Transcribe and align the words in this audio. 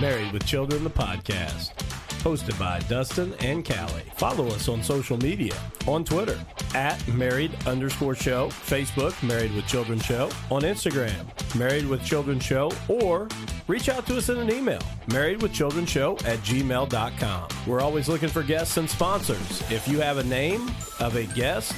Married 0.00 0.32
with 0.32 0.46
Children, 0.46 0.84
the 0.84 0.90
podcast. 0.90 1.74
Hosted 2.22 2.56
by 2.56 2.78
Dustin 2.88 3.34
and 3.40 3.64
Kallie. 3.64 4.02
Follow 4.14 4.46
us 4.46 4.68
on 4.68 4.84
social 4.84 5.16
media 5.18 5.54
on 5.88 6.04
Twitter 6.04 6.38
at 6.74 7.06
married 7.08 7.50
underscore 7.66 8.14
show, 8.14 8.48
Facebook, 8.48 9.20
Married 9.26 9.52
with 9.56 9.66
Children 9.66 9.98
Show, 9.98 10.30
on 10.50 10.62
Instagram, 10.62 11.26
Married 11.54 11.86
with 11.86 12.04
Children 12.04 12.40
Show, 12.40 12.70
or 12.88 13.28
reach 13.66 13.88
out 13.88 14.06
to 14.06 14.18
us 14.18 14.28
in 14.28 14.38
an 14.38 14.50
email, 14.50 14.80
married 15.08 15.42
with 15.42 15.52
children 15.52 15.86
show 15.86 16.12
at 16.24 16.38
gmail.com. 16.40 17.48
We're 17.66 17.80
always 17.80 18.08
looking 18.08 18.28
for 18.28 18.42
guests 18.42 18.76
and 18.76 18.88
sponsors. 18.88 19.62
If 19.70 19.86
you 19.88 20.00
have 20.00 20.18
a 20.18 20.24
name 20.24 20.70
of 21.00 21.16
a 21.16 21.24
guest, 21.24 21.74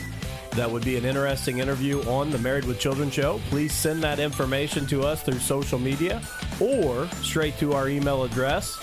that 0.53 0.71
would 0.71 0.85
be 0.85 0.97
an 0.97 1.05
interesting 1.05 1.59
interview 1.59 2.03
on 2.03 2.31
the 2.31 2.39
Married 2.39 2.65
with 2.65 2.81
Children 2.81 3.11
show. 3.11 3.41
Please 3.49 3.73
send 3.73 4.03
that 4.03 4.19
information 4.19 4.87
to 4.89 5.03
us 5.03 5.23
through 5.23 5.39
social 5.39 5.79
media 5.79 6.21
or 6.61 7.07
straight 7.23 7.57
to 7.59 7.73
our 7.73 7.89
email 7.89 8.25
address. 8.25 8.79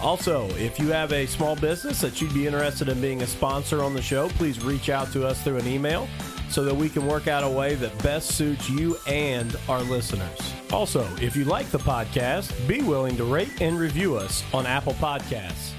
Also, 0.00 0.48
if 0.50 0.78
you 0.78 0.88
have 0.88 1.12
a 1.12 1.26
small 1.26 1.56
business 1.56 2.00
that 2.00 2.20
you'd 2.20 2.32
be 2.32 2.46
interested 2.46 2.88
in 2.88 3.00
being 3.00 3.22
a 3.22 3.26
sponsor 3.26 3.82
on 3.82 3.94
the 3.94 4.02
show, 4.02 4.28
please 4.30 4.64
reach 4.64 4.90
out 4.90 5.12
to 5.12 5.26
us 5.26 5.42
through 5.42 5.56
an 5.56 5.66
email 5.66 6.08
so 6.50 6.64
that 6.64 6.74
we 6.74 6.88
can 6.88 7.06
work 7.06 7.28
out 7.28 7.44
a 7.44 7.48
way 7.48 7.74
that 7.74 7.96
best 8.02 8.32
suits 8.32 8.68
you 8.70 8.96
and 9.06 9.56
our 9.68 9.82
listeners. 9.82 10.54
Also, 10.72 11.06
if 11.20 11.36
you 11.36 11.44
like 11.44 11.66
the 11.70 11.78
podcast, 11.78 12.52
be 12.66 12.82
willing 12.82 13.16
to 13.16 13.24
rate 13.24 13.60
and 13.60 13.78
review 13.78 14.16
us 14.16 14.42
on 14.52 14.66
Apple 14.66 14.94
Podcasts. 14.94 15.72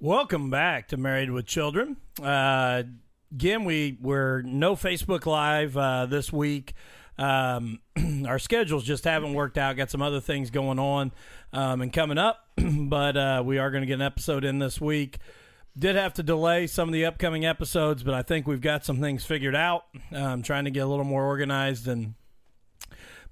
Welcome 0.00 0.48
back 0.48 0.88
to 0.88 0.96
Married 0.96 1.30
with 1.30 1.46
Children. 1.46 1.96
Uh, 2.22 2.84
again, 3.32 3.64
we 3.64 3.98
were 4.00 4.42
no 4.44 4.76
Facebook 4.76 5.26
Live 5.26 5.76
uh, 5.76 6.06
this 6.06 6.32
week. 6.32 6.74
Um, 7.18 7.80
our 8.26 8.38
schedules 8.38 8.84
just 8.84 9.04
haven't 9.04 9.34
worked 9.34 9.58
out. 9.58 9.76
Got 9.76 9.90
some 9.90 10.02
other 10.02 10.20
things 10.20 10.50
going 10.50 10.78
on 10.78 11.10
um, 11.52 11.80
and 11.80 11.92
coming 11.92 12.16
up, 12.16 12.46
but 12.56 13.16
uh, 13.16 13.42
we 13.44 13.58
are 13.58 13.70
going 13.70 13.82
to 13.82 13.86
get 13.86 13.94
an 13.94 14.02
episode 14.02 14.44
in 14.44 14.60
this 14.60 14.80
week. 14.80 15.18
Did 15.78 15.94
have 15.94 16.14
to 16.14 16.24
delay 16.24 16.66
some 16.66 16.88
of 16.88 16.92
the 16.92 17.04
upcoming 17.04 17.46
episodes, 17.46 18.02
but 18.02 18.12
I 18.12 18.22
think 18.22 18.48
we've 18.48 18.60
got 18.60 18.84
some 18.84 19.00
things 19.00 19.24
figured 19.24 19.54
out. 19.54 19.84
I'm 20.10 20.42
trying 20.42 20.64
to 20.64 20.72
get 20.72 20.80
a 20.80 20.86
little 20.86 21.04
more 21.04 21.24
organized 21.24 21.86
and 21.86 22.14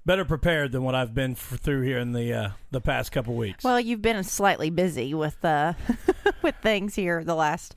better 0.05 0.23
prepared 0.23 0.71
than 0.71 0.83
what 0.83 0.95
I've 0.95 1.13
been 1.13 1.31
f- 1.31 1.59
through 1.61 1.81
here 1.81 1.99
in 1.99 2.13
the 2.13 2.33
uh, 2.33 2.49
the 2.71 2.79
past 2.79 3.11
couple 3.11 3.35
weeks. 3.35 3.65
Well, 3.65 3.79
you've 3.79 4.01
been 4.01 4.23
slightly 4.23 4.69
busy 4.69 5.13
with 5.13 5.43
uh, 5.43 5.73
with 6.41 6.55
things 6.61 6.95
here 6.95 7.21
the 7.23 7.35
last 7.35 7.75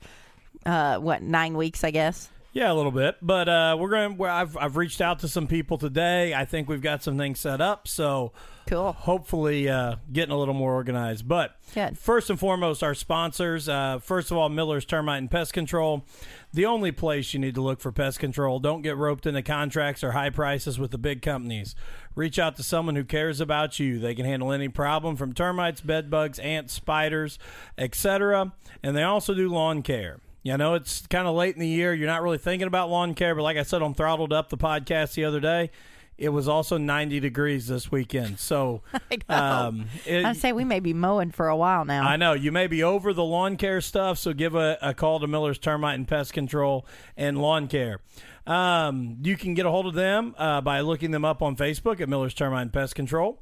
uh, 0.65 0.99
what 0.99 1.21
nine 1.21 1.57
weeks, 1.57 1.83
I 1.83 1.91
guess. 1.91 2.29
Yeah, 2.53 2.71
a 2.71 2.75
little 2.75 2.91
bit, 2.91 3.15
but 3.21 3.49
uh, 3.49 3.75
we're 3.79 3.89
going. 3.89 4.21
I've 4.21 4.55
I've 4.55 4.77
reached 4.77 5.01
out 5.01 5.19
to 5.19 5.27
some 5.27 5.47
people 5.47 5.77
today. 5.77 6.33
I 6.33 6.45
think 6.45 6.69
we've 6.69 6.81
got 6.81 7.03
some 7.03 7.17
things 7.17 7.41
set 7.41 7.59
up, 7.59 7.87
so 7.89 8.31
Cool. 8.71 8.93
hopefully 8.93 9.67
uh, 9.67 9.97
getting 10.13 10.33
a 10.33 10.37
little 10.37 10.53
more 10.53 10.73
organized. 10.73 11.27
But 11.27 11.57
Good. 11.73 11.97
first 11.97 12.29
and 12.29 12.39
foremost, 12.39 12.81
our 12.83 12.95
sponsors. 12.95 13.67
Uh, 13.67 13.99
first 13.99 14.31
of 14.31 14.37
all, 14.37 14.47
Miller's 14.47 14.85
Termite 14.85 15.17
and 15.17 15.29
Pest 15.29 15.51
Control, 15.51 16.05
the 16.53 16.65
only 16.65 16.93
place 16.93 17.33
you 17.33 17.39
need 17.41 17.55
to 17.55 17.61
look 17.61 17.81
for 17.81 17.91
pest 17.91 18.19
control. 18.19 18.59
Don't 18.59 18.81
get 18.81 18.95
roped 18.95 19.25
into 19.25 19.41
contracts 19.41 20.05
or 20.05 20.13
high 20.13 20.29
prices 20.29 20.79
with 20.79 20.91
the 20.91 20.97
big 20.97 21.21
companies. 21.21 21.75
Reach 22.15 22.39
out 22.39 22.55
to 22.55 22.63
someone 22.63 22.95
who 22.95 23.03
cares 23.03 23.41
about 23.41 23.77
you. 23.77 23.99
They 23.99 24.15
can 24.15 24.23
handle 24.23 24.53
any 24.53 24.69
problem 24.69 25.17
from 25.17 25.33
termites, 25.33 25.81
bed 25.81 26.09
bugs, 26.09 26.39
ants, 26.39 26.71
spiders, 26.71 27.39
etc. 27.77 28.53
And 28.81 28.95
they 28.95 29.03
also 29.03 29.33
do 29.33 29.49
lawn 29.49 29.81
care. 29.81 30.19
You 30.43 30.57
know, 30.57 30.75
it's 30.75 31.05
kind 31.07 31.27
of 31.27 31.35
late 31.35 31.55
in 31.55 31.59
the 31.59 31.67
year. 31.67 31.93
You're 31.93 32.07
not 32.07 32.23
really 32.23 32.37
thinking 32.37 32.67
about 32.67 32.89
lawn 32.89 33.13
care, 33.15 33.35
but 33.35 33.43
like 33.43 33.57
I 33.57 33.63
said 33.63 33.81
on 33.81 33.93
Throttled 33.93 34.33
Up, 34.33 34.49
the 34.49 34.57
podcast 34.57 35.13
the 35.13 35.25
other 35.25 35.39
day, 35.39 35.69
it 36.17 36.29
was 36.29 36.47
also 36.47 36.77
90 36.77 37.19
degrees 37.19 37.67
this 37.67 37.91
weekend. 37.91 38.39
So, 38.39 38.81
I 39.29 39.33
um, 39.65 39.85
it- 40.05 40.25
I'd 40.25 40.37
say 40.37 40.51
we 40.53 40.63
may 40.63 40.79
be 40.79 40.93
mowing 40.93 41.31
for 41.31 41.47
a 41.47 41.55
while 41.55 41.85
now. 41.85 42.03
I 42.07 42.15
know 42.17 42.33
you 42.33 42.51
may 42.51 42.67
be 42.67 42.83
over 42.83 43.13
the 43.13 43.23
lawn 43.23 43.57
care 43.57 43.81
stuff, 43.81 44.17
so 44.19 44.33
give 44.33 44.53
a, 44.55 44.77
a 44.81 44.93
call 44.93 45.19
to 45.19 45.27
Miller's 45.27 45.57
Termite 45.57 45.95
and 45.95 46.07
Pest 46.07 46.33
Control 46.33 46.85
and 47.17 47.37
Lawn 47.41 47.67
Care. 47.67 47.99
Um, 48.47 49.17
you 49.23 49.37
can 49.37 49.53
get 49.53 49.65
a 49.65 49.71
hold 49.71 49.85
of 49.87 49.93
them 49.93 50.33
uh, 50.37 50.61
by 50.61 50.81
looking 50.81 51.11
them 51.11 51.23
up 51.25 51.41
on 51.41 51.55
Facebook 51.55 52.01
at 52.01 52.09
Miller's 52.09 52.33
Termite 52.33 52.63
and 52.63 52.73
Pest 52.73 52.95
Control, 52.95 53.41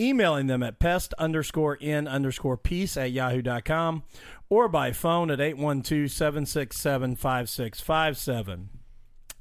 emailing 0.00 0.46
them 0.48 0.62
at 0.62 0.78
pest 0.80 1.14
underscore 1.18 1.74
in 1.76 2.08
underscore 2.08 2.56
peace 2.56 2.96
at 2.96 3.12
yahoo.com, 3.12 4.02
or 4.48 4.68
by 4.68 4.90
phone 4.92 5.30
at 5.30 5.40
812 5.40 6.10
767 6.10 7.14
5657. 7.16 8.68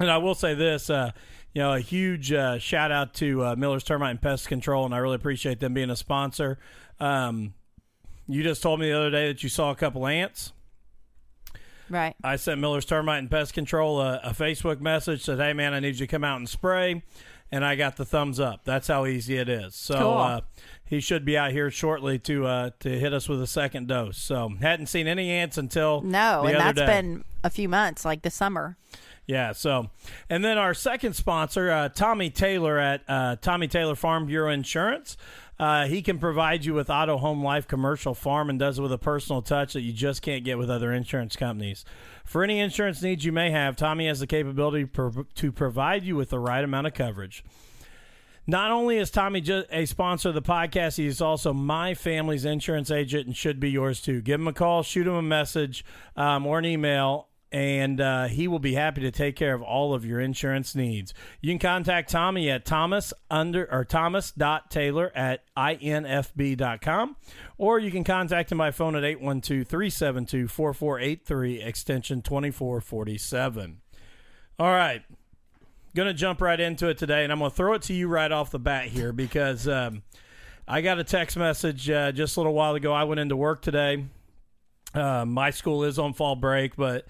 And 0.02 0.10
I 0.12 0.18
will 0.18 0.36
say 0.36 0.54
this, 0.54 0.90
uh, 0.90 1.12
you 1.54 1.62
know, 1.62 1.74
a 1.74 1.80
huge 1.80 2.32
uh, 2.32 2.60
shout 2.60 2.92
out 2.92 3.14
to 3.16 3.44
uh, 3.44 3.56
Miller's 3.56 3.84
Termite 3.84 4.12
and 4.12 4.22
Pest 4.22 4.48
Control, 4.48 4.86
and 4.86 4.94
I 4.94 4.98
really 5.00 5.16
appreciate 5.16 5.60
them 5.60 5.74
being 5.74 5.90
a 5.90 5.96
sponsor. 5.96 6.60
Um, 7.00 7.54
you 8.28 8.44
just 8.44 8.62
told 8.62 8.80
me 8.80 8.90
the 8.90 8.98
other 8.98 9.10
day 9.12 9.28
that 9.30 9.42
you 9.42 9.50
saw 9.50 9.72
a 9.72 9.76
couple 9.76 10.06
ants. 10.06 10.54
right. 11.90 12.16
I 12.24 12.36
sent 12.36 12.60
Miller's 12.62 12.86
Termite 12.86 13.20
and 13.20 13.32
Pest 13.32 13.54
Control 13.54 14.00
a, 14.02 14.20
a 14.24 14.30
Facebook 14.30 14.80
message 14.80 15.24
said, 15.24 15.40
"Hey 15.40 15.54
man, 15.54 15.74
I 15.74 15.80
need 15.80 15.96
you 16.00 16.06
to 16.06 16.08
come 16.08 16.24
out 16.24 16.38
and 16.38 16.48
spray," 16.48 17.02
and 17.52 17.66
I 17.66 17.76
got 17.76 17.98
the 17.98 18.06
thumbs 18.06 18.40
up. 18.40 18.62
That's 18.66 18.88
how 18.88 19.06
easy 19.06 19.38
it 19.38 19.50
is. 19.50 19.76
So 19.76 19.96
Cool. 19.98 20.18
uh, 20.18 20.42
he 20.86 21.00
should 21.00 21.26
be 21.26 21.38
out 21.38 21.52
here 21.52 21.72
shortly 21.72 22.20
to 22.20 22.46
uh, 22.46 22.70
to 22.82 22.90
hit 23.00 23.14
us 23.14 23.28
with 23.28 23.42
a 23.42 23.48
second 23.48 23.88
dose. 23.88 24.18
So 24.18 24.50
hadn't 24.62 24.88
seen 24.88 25.08
any 25.08 25.32
ants 25.32 25.58
until 25.58 26.02
No, 26.02 26.44
and 26.46 26.58
that's 26.60 26.78
day. 26.80 26.86
been 26.86 27.24
a 27.44 27.50
few 27.50 27.68
months, 27.70 28.06
like 28.06 28.22
the 28.22 28.30
summer. 28.32 28.78
Yeah. 29.30 29.52
So, 29.52 29.92
and 30.28 30.44
then 30.44 30.58
our 30.58 30.74
second 30.74 31.14
sponsor, 31.14 31.70
uh, 31.70 31.90
Tommy 31.90 32.32
Taylor 32.32 32.80
at 32.80 33.04
uh, 33.08 33.36
Tommy 33.36 33.68
Taylor 33.68 33.94
Farm 33.94 34.26
Bureau 34.26 34.52
Insurance. 34.52 35.18
Uh, 35.60 35.86
he 35.86 36.02
can 36.02 36.18
provide 36.18 36.66
you 36.66 36.74
with 36.74 36.90
auto, 36.90 37.16
home, 37.16 37.44
life, 37.44 37.68
commercial, 37.68 38.16
farm, 38.16 38.50
and 38.50 38.58
does 38.58 38.80
it 38.80 38.82
with 38.82 38.92
a 38.92 38.98
personal 38.98 39.44
touch 39.44 39.74
that 39.74 39.82
you 39.82 39.94
just 39.94 40.24
can't 40.24 40.44
get 40.44 40.58
with 40.58 40.68
other 40.68 40.92
insurance 40.92 41.36
companies. 41.36 41.86
For 42.26 42.44
any 42.44 42.60
insurance 42.60 43.04
needs 43.04 43.24
you 43.24 43.32
may 43.32 43.52
have, 43.52 43.76
Tommy 43.76 44.08
has 44.08 44.20
the 44.20 44.26
capability 44.26 44.86
pro- 44.86 45.28
to 45.36 45.52
provide 45.52 46.04
you 46.04 46.16
with 46.16 46.32
the 46.32 46.40
right 46.40 46.64
amount 46.64 46.88
of 46.88 46.96
coverage. 46.96 47.44
Not 48.48 48.72
only 48.72 48.98
is 48.98 49.12
Tommy 49.12 49.44
a 49.70 49.86
sponsor 49.86 50.30
of 50.30 50.36
the 50.36 50.42
podcast, 50.42 50.98
he 50.98 51.06
is 51.06 51.22
also 51.22 51.54
my 51.54 51.94
family's 51.94 52.46
insurance 52.46 52.90
agent 52.90 53.28
and 53.28 53.38
should 53.38 53.60
be 53.60 53.70
yours 53.70 54.02
too. 54.02 54.22
Give 54.22 54.42
him 54.42 54.48
a 54.48 54.54
call, 54.54 54.82
shoot 54.82 55.06
him 55.06 55.14
a 55.14 55.22
message 55.22 55.86
um, 56.16 56.48
or 56.48 56.58
an 56.58 56.66
email, 56.66 57.29
and 57.52 58.00
uh, 58.00 58.28
he 58.28 58.48
will 58.48 58.60
be 58.60 58.74
happy 58.74 59.02
to 59.02 59.12
take 59.12 59.36
care 59.36 59.54
of 59.54 59.62
all 59.62 59.94
of 59.94 60.06
your 60.06 60.20
insurance 60.20 60.76
needs. 60.76 61.14
You 61.42 61.52
can 61.52 61.60
contact 61.60 62.10
Tommy 62.10 62.50
at 62.50 62.66
Thomas 62.66 63.14
under 63.30 63.68
or 63.72 63.86
Thomas.Taylor 63.86 65.12
at 65.16 65.42
infb.com, 65.58 67.16
or 67.58 67.80
you 67.80 67.92
can 67.92 68.04
contact 68.04 68.52
him 68.52 68.58
by 68.60 68.72
phone 68.72 68.96
at 68.96 69.04
812 69.04 69.68
372 69.68 70.48
4483, 70.48 71.62
extension 71.62 72.22
2447. 72.22 73.82
All 74.60 74.72
right 74.72 75.04
gonna 75.96 76.14
jump 76.14 76.42
right 76.42 76.60
into 76.60 76.88
it 76.88 76.98
today, 76.98 77.24
and 77.24 77.32
I'm 77.32 77.40
gonna 77.40 77.50
throw 77.50 77.74
it 77.74 77.84
to 77.84 77.94
you 77.94 78.08
right 78.08 78.32
off 78.32 78.52
the 78.52 78.60
bat 78.60 78.86
here 78.88 79.12
because 79.12 79.68
um, 79.68 80.04
I 80.68 80.82
got 80.82 81.00
a 81.00 81.04
text 81.04 81.38
message 81.38 81.90
uh, 81.90 82.12
just 82.12 82.38
a 82.38 82.40
little 82.40 82.54
while 82.54 82.76
ago. 82.76 82.94
I 82.94 83.04
went 83.04 83.20
into 83.20 83.36
work 83.36 83.62
today. 83.62 84.06
Uh, 84.94 85.26
my 85.26 85.50
school 85.50 85.84
is 85.84 86.00
on 86.00 86.14
fall 86.14 86.36
break, 86.36 86.76
but 86.76 87.06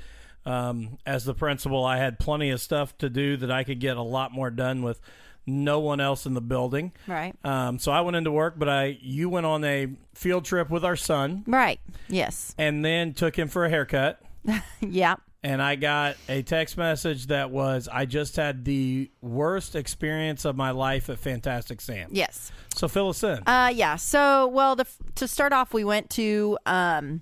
um, 0.46 0.98
as 1.06 1.26
the 1.26 1.34
principal, 1.34 1.84
I 1.86 1.98
had 1.98 2.20
plenty 2.20 2.50
of 2.50 2.62
stuff 2.62 2.98
to 3.00 3.10
do 3.10 3.38
that 3.38 3.52
I 3.52 3.64
could 3.64 3.80
get 3.80 3.98
a 3.98 4.02
lot 4.02 4.32
more 4.32 4.50
done 4.50 4.82
with 4.82 5.00
no 5.46 5.80
one 5.80 6.00
else 6.00 6.26
in 6.26 6.34
the 6.36 6.42
building. 6.42 6.92
Right. 7.08 7.34
Um, 7.44 7.80
so 7.80 7.92
I 7.92 8.02
went 8.02 8.18
into 8.18 8.32
work, 8.32 8.56
but 8.58 8.70
I 8.70 8.98
you 9.02 9.30
went 9.30 9.46
on 9.46 9.64
a 9.64 9.88
field 10.14 10.46
trip 10.46 10.70
with 10.70 10.86
our 10.86 10.96
son, 10.96 11.44
Right. 11.48 11.80
Yes. 12.08 12.54
and 12.58 12.84
then 12.86 13.14
took 13.14 13.36
him 13.38 13.48
for 13.48 13.66
a 13.66 13.70
haircut. 13.70 14.22
yeah. 14.80 15.16
and 15.44 15.62
I 15.62 15.76
got 15.76 16.18
a 16.28 16.42
text 16.44 16.78
message 16.78 17.28
that 17.28 17.50
was 17.52 17.88
I 17.92 18.06
just 18.06 18.36
had 18.36 18.64
the 18.66 19.10
worst 19.22 19.76
experience 19.76 20.46
of 20.46 20.56
my 20.56 20.72
life 20.72 21.10
at 21.10 21.18
Fantastic 21.20 21.82
Sam. 21.82 22.10
Yes. 22.12 22.52
So 22.76 22.88
fill 22.88 23.10
us 23.10 23.24
in. 23.24 23.40
Uh, 23.48 23.72
yeah. 23.74 23.96
So, 23.96 24.48
well, 24.48 24.76
the, 24.76 24.86
to 25.16 25.28
start 25.28 25.52
off, 25.54 25.74
we 25.74 25.84
went 25.84 26.10
to 26.12 26.58
um, 26.66 27.22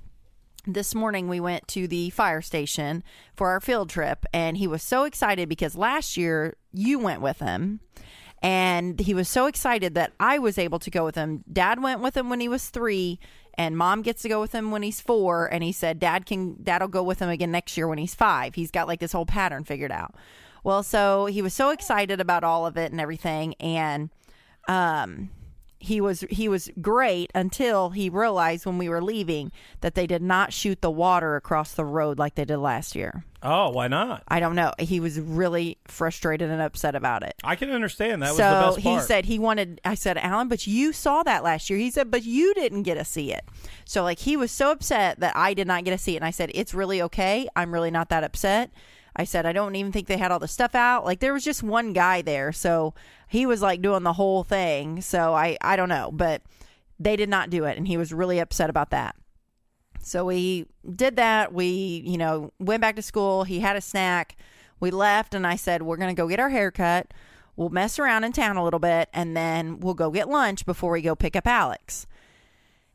this 0.73 0.93
morning. 0.93 1.27
We 1.27 1.39
went 1.39 1.67
to 1.69 1.87
the 1.87 2.09
fire 2.09 2.41
station 2.41 3.03
for 3.35 3.49
our 3.49 3.59
field 3.59 3.89
trip, 3.89 4.25
and 4.33 4.57
he 4.57 4.67
was 4.67 4.83
so 4.83 5.03
excited 5.05 5.49
because 5.49 5.75
last 5.75 6.17
year 6.17 6.57
you 6.71 6.99
went 6.99 7.21
with 7.21 7.39
him, 7.39 7.79
and 8.41 8.99
he 8.99 9.13
was 9.13 9.27
so 9.29 9.45
excited 9.47 9.95
that 9.95 10.13
I 10.19 10.39
was 10.39 10.57
able 10.57 10.79
to 10.79 10.91
go 10.91 11.05
with 11.05 11.15
him. 11.15 11.43
Dad 11.51 11.81
went 11.81 12.01
with 12.01 12.15
him 12.15 12.29
when 12.29 12.39
he 12.39 12.47
was 12.47 12.69
three. 12.69 13.19
And 13.59 13.75
mom 13.75 14.03
gets 14.03 14.21
to 14.21 14.29
go 14.29 14.39
with 14.39 14.51
him 14.51 14.69
when 14.69 14.83
he's 14.83 15.01
four, 15.01 15.47
and 15.47 15.63
he 15.63 15.71
said, 15.71 15.97
"Dad 15.97 16.27
can, 16.27 16.57
dad'll 16.61 16.87
go 16.89 17.01
with 17.01 17.17
him 17.17 17.29
again 17.29 17.49
next 17.49 17.75
year 17.75 17.87
when 17.87 17.97
he's 17.97 18.13
five. 18.13 18.53
He's 18.53 18.69
got 18.69 18.87
like 18.87 18.99
this 18.99 19.13
whole 19.13 19.25
pattern 19.25 19.63
figured 19.63 19.91
out." 19.91 20.13
Well, 20.63 20.83
so 20.83 21.25
he 21.25 21.41
was 21.41 21.55
so 21.55 21.71
excited 21.71 22.21
about 22.21 22.43
all 22.43 22.67
of 22.67 22.77
it 22.77 22.91
and 22.91 23.01
everything, 23.01 23.55
and 23.55 24.11
um, 24.67 25.31
he 25.79 26.01
was 26.01 26.21
he 26.29 26.49
was 26.49 26.69
great 26.81 27.31
until 27.35 27.91
he 27.91 28.09
realized 28.09 28.65
when 28.65 28.77
we 28.77 28.89
were 28.89 29.01
leaving 29.01 29.51
that 29.81 29.95
they 29.95 30.07
did 30.07 30.21
not 30.21 30.51
shoot 30.51 30.81
the 30.81 30.91
water 30.91 31.35
across 31.35 31.73
the 31.73 31.85
road 31.85 32.17
like 32.17 32.35
they 32.35 32.45
did 32.45 32.57
last 32.57 32.95
year. 32.95 33.23
Oh, 33.43 33.69
why 33.69 33.87
not? 33.87 34.23
I 34.27 34.39
don't 34.39 34.55
know. 34.55 34.73
He 34.79 34.99
was 34.99 35.19
really 35.19 35.77
frustrated 35.85 36.49
and 36.49 36.61
upset 36.61 36.95
about 36.95 37.21
it. 37.21 37.35
I 37.43 37.55
can 37.55 37.69
understand 37.69 38.23
that 38.23 38.29
was 38.29 38.37
so 38.37 38.49
the 38.49 38.75
best 38.75 38.79
he 38.79 38.99
said 38.99 39.25
he 39.25 39.37
wanted. 39.37 39.79
I 39.85 39.93
said, 39.93 40.17
Alan, 40.17 40.47
but 40.47 40.65
you 40.65 40.91
saw 40.91 41.21
that 41.23 41.43
last 41.43 41.69
year. 41.69 41.77
He 41.77 41.91
said, 41.91 42.09
but 42.09 42.23
you 42.23 42.55
didn't 42.55 42.83
get 42.83 42.95
to 42.95 43.05
see 43.05 43.31
it. 43.31 43.45
So 43.85 44.03
like 44.03 44.19
he 44.19 44.35
was 44.35 44.51
so 44.51 44.71
upset 44.71 45.19
that 45.19 45.35
I 45.35 45.53
did 45.53 45.67
not 45.67 45.83
get 45.83 45.91
to 45.91 45.97
see 45.99 46.13
it, 46.13 46.17
and 46.17 46.25
I 46.25 46.31
said, 46.31 46.51
it's 46.55 46.73
really 46.73 47.01
okay. 47.03 47.47
I'm 47.55 47.71
really 47.71 47.91
not 47.91 48.09
that 48.09 48.23
upset. 48.23 48.71
I 49.15 49.23
said, 49.23 49.45
I 49.45 49.51
don't 49.51 49.75
even 49.75 49.91
think 49.91 50.07
they 50.07 50.17
had 50.17 50.31
all 50.31 50.39
the 50.39 50.47
stuff 50.47 50.75
out. 50.75 51.05
Like 51.05 51.19
there 51.19 51.33
was 51.33 51.43
just 51.43 51.63
one 51.63 51.93
guy 51.93 52.21
there, 52.21 52.51
so 52.51 52.93
he 53.27 53.45
was 53.45 53.61
like 53.61 53.81
doing 53.81 54.03
the 54.03 54.13
whole 54.13 54.43
thing. 54.43 55.01
So 55.01 55.33
I 55.33 55.57
I 55.61 55.75
don't 55.75 55.89
know, 55.89 56.09
but 56.11 56.41
they 56.99 57.15
did 57.15 57.29
not 57.29 57.49
do 57.49 57.65
it, 57.65 57.77
and 57.77 57.87
he 57.87 57.97
was 57.97 58.13
really 58.13 58.39
upset 58.39 58.69
about 58.69 58.89
that. 58.91 59.15
So 60.01 60.25
we 60.25 60.65
did 60.95 61.17
that. 61.17 61.53
We, 61.53 62.01
you 62.05 62.17
know, 62.17 62.53
went 62.59 62.81
back 62.81 62.95
to 62.95 63.01
school. 63.01 63.43
He 63.43 63.59
had 63.59 63.75
a 63.75 63.81
snack. 63.81 64.37
We 64.79 64.89
left, 64.89 65.33
and 65.33 65.45
I 65.45 65.55
said, 65.55 65.81
We're 65.81 65.97
going 65.97 66.15
to 66.15 66.19
go 66.19 66.27
get 66.27 66.39
our 66.39 66.49
hair 66.49 66.71
cut. 66.71 67.13
We'll 67.55 67.69
mess 67.69 67.97
around 67.99 68.23
in 68.23 68.31
town 68.31 68.55
a 68.55 68.63
little 68.63 68.79
bit, 68.79 69.09
and 69.13 69.35
then 69.35 69.79
we'll 69.79 69.95
go 69.95 70.11
get 70.11 70.29
lunch 70.29 70.65
before 70.65 70.91
we 70.91 71.01
go 71.01 71.15
pick 71.15 71.35
up 71.35 71.47
Alex. 71.47 72.07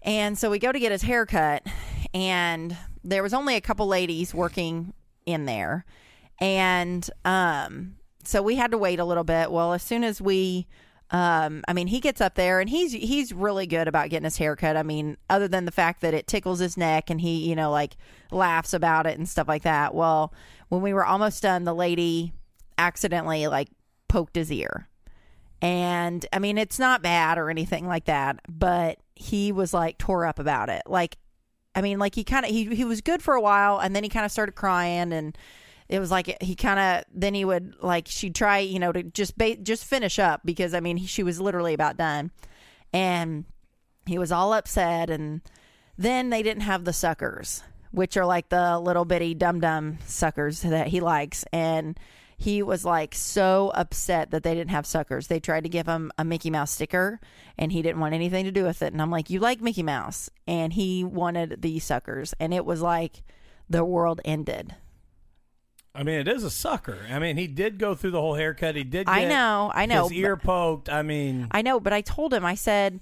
And 0.02 0.38
so 0.38 0.50
we 0.50 0.58
go 0.58 0.72
to 0.72 0.78
get 0.78 0.92
his 0.92 1.02
hair 1.02 1.26
cut, 1.26 1.66
and 2.14 2.76
there 3.04 3.22
was 3.22 3.34
only 3.34 3.56
a 3.56 3.60
couple 3.60 3.86
ladies 3.86 4.32
working 4.32 4.94
in 5.26 5.44
there. 5.44 5.84
And 6.40 7.08
um, 7.24 7.96
so 8.24 8.42
we 8.42 8.56
had 8.56 8.70
to 8.70 8.78
wait 8.78 8.98
a 8.98 9.04
little 9.04 9.24
bit. 9.24 9.50
Well, 9.50 9.72
as 9.72 9.82
soon 9.82 10.04
as 10.04 10.20
we 10.20 10.66
um, 11.12 11.62
I 11.68 11.74
mean, 11.74 11.88
he 11.88 12.00
gets 12.00 12.22
up 12.22 12.34
there 12.36 12.58
and 12.58 12.70
he's 12.70 12.92
he's 12.92 13.34
really 13.34 13.66
good 13.66 13.86
about 13.86 14.08
getting 14.08 14.24
his 14.24 14.38
hair 14.38 14.56
cut. 14.56 14.78
I 14.78 14.82
mean, 14.82 15.18
other 15.28 15.46
than 15.46 15.66
the 15.66 15.70
fact 15.70 16.00
that 16.00 16.14
it 16.14 16.26
tickles 16.26 16.58
his 16.58 16.78
neck 16.78 17.10
and 17.10 17.20
he, 17.20 17.46
you 17.46 17.54
know, 17.54 17.70
like 17.70 17.98
laughs 18.30 18.72
about 18.72 19.06
it 19.06 19.18
and 19.18 19.28
stuff 19.28 19.46
like 19.46 19.62
that. 19.62 19.94
Well, 19.94 20.32
when 20.70 20.80
we 20.80 20.94
were 20.94 21.04
almost 21.04 21.42
done, 21.42 21.64
the 21.64 21.74
lady 21.74 22.32
accidentally 22.78 23.46
like 23.46 23.68
poked 24.08 24.36
his 24.36 24.50
ear. 24.50 24.88
And 25.60 26.24
I 26.32 26.38
mean, 26.38 26.56
it's 26.56 26.78
not 26.78 27.02
bad 27.02 27.36
or 27.36 27.50
anything 27.50 27.86
like 27.86 28.06
that, 28.06 28.40
but 28.48 28.98
he 29.14 29.52
was 29.52 29.74
like 29.74 29.98
tore 29.98 30.24
up 30.24 30.38
about 30.38 30.70
it. 30.70 30.82
Like, 30.86 31.18
I 31.74 31.82
mean, 31.82 31.98
like 31.98 32.14
he 32.14 32.24
kind 32.24 32.46
of 32.46 32.50
he 32.50 32.74
he 32.74 32.84
was 32.86 33.02
good 33.02 33.22
for 33.22 33.34
a 33.34 33.40
while, 33.40 33.78
and 33.78 33.94
then 33.94 34.02
he 34.02 34.08
kind 34.08 34.24
of 34.24 34.32
started 34.32 34.52
crying, 34.52 35.12
and 35.12 35.36
it 35.88 35.98
was 35.98 36.10
like 36.10 36.42
he 36.42 36.54
kind 36.54 36.78
of 36.78 37.04
then 37.14 37.34
he 37.34 37.44
would 37.44 37.74
like 37.80 38.06
she'd 38.08 38.34
try 38.34 38.58
you 38.58 38.78
know 38.78 38.92
to 38.92 39.02
just 39.02 39.36
ba- 39.36 39.56
just 39.56 39.84
finish 39.84 40.18
up 40.18 40.42
because 40.44 40.74
I 40.74 40.80
mean 40.80 40.96
he, 40.96 41.06
she 41.06 41.22
was 41.22 41.40
literally 41.40 41.74
about 41.74 41.96
done, 41.96 42.30
and 42.92 43.44
he 44.06 44.18
was 44.18 44.32
all 44.32 44.52
upset, 44.52 45.10
and 45.10 45.42
then 45.98 46.30
they 46.30 46.42
didn't 46.42 46.62
have 46.62 46.84
the 46.84 46.92
suckers, 46.92 47.62
which 47.90 48.16
are 48.16 48.26
like 48.26 48.48
the 48.48 48.78
little 48.78 49.04
bitty 49.04 49.34
dum 49.34 49.60
dum 49.60 49.98
suckers 50.06 50.62
that 50.62 50.88
he 50.88 51.00
likes, 51.00 51.44
and 51.52 51.98
he 52.42 52.60
was 52.60 52.84
like 52.84 53.14
so 53.14 53.70
upset 53.72 54.32
that 54.32 54.42
they 54.42 54.52
didn't 54.52 54.72
have 54.72 54.84
suckers. 54.84 55.28
They 55.28 55.38
tried 55.38 55.62
to 55.62 55.68
give 55.68 55.86
him 55.86 56.10
a 56.18 56.24
Mickey 56.24 56.50
Mouse 56.50 56.72
sticker 56.72 57.20
and 57.56 57.70
he 57.70 57.82
didn't 57.82 58.00
want 58.00 58.14
anything 58.14 58.46
to 58.46 58.50
do 58.50 58.64
with 58.64 58.82
it. 58.82 58.92
And 58.92 59.00
I'm 59.00 59.12
like, 59.12 59.30
You 59.30 59.38
like 59.38 59.60
Mickey 59.60 59.84
Mouse? 59.84 60.28
And 60.44 60.72
he 60.72 61.04
wanted 61.04 61.62
the 61.62 61.78
suckers. 61.78 62.34
And 62.40 62.52
it 62.52 62.64
was 62.64 62.82
like 62.82 63.22
the 63.70 63.84
world 63.84 64.20
ended. 64.24 64.74
I 65.94 66.02
mean, 66.04 66.18
it 66.20 66.28
is 66.28 66.42
a 66.42 66.50
sucker. 66.50 66.98
I 67.10 67.18
mean, 67.18 67.36
he 67.36 67.46
did 67.46 67.78
go 67.78 67.94
through 67.94 68.12
the 68.12 68.20
whole 68.20 68.34
haircut. 68.34 68.76
He 68.76 68.84
did. 68.84 69.06
Get 69.06 69.12
I 69.14 69.24
know, 69.26 69.70
I 69.74 69.86
know. 69.86 70.04
His 70.08 70.12
ear 70.12 70.36
poked. 70.36 70.88
I 70.88 71.02
mean, 71.02 71.48
I 71.50 71.60
know, 71.62 71.80
but 71.80 71.92
I 71.92 72.00
told 72.00 72.32
him, 72.32 72.44
I 72.44 72.54
said, 72.54 73.00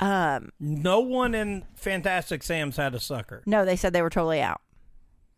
um, 0.00 0.50
no 0.60 1.00
one 1.00 1.34
in 1.34 1.64
Fantastic 1.74 2.42
Sam's 2.42 2.76
had 2.76 2.94
a 2.94 3.00
sucker. 3.00 3.42
no, 3.46 3.64
they 3.64 3.76
said 3.76 3.92
they 3.92 4.02
were 4.02 4.10
totally 4.10 4.42
out 4.42 4.60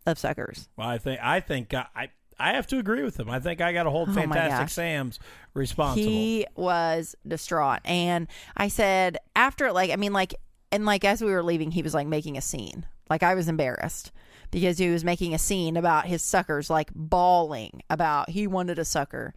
of 0.06 0.18
suckers. 0.18 0.68
Well, 0.76 0.88
I 0.88 0.98
think 0.98 1.20
I 1.22 1.38
think 1.40 1.72
I 1.74 1.86
I, 1.94 2.08
I 2.40 2.52
have 2.54 2.66
to 2.68 2.78
agree 2.78 3.02
with 3.04 3.18
him. 3.18 3.30
I 3.30 3.38
think 3.38 3.60
I 3.60 3.72
got 3.72 3.84
to 3.84 3.90
hold 3.90 4.08
Oh, 4.08 4.12
Fantastic. 4.12 4.68
Sam's 4.70 5.20
responsible. 5.54 6.08
He 6.08 6.46
was 6.56 7.14
distraught. 7.26 7.80
And 7.84 8.26
I 8.56 8.68
said, 8.68 9.18
after, 9.36 9.70
like, 9.72 9.90
I 9.90 9.96
mean, 9.96 10.12
like, 10.12 10.34
and 10.72 10.84
like, 10.84 11.04
as 11.04 11.22
we 11.22 11.30
were 11.30 11.42
leaving, 11.42 11.70
he 11.72 11.82
was 11.82 11.94
like 11.94 12.06
making 12.06 12.36
a 12.36 12.40
scene. 12.40 12.86
Like, 13.10 13.22
I 13.22 13.34
was 13.34 13.48
embarrassed 13.48 14.12
because 14.50 14.78
he 14.78 14.90
was 14.90 15.04
making 15.04 15.34
a 15.34 15.38
scene 15.38 15.76
about 15.76 16.06
his 16.06 16.22
suckers, 16.22 16.70
like, 16.70 16.90
bawling 16.94 17.82
about 17.90 18.30
he 18.30 18.46
wanted 18.46 18.78
a 18.78 18.84
sucker. 18.84 19.34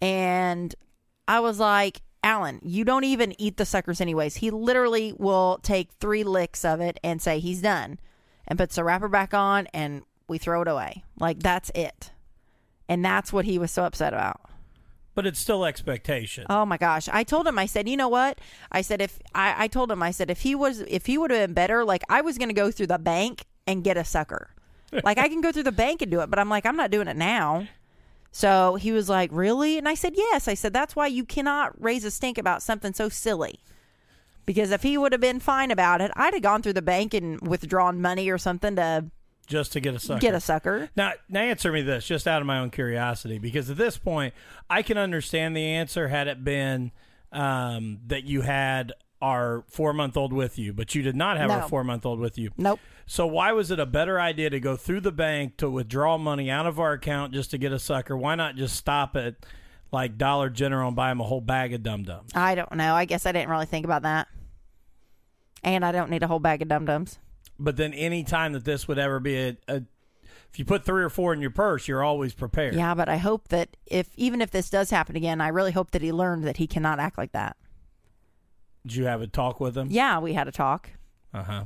And 0.00 0.74
I 1.28 1.40
was 1.40 1.58
like, 1.58 2.02
Alan, 2.24 2.60
you 2.62 2.84
don't 2.84 3.04
even 3.04 3.34
eat 3.40 3.56
the 3.56 3.64
suckers 3.64 4.00
anyways. 4.00 4.36
He 4.36 4.50
literally 4.50 5.12
will 5.18 5.58
take 5.62 5.90
three 6.00 6.22
licks 6.24 6.64
of 6.64 6.80
it 6.80 6.98
and 7.02 7.20
say 7.20 7.38
he's 7.40 7.62
done 7.62 7.98
and 8.46 8.58
puts 8.58 8.76
the 8.76 8.84
wrapper 8.84 9.08
back 9.08 9.34
on 9.34 9.66
and 9.74 10.02
we 10.28 10.38
throw 10.38 10.62
it 10.62 10.68
away. 10.68 11.04
Like, 11.18 11.40
that's 11.40 11.70
it. 11.74 12.12
And 12.88 13.04
that's 13.04 13.32
what 13.32 13.44
he 13.44 13.58
was 13.58 13.70
so 13.70 13.84
upset 13.84 14.12
about. 14.12 14.40
but 15.14 15.26
it's 15.26 15.38
still 15.38 15.64
expectation. 15.64 16.46
Oh 16.48 16.64
my 16.64 16.78
gosh. 16.78 17.08
I 17.12 17.22
told 17.24 17.46
him, 17.46 17.58
I 17.58 17.66
said, 17.66 17.88
you 17.88 17.96
know 17.96 18.08
what? 18.08 18.40
I 18.70 18.80
said, 18.82 19.00
if 19.00 19.18
I, 19.34 19.64
I 19.64 19.68
told 19.68 19.90
him, 19.90 20.02
I 20.02 20.10
said, 20.10 20.30
if 20.30 20.40
he 20.40 20.54
was, 20.54 20.80
if 20.80 21.06
he 21.06 21.18
would 21.18 21.30
have 21.30 21.48
been 21.48 21.54
better, 21.54 21.84
like 21.84 22.02
I 22.08 22.20
was 22.22 22.38
going 22.38 22.48
to 22.48 22.54
go 22.54 22.70
through 22.70 22.86
the 22.86 22.98
bank 22.98 23.44
and 23.66 23.84
get 23.84 23.96
a 23.96 24.04
sucker. 24.04 24.50
like 25.04 25.18
I 25.18 25.28
can 25.28 25.40
go 25.40 25.52
through 25.52 25.62
the 25.64 25.72
bank 25.72 26.02
and 26.02 26.10
do 26.10 26.20
it, 26.20 26.30
but 26.30 26.38
I'm 26.38 26.48
like, 26.48 26.66
I'm 26.66 26.76
not 26.76 26.90
doing 26.90 27.08
it 27.08 27.16
now. 27.16 27.66
So 28.30 28.76
he 28.76 28.92
was 28.92 29.08
like, 29.08 29.30
really? 29.32 29.76
And 29.76 29.88
I 29.88 29.94
said, 29.94 30.14
yes. 30.16 30.48
I 30.48 30.54
said, 30.54 30.72
that's 30.72 30.96
why 30.96 31.06
you 31.06 31.24
cannot 31.24 31.80
raise 31.80 32.04
a 32.04 32.10
stink 32.10 32.38
about 32.38 32.62
something 32.62 32.94
so 32.94 33.08
silly. 33.08 33.60
Because 34.46 34.70
if 34.70 34.82
he 34.82 34.98
would 34.98 35.12
have 35.12 35.20
been 35.20 35.38
fine 35.38 35.70
about 35.70 36.00
it, 36.00 36.10
I'd 36.16 36.34
have 36.34 36.42
gone 36.42 36.62
through 36.62 36.72
the 36.72 36.82
bank 36.82 37.14
and 37.14 37.40
withdrawn 37.46 38.00
money 38.00 38.28
or 38.30 38.38
something 38.38 38.74
to 38.76 39.10
just 39.46 39.72
to 39.72 39.80
get 39.80 39.94
a 39.94 39.98
sucker. 39.98 40.20
get 40.20 40.34
a 40.34 40.40
sucker. 40.40 40.88
Now, 40.96 41.12
now 41.28 41.40
answer 41.40 41.70
me 41.72 41.82
this, 41.82 42.06
just 42.06 42.26
out 42.26 42.40
of 42.40 42.46
my 42.46 42.58
own 42.58 42.70
curiosity, 42.70 43.38
because 43.38 43.68
at 43.70 43.76
this 43.76 43.98
point, 43.98 44.34
I 44.70 44.82
can 44.82 44.96
understand 44.96 45.56
the 45.56 45.64
answer 45.64 46.08
had 46.08 46.26
it 46.26 46.42
been 46.42 46.92
um, 47.32 47.98
that 48.06 48.24
you 48.24 48.42
had 48.42 48.92
our 49.22 49.64
four 49.68 49.92
month 49.94 50.16
old 50.16 50.32
with 50.32 50.58
you, 50.58 50.72
but 50.74 50.94
you 50.94 51.00
did 51.02 51.16
not 51.16 51.38
have 51.38 51.48
No. 51.48 51.54
our 51.60 51.68
four 51.68 51.84
month 51.84 52.04
old 52.04 52.18
with 52.18 52.36
you. 52.36 52.50
Nope. 52.58 52.80
So 53.06 53.26
why 53.26 53.52
was 53.52 53.70
it 53.70 53.78
a 53.78 53.86
better 53.86 54.20
idea 54.20 54.50
to 54.50 54.60
go 54.60 54.76
through 54.76 55.00
the 55.00 55.12
bank 55.12 55.56
to 55.58 55.70
withdraw 55.70 56.18
money 56.18 56.50
out 56.50 56.66
of 56.66 56.78
our 56.80 56.92
account 56.92 57.32
just 57.32 57.50
to 57.52 57.58
get 57.58 57.72
a 57.72 57.78
sucker? 57.78 58.16
Why 58.16 58.34
not 58.34 58.56
just 58.56 58.76
stop 58.76 59.16
at 59.16 59.36
like 59.92 60.18
Dollar 60.18 60.50
General 60.50 60.88
and 60.88 60.96
buy 60.96 61.10
him 61.10 61.20
a 61.20 61.24
whole 61.24 61.40
bag 61.40 61.72
of 61.72 61.82
dum 61.82 62.02
dums? 62.02 62.32
I 62.34 62.54
don't 62.56 62.72
know. 62.74 62.94
I 62.94 63.04
guess 63.04 63.24
I 63.24 63.32
didn't 63.32 63.48
really 63.48 63.66
think 63.66 63.84
about 63.84 64.02
that. 64.02 64.28
And 65.62 65.84
I 65.84 65.92
don't 65.92 66.10
need 66.10 66.22
a 66.24 66.26
whole 66.26 66.40
bag 66.40 66.60
of 66.62 66.68
dum 66.68 66.84
dums. 66.84 67.18
But 67.58 67.76
then 67.76 67.94
any 67.94 68.24
time 68.24 68.54
that 68.54 68.64
this 68.64 68.88
would 68.88 68.98
ever 68.98 69.20
be 69.20 69.36
a, 69.36 69.56
a 69.68 69.82
if 70.50 70.58
you 70.58 70.64
put 70.64 70.84
three 70.84 71.02
or 71.02 71.08
four 71.08 71.32
in 71.32 71.40
your 71.40 71.50
purse, 71.50 71.88
you're 71.88 72.02
always 72.02 72.34
prepared. 72.34 72.74
Yeah, 72.74 72.94
but 72.94 73.08
I 73.08 73.16
hope 73.16 73.48
that 73.48 73.76
if 73.86 74.10
even 74.16 74.42
if 74.42 74.50
this 74.50 74.68
does 74.68 74.90
happen 74.90 75.16
again, 75.16 75.40
I 75.40 75.48
really 75.48 75.72
hope 75.72 75.92
that 75.92 76.02
he 76.02 76.12
learned 76.12 76.44
that 76.44 76.56
he 76.58 76.66
cannot 76.66 76.98
act 76.98 77.16
like 77.16 77.32
that. 77.32 77.56
Did 78.86 78.96
you 78.96 79.04
have 79.04 79.22
a 79.22 79.26
talk 79.26 79.60
with 79.60 79.76
him? 79.76 79.88
Yeah, 79.90 80.18
we 80.18 80.32
had 80.32 80.48
a 80.48 80.52
talk. 80.52 80.90
Uh 81.32 81.42
huh. 81.42 81.64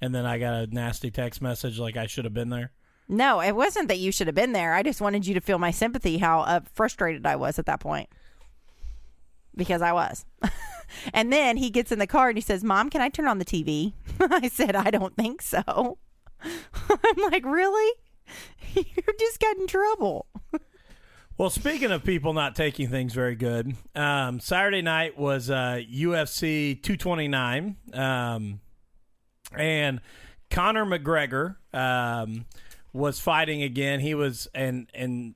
And 0.00 0.14
then 0.14 0.26
I 0.26 0.38
got 0.38 0.54
a 0.54 0.66
nasty 0.66 1.10
text 1.10 1.40
message 1.40 1.78
like 1.78 1.96
I 1.96 2.06
should 2.06 2.24
have 2.24 2.34
been 2.34 2.50
there. 2.50 2.72
No, 3.08 3.40
it 3.40 3.54
wasn't 3.54 3.88
that 3.88 3.98
you 3.98 4.12
should 4.12 4.26
have 4.26 4.34
been 4.34 4.52
there. 4.52 4.74
I 4.74 4.82
just 4.82 5.00
wanted 5.00 5.26
you 5.26 5.34
to 5.34 5.40
feel 5.40 5.58
my 5.58 5.70
sympathy, 5.70 6.18
how 6.18 6.40
uh, 6.40 6.60
frustrated 6.72 7.26
I 7.26 7.36
was 7.36 7.58
at 7.58 7.66
that 7.66 7.80
point. 7.80 8.08
Because 9.54 9.82
I 9.82 9.92
was. 9.92 10.24
and 11.14 11.32
then 11.32 11.56
he 11.56 11.70
gets 11.70 11.92
in 11.92 11.98
the 11.98 12.06
car 12.06 12.28
and 12.28 12.38
he 12.38 12.42
says, 12.42 12.64
Mom, 12.64 12.90
can 12.90 13.00
I 13.00 13.08
turn 13.08 13.26
on 13.28 13.38
the 13.38 13.44
TV? 13.44 13.92
I 14.20 14.48
said, 14.48 14.74
I 14.74 14.90
don't 14.90 15.14
think 15.16 15.42
so. 15.42 15.98
I'm 16.42 17.30
like, 17.30 17.44
Really? 17.44 17.92
you 18.74 18.84
just 19.18 19.40
got 19.40 19.56
in 19.56 19.66
trouble. 19.66 20.26
Well, 21.42 21.50
speaking 21.50 21.90
of 21.90 22.04
people 22.04 22.32
not 22.34 22.54
taking 22.54 22.88
things 22.88 23.14
very 23.14 23.34
good, 23.34 23.74
um, 23.96 24.38
Saturday 24.38 24.80
night 24.80 25.18
was 25.18 25.50
uh, 25.50 25.80
UFC 25.92 26.80
229, 26.80 27.76
um, 27.94 28.60
and 29.58 30.00
Conor 30.52 30.86
McGregor 30.86 31.56
um, 31.74 32.44
was 32.92 33.18
fighting 33.18 33.64
again. 33.64 33.98
He 33.98 34.14
was 34.14 34.46
and 34.54 34.88
and 34.94 35.34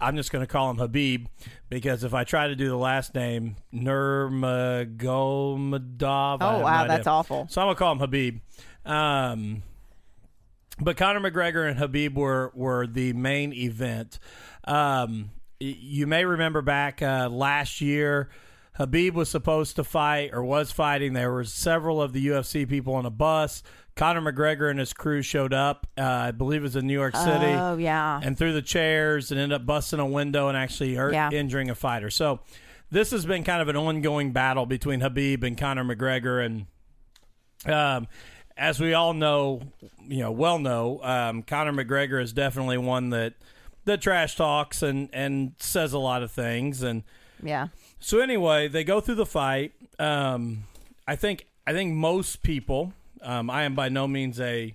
I'm 0.00 0.16
just 0.16 0.32
going 0.32 0.42
to 0.42 0.50
call 0.50 0.70
him 0.70 0.78
Habib 0.78 1.26
because 1.68 2.04
if 2.04 2.14
I 2.14 2.24
try 2.24 2.48
to 2.48 2.56
do 2.56 2.70
the 2.70 2.78
last 2.78 3.14
name 3.14 3.56
Nurmagomedov, 3.70 6.38
Oh, 6.40 6.46
have 6.46 6.58
no 6.58 6.64
wow, 6.64 6.86
that's 6.86 7.06
awful. 7.06 7.48
So 7.50 7.60
I'm 7.60 7.66
gonna 7.66 7.76
call 7.76 7.92
him 7.92 7.98
Habib. 7.98 8.38
Um, 8.86 9.62
but 10.80 10.96
Conor 10.96 11.20
McGregor 11.20 11.68
and 11.68 11.78
Habib 11.78 12.16
were 12.16 12.50
were 12.54 12.86
the 12.86 13.12
main 13.12 13.52
event. 13.52 14.18
Um, 14.66 15.30
you 15.60 16.06
may 16.06 16.24
remember 16.24 16.62
back 16.62 17.00
uh, 17.02 17.28
last 17.30 17.80
year, 17.80 18.28
Habib 18.74 19.14
was 19.14 19.28
supposed 19.30 19.76
to 19.76 19.84
fight 19.84 20.30
or 20.32 20.44
was 20.44 20.72
fighting. 20.72 21.12
There 21.12 21.30
were 21.32 21.44
several 21.44 22.02
of 22.02 22.12
the 22.12 22.26
UFC 22.28 22.68
people 22.68 22.94
on 22.94 23.06
a 23.06 23.10
bus. 23.10 23.62
Conor 23.94 24.20
McGregor 24.32 24.68
and 24.68 24.78
his 24.80 24.92
crew 24.92 25.22
showed 25.22 25.54
up. 25.54 25.86
Uh, 25.96 26.02
I 26.02 26.30
believe 26.32 26.62
it 26.62 26.64
was 26.64 26.74
in 26.76 26.86
New 26.88 26.92
York 26.94 27.14
City. 27.14 27.46
Oh 27.46 27.76
yeah. 27.76 28.20
and 28.22 28.36
through 28.36 28.52
the 28.54 28.62
chairs 28.62 29.30
and 29.30 29.38
ended 29.40 29.54
up 29.60 29.64
busting 29.66 30.00
a 30.00 30.06
window 30.06 30.48
and 30.48 30.56
actually 30.56 30.94
hurt, 30.96 31.12
Yeah. 31.12 31.30
injuring 31.30 31.70
a 31.70 31.76
fighter. 31.76 32.10
So 32.10 32.40
this 32.90 33.12
has 33.12 33.24
been 33.24 33.44
kind 33.44 33.62
of 33.62 33.68
an 33.68 33.76
ongoing 33.76 34.32
battle 34.32 34.66
between 34.66 35.00
Habib 35.00 35.44
and 35.44 35.56
Conor 35.56 35.84
McGregor, 35.84 36.44
and 36.44 36.66
um, 37.72 38.08
as 38.56 38.80
we 38.80 38.94
all 38.94 39.14
know, 39.14 39.62
you 40.06 40.18
know, 40.18 40.32
well 40.32 40.58
know, 40.58 41.00
um, 41.02 41.42
Conor 41.42 41.72
McGregor 41.72 42.20
is 42.20 42.32
definitely 42.32 42.78
one 42.78 43.10
that 43.10 43.34
that 43.84 44.00
trash 44.00 44.36
talks 44.36 44.82
and 44.82 45.08
and 45.12 45.52
says 45.58 45.92
a 45.92 45.98
lot 45.98 46.22
of 46.22 46.30
things 46.30 46.82
and. 46.82 47.02
yeah. 47.42 47.68
So 48.00 48.20
anyway, 48.20 48.68
they 48.68 48.84
go 48.84 49.00
through 49.00 49.14
the 49.14 49.26
fight. 49.26 49.72
Um, 49.98 50.64
I 51.06 51.16
think 51.16 51.46
I 51.66 51.72
think 51.72 51.94
most 51.94 52.42
people. 52.42 52.92
Um, 53.22 53.48
I 53.48 53.62
am 53.62 53.74
by 53.74 53.88
no 53.88 54.06
means 54.06 54.38
a 54.38 54.74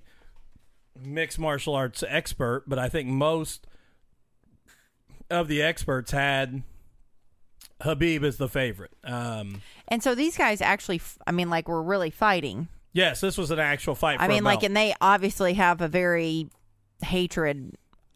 mixed 1.00 1.38
martial 1.38 1.76
arts 1.76 2.04
expert, 2.08 2.64
but 2.68 2.80
I 2.80 2.90
think 2.90 3.08
most 3.08 3.68
of 5.30 5.48
the 5.48 5.62
experts 5.62 6.10
had 6.12 6.64
Habib 7.82 8.24
as 8.24 8.38
the 8.38 8.50
favorite. 8.50 8.92
Um, 9.04 9.62
And 9.88 10.02
so 10.04 10.16
these 10.16 10.36
guys 10.38 10.62
actually, 10.62 10.98
f- 10.98 11.18
I 11.28 11.32
mean, 11.32 11.50
like, 11.52 11.68
were 11.68 11.84
really 11.84 12.10
fighting. 12.10 12.68
yes, 12.94 13.22
this 13.22 13.38
was 13.38 13.52
an 13.52 13.60
actual 13.60 13.94
fight. 13.96 14.18
For 14.18 14.24
I 14.26 14.28
mean, 14.28 14.44
like, 14.44 14.64
and 14.64 14.76
they 14.76 14.96
obviously 15.00 15.54
have 15.54 15.80
a 15.82 15.88
very 15.88 16.50
hatred, 17.04 17.76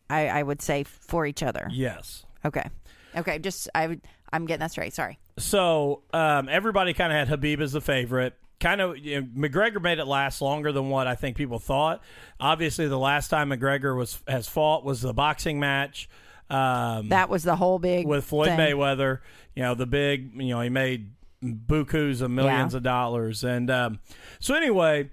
I, 0.09 0.27
I 0.27 0.43
would 0.43 0.61
say, 0.61 0.83
for 0.83 1.25
each 1.25 1.43
other. 1.43 1.67
yes. 1.71 2.25
Okay. 2.45 2.67
Okay. 3.15 3.39
Just, 3.39 3.69
I 3.73 3.87
would, 3.87 4.01
I'm 4.31 4.45
getting 4.45 4.59
that 4.59 4.71
straight. 4.71 4.93
Sorry. 4.93 5.17
So 5.37 6.01
um, 6.13 6.49
everybody 6.49 6.93
kind 6.93 7.11
of 7.13 7.17
had 7.19 7.27
Habib 7.29 7.61
as 7.61 7.71
the 7.71 7.81
favorite. 7.81 8.33
Kind 8.59 8.81
of, 8.81 8.97
you 8.97 9.21
know, 9.21 9.27
McGregor 9.35 9.81
made 9.81 9.99
it 9.99 10.05
last 10.05 10.41
longer 10.41 10.71
than 10.71 10.89
what 10.89 11.07
I 11.07 11.15
think 11.15 11.35
people 11.37 11.59
thought. 11.59 12.01
Obviously, 12.39 12.87
the 12.87 12.99
last 12.99 13.27
time 13.29 13.49
McGregor 13.49 13.97
was 13.97 14.19
has 14.27 14.47
fought 14.47 14.83
was 14.85 15.01
the 15.01 15.13
boxing 15.13 15.59
match 15.59 16.07
um, 16.49 17.09
That 17.09 17.29
was 17.29 17.43
the 17.43 17.55
whole 17.55 17.79
big 17.79 18.05
with 18.07 18.25
Floyd 18.25 18.49
thing. 18.49 18.59
Mayweather. 18.59 19.19
You 19.55 19.63
know, 19.63 19.75
the 19.75 19.85
big, 19.85 20.31
you 20.35 20.49
know, 20.49 20.61
he 20.61 20.69
made 20.69 21.11
bukus 21.43 22.21
of 22.21 22.31
millions 22.31 22.73
Yeah. 22.73 22.77
of 22.77 22.83
dollars, 22.83 23.43
and 23.43 23.69
um, 23.71 23.99
so 24.39 24.53
anyway. 24.55 25.09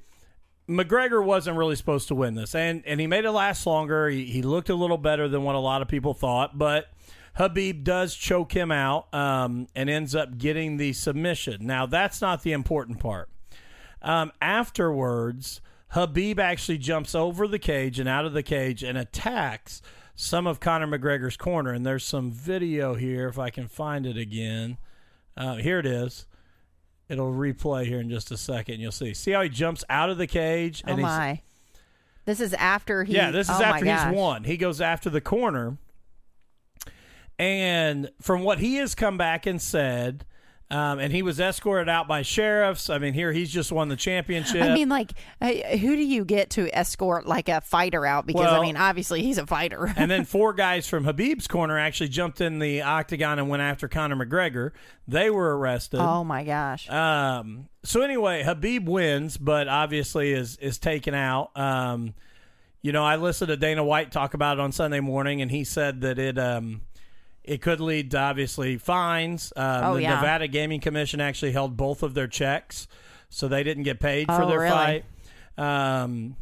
McGregor 0.71 1.25
wasn't 1.25 1.57
really 1.57 1.75
supposed 1.75 2.09
to 2.09 2.15
win 2.15 2.35
this, 2.35 2.55
and 2.55 2.83
and 2.87 3.01
he 3.01 3.07
made 3.07 3.25
it 3.25 3.33
last 3.33 3.67
longer. 3.67 4.09
He, 4.09 4.27
he 4.27 4.43
looked 4.43 4.71
a 4.71 4.75
little 4.75 4.99
better 4.99 5.29
than 5.29 5.43
what 5.43 5.57
a 5.57 5.59
lot 5.59 5.83
of 5.83 5.89
people 5.89 6.15
thought, 6.15 6.57
but 6.57 6.91
Habib 7.35 7.83
does 7.83 8.15
choke 8.15 8.53
him 8.53 8.71
out 8.71 9.13
um, 9.13 9.67
and 9.75 9.91
ends 9.91 10.15
up 10.15 10.39
getting 10.39 10.77
the 10.77 10.93
submission. 10.93 11.67
Now 11.67 11.87
that's 11.87 12.21
not 12.21 12.43
the 12.43 12.53
important 12.53 13.01
part. 13.01 13.29
Um, 14.03 14.33
afterwards, 14.41 15.61
Habib 15.89 16.39
actually 16.39 16.79
jumps 16.79 17.15
over 17.15 17.49
the 17.49 17.59
cage 17.59 17.99
and 17.99 18.09
out 18.09 18.25
of 18.25 18.33
the 18.33 18.43
cage 18.43 18.83
and 18.83 18.97
attacks 18.97 19.83
some 20.15 20.47
of 20.47 20.61
Conor 20.61 20.87
McGregor's 20.87 21.37
corner. 21.37 21.73
And 21.73 21.85
there's 21.85 22.05
some 22.05 22.31
video 22.31 22.95
here 22.95 23.29
if 23.29 23.39
I 23.39 23.51
can 23.51 23.69
find 23.69 24.07
it 24.07 24.17
again. 24.17 24.79
Uh, 25.37 25.57
here 25.57 25.79
it 25.79 25.87
is. 25.87 26.27
It'll 27.11 27.33
replay 27.33 27.87
here 27.87 27.99
in 27.99 28.09
just 28.09 28.31
a 28.31 28.37
second. 28.37 28.79
You'll 28.79 28.93
see. 28.93 29.15
See 29.15 29.33
how 29.33 29.43
he 29.43 29.49
jumps 29.49 29.83
out 29.91 30.11
of 30.11 30.17
the 30.17 30.29
cage? 30.29 30.85
Oh 30.87 30.95
he's, 30.95 31.03
my! 31.03 31.43
This 32.25 32.41
is 32.41 32.55
after 32.55 33.03
he. 33.03 33.15
yeah, 33.15 33.33
this 33.33 33.49
is 33.49 33.59
oh 33.59 33.65
after 33.65 33.85
he's 33.85 34.17
won. 34.17 34.45
He 34.45 34.57
goes 34.57 34.81
after 34.81 35.11
the 35.11 35.21
corner. 35.21 35.77
And 37.37 38.11
from 38.21 38.43
what 38.43 38.61
he 38.61 38.77
has 38.77 38.95
come 38.95 39.19
back 39.19 39.45
and 39.45 39.61
said, 39.61 40.25
um, 40.71 40.99
and 41.01 41.13
he 41.13 41.23
was 41.23 41.41
escorted 41.41 41.89
out 41.89 42.07
by 42.07 42.23
sheriffs. 42.23 42.89
I 42.91 42.99
mean, 42.99 43.13
here 43.13 43.33
he's 43.33 43.51
just 43.51 43.73
won 43.73 43.89
the 43.89 43.97
championship. 43.97 44.63
I 44.63 44.73
mean, 44.73 44.89
like, 44.89 45.13
uh, 45.41 45.53
who 45.53 45.97
do 45.97 46.03
you 46.03 46.25
get 46.25 46.51
to 46.51 46.69
escort 46.73 47.27
like 47.27 47.49
a 47.49 47.61
fighter 47.61 48.07
out? 48.07 48.27
Because 48.27 48.43
Well- 48.45 48.61
I 48.61 48.65
mean, 48.65 48.77
obviously 48.77 49.23
he's 49.23 49.39
a 49.39 49.47
fighter. 49.47 49.93
and 49.97 50.11
then 50.11 50.25
four 50.27 50.53
guys 50.53 50.87
from 50.89 51.05
Habib's 51.05 51.49
corner 51.49 51.79
actually 51.79 52.09
jumped 52.09 52.41
in 52.41 52.59
the 52.61 52.83
octagon 52.83 53.39
and 53.39 53.49
went 53.49 53.63
after 53.63 53.89
Conor 53.89 54.17
McGregor. 54.25 54.71
They 55.09 55.29
were 55.31 55.59
arrested. 55.59 55.99
oh 56.01 56.23
my 56.23 56.45
gosh! 56.45 56.89
Um, 56.89 57.69
so 57.83 58.03
anyway, 58.03 58.45
Habib 58.45 58.89
wins, 58.89 59.37
but 59.39 59.67
obviously 59.67 60.33
is 60.33 60.57
is 60.59 60.79
taken 60.79 61.15
out. 61.15 61.51
Um, 61.59 62.15
you 62.83 62.93
know, 62.93 63.05
I 63.05 63.17
listened 63.17 63.49
to 63.49 63.57
Dana 63.57 63.83
White 63.85 64.11
talk 64.13 64.35
about 64.35 64.59
it 64.59 64.61
on 64.61 64.73
Sunday 64.73 65.01
morning, 65.01 65.43
and 65.43 65.51
he 65.51 65.65
said 65.65 66.01
that 66.03 66.19
it 66.19 66.39
um, 66.39 66.83
it 67.51 67.61
could 67.61 67.81
lead 67.81 68.13
to 68.13 68.19
obviously 68.19 68.77
fines. 68.79 69.53
Um, 69.57 69.85
Oh, 69.85 69.95
the 69.95 70.03
yeah. 70.03 70.15
Nevada 70.15 70.47
Gaming 70.47 70.81
Commission 70.81 71.21
actually 71.21 71.51
held 71.51 71.77
both 71.77 72.05
of 72.05 72.15
their 72.15 72.29
checks, 72.29 72.87
so 73.29 73.49
they 73.49 73.65
didn't 73.65 73.83
get 73.83 73.99
paid 73.99 74.27
for 74.29 74.43
Oh, 74.43 74.49
their 74.49 74.61
really? 74.61 74.71
fight. 74.71 75.05
Um, 75.59 76.37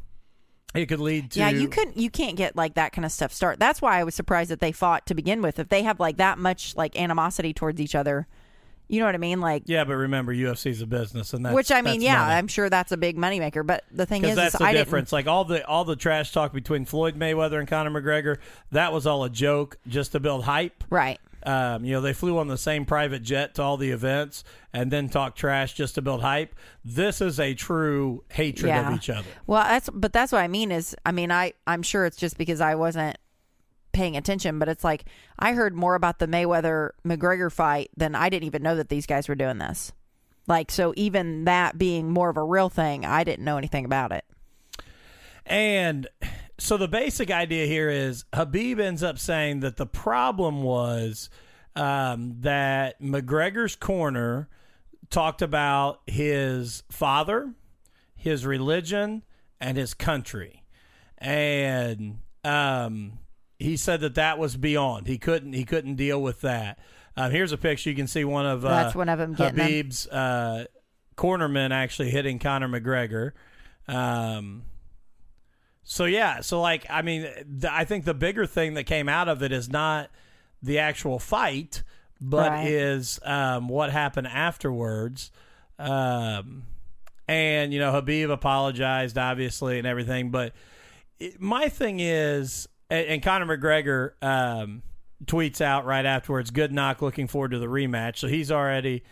it 0.75 0.85
could 0.87 1.01
lead 1.01 1.31
to 1.31 1.41
yeah, 1.41 1.49
you 1.49 1.69
couldn't. 1.69 1.97
You 1.97 2.11
can't 2.11 2.37
get 2.37 2.57
like 2.57 2.75
that 2.75 2.93
kind 2.93 3.07
of 3.07 3.11
stuff 3.11 3.33
start. 3.33 3.59
That's 3.59 3.81
why 3.81 3.99
I 3.99 4.05
was 4.05 4.15
surprised 4.15 4.51
that 4.51 4.61
they 4.61 4.71
fought 4.71 5.07
to 5.07 5.15
begin 5.15 5.41
with. 5.41 5.59
If 5.59 5.71
they 5.71 5.83
have 5.83 5.99
like 5.99 6.19
that 6.19 6.37
much 6.39 6.77
like 6.77 6.95
animosity 7.01 7.55
towards 7.55 7.81
each 7.81 7.95
other, 7.95 8.27
you 8.89 9.01
know 9.01 9.07
what 9.07 9.15
I 9.15 9.19
mean? 9.19 9.41
Like, 9.41 9.65
Yeah, 9.67 9.85
but 9.85 9.95
remember, 9.97 10.35
UFC's 10.35 10.81
a 10.83 10.87
business, 10.87 11.35
and 11.35 11.45
that's 11.45 11.55
which 11.55 11.71
I 11.71 11.83
mean, 11.83 12.01
yeah, 12.01 12.19
money. 12.19 12.35
I'm 12.35 12.49
sure 12.49 12.69
that's 12.71 12.91
a 12.93 12.97
big 12.97 13.17
moneymaker. 13.17 13.67
But 13.67 13.85
the 13.91 14.07
thing 14.07 14.25
is, 14.25 14.35
that's 14.37 14.55
is 14.55 14.59
the 14.59 14.65
I 14.65 14.73
difference. 14.73 15.13
Like 15.13 15.27
all 15.27 15.45
the 15.45 15.67
all 15.67 15.85
the 15.85 15.97
trash 15.97 16.33
talk 16.33 16.53
between 16.53 16.85
Floyd 16.85 17.19
Mayweather 17.19 17.59
and 17.59 17.69
Conor 17.69 17.91
McGregor, 17.91 18.39
that 18.73 18.93
was 18.93 19.07
all 19.07 19.25
a 19.25 19.31
joke 19.31 19.79
just 19.87 20.13
to 20.13 20.21
build 20.21 20.45
hype. 20.45 20.85
Right. 20.91 21.21
Um, 21.45 21.85
you 21.85 21.93
know, 21.93 22.01
they 22.01 22.13
flew 22.13 22.37
on 22.39 22.49
the 22.49 22.59
same 22.59 22.85
private 22.85 23.23
jet 23.23 23.55
to 23.55 23.63
all 23.63 23.77
the 23.77 23.91
events 23.91 24.43
and 24.73 24.91
then 24.91 25.09
talk 25.09 25.37
trash 25.37 25.73
just 25.73 25.95
to 25.95 26.03
build 26.03 26.21
hype. 26.21 26.55
This 26.85 27.21
is 27.21 27.39
a 27.39 27.55
true 27.55 28.25
hatred 28.29 28.69
Yeah. 28.69 28.89
of 28.91 28.97
each 28.97 29.09
other. 29.09 29.29
Well, 29.47 29.63
that's 29.63 29.89
but 29.93 30.13
that's 30.13 30.33
what 30.33 30.41
I 30.41 30.49
mean 30.49 30.73
is 30.73 30.97
I 31.07 31.13
mean 31.13 31.31
I 31.31 31.53
I'm 31.67 31.83
sure 31.83 32.07
it's 32.07 32.17
just 32.17 32.39
because 32.39 32.61
I 32.61 32.75
wasn't 32.75 33.17
paying 33.99 34.17
attention, 34.17 34.61
but 34.61 34.69
it's 34.69 34.85
like 34.85 35.07
I 35.41 35.55
heard 35.55 35.75
more 35.75 35.97
about 35.97 36.21
the 36.21 36.29
Mayweather 36.29 36.91
McGregor 37.05 37.51
fight 37.51 37.91
than 37.97 38.15
I 38.15 38.29
didn't 38.29 38.47
even 38.47 38.63
know 38.63 38.77
that 38.77 38.89
these 38.89 39.07
guys 39.07 39.29
were 39.29 39.35
doing 39.35 39.59
this. 39.59 39.93
Like 40.47 40.71
so 40.71 40.95
even 40.97 41.45
that 41.47 41.77
being 41.77 42.09
more 42.09 42.31
of 42.31 42.37
a 42.37 42.45
real 42.45 42.69
thing, 42.69 43.05
I 43.05 43.25
didn't 43.25 43.45
know 43.45 43.59
anything 43.59 43.85
about 43.85 44.13
it. 44.13 44.25
And 45.45 46.07
so 46.59 46.77
the 46.77 46.87
basic 46.87 47.33
idea 47.33 47.67
here 47.67 47.91
is 47.91 48.25
Habib 48.33 48.79
ends 48.79 49.03
up 49.03 49.19
saying 49.19 49.61
that 49.61 49.77
the 49.77 49.87
problem 49.87 50.63
was 50.63 51.29
um, 51.75 52.37
that 52.43 53.03
McGregor's 53.03 53.75
corner 53.75 54.49
talked 55.11 55.43
about 55.43 56.03
his 56.07 56.85
father, 56.89 57.53
his 58.15 58.47
religion, 58.47 59.25
and 59.61 59.77
his 59.77 59.93
country, 59.93 60.63
and 61.17 62.19
um, 62.45 63.19
he 63.59 63.77
said 63.77 64.01
that 64.01 64.15
that 64.15 64.39
was 64.39 64.57
beyond. 64.57 65.07
He 65.07 65.19
couldn't. 65.19 65.53
He 65.53 65.65
couldn't 65.65 65.97
deal 65.97 66.23
with 66.23 66.41
that. 66.43 66.79
Um, 67.17 67.33
here's 67.33 67.53
a 67.53 67.59
picture. 67.59 67.91
You 67.91 67.97
can 67.97 68.07
see 68.07 68.25
one 68.25 68.47
of 68.47 68.65
uh, 68.65 68.69
That's 68.69 68.95
one 68.95 69.09
of 69.09 69.19
them. 69.19 69.35
Habib's 69.35 70.07
uh, 70.07 70.67
cornermen 71.17 71.71
actually 71.73 72.11
hitting 72.11 72.39
Conor 72.39 72.69
McGregor. 72.69 73.33
Um, 73.89 74.63
so 75.83 76.05
yeah, 76.05 76.41
so 76.43 76.61
like 76.61 76.87
I 76.89 77.03
mean, 77.03 77.23
th- 77.23 77.73
I 77.73 77.85
think 77.85 78.05
the 78.05 78.15
bigger 78.15 78.47
thing 78.47 78.75
that 78.75 78.85
came 78.85 79.09
out 79.09 79.29
of 79.29 79.43
it 79.43 79.51
is 79.53 79.69
not 79.69 80.11
the 80.63 80.79
actual 80.79 81.19
fight, 81.19 81.83
but 82.21 82.51
Right. 82.51 82.69
is 82.69 83.19
um, 83.25 83.69
what 83.69 83.91
happened 83.91 84.27
afterwards. 84.29 85.31
Um, 85.79 86.65
and 87.27 87.73
you 87.73 87.79
know, 87.81 87.93
Habib 87.93 88.31
apologized, 88.31 89.17
obviously, 89.19 89.79
and 89.79 89.87
everything. 89.87 90.31
But 90.31 90.53
it, 91.19 91.41
my 91.41 91.69
thing 91.69 92.01
is, 92.01 92.69
and, 92.91 93.07
and 93.07 93.23
Conor 93.23 93.57
McGregor 93.57 94.13
um, 94.23 94.83
tweets 95.25 95.61
out 95.61 95.85
right 95.87 96.05
afterwards, 96.05 96.51
"Good 96.51 96.73
knock, 96.73 97.03
looking 97.03 97.27
forward 97.27 97.53
to 97.53 97.59
the 97.59 97.67
rematch." 97.67 98.19
So 98.19 98.29
he's 98.29 98.51
already, 98.51 99.05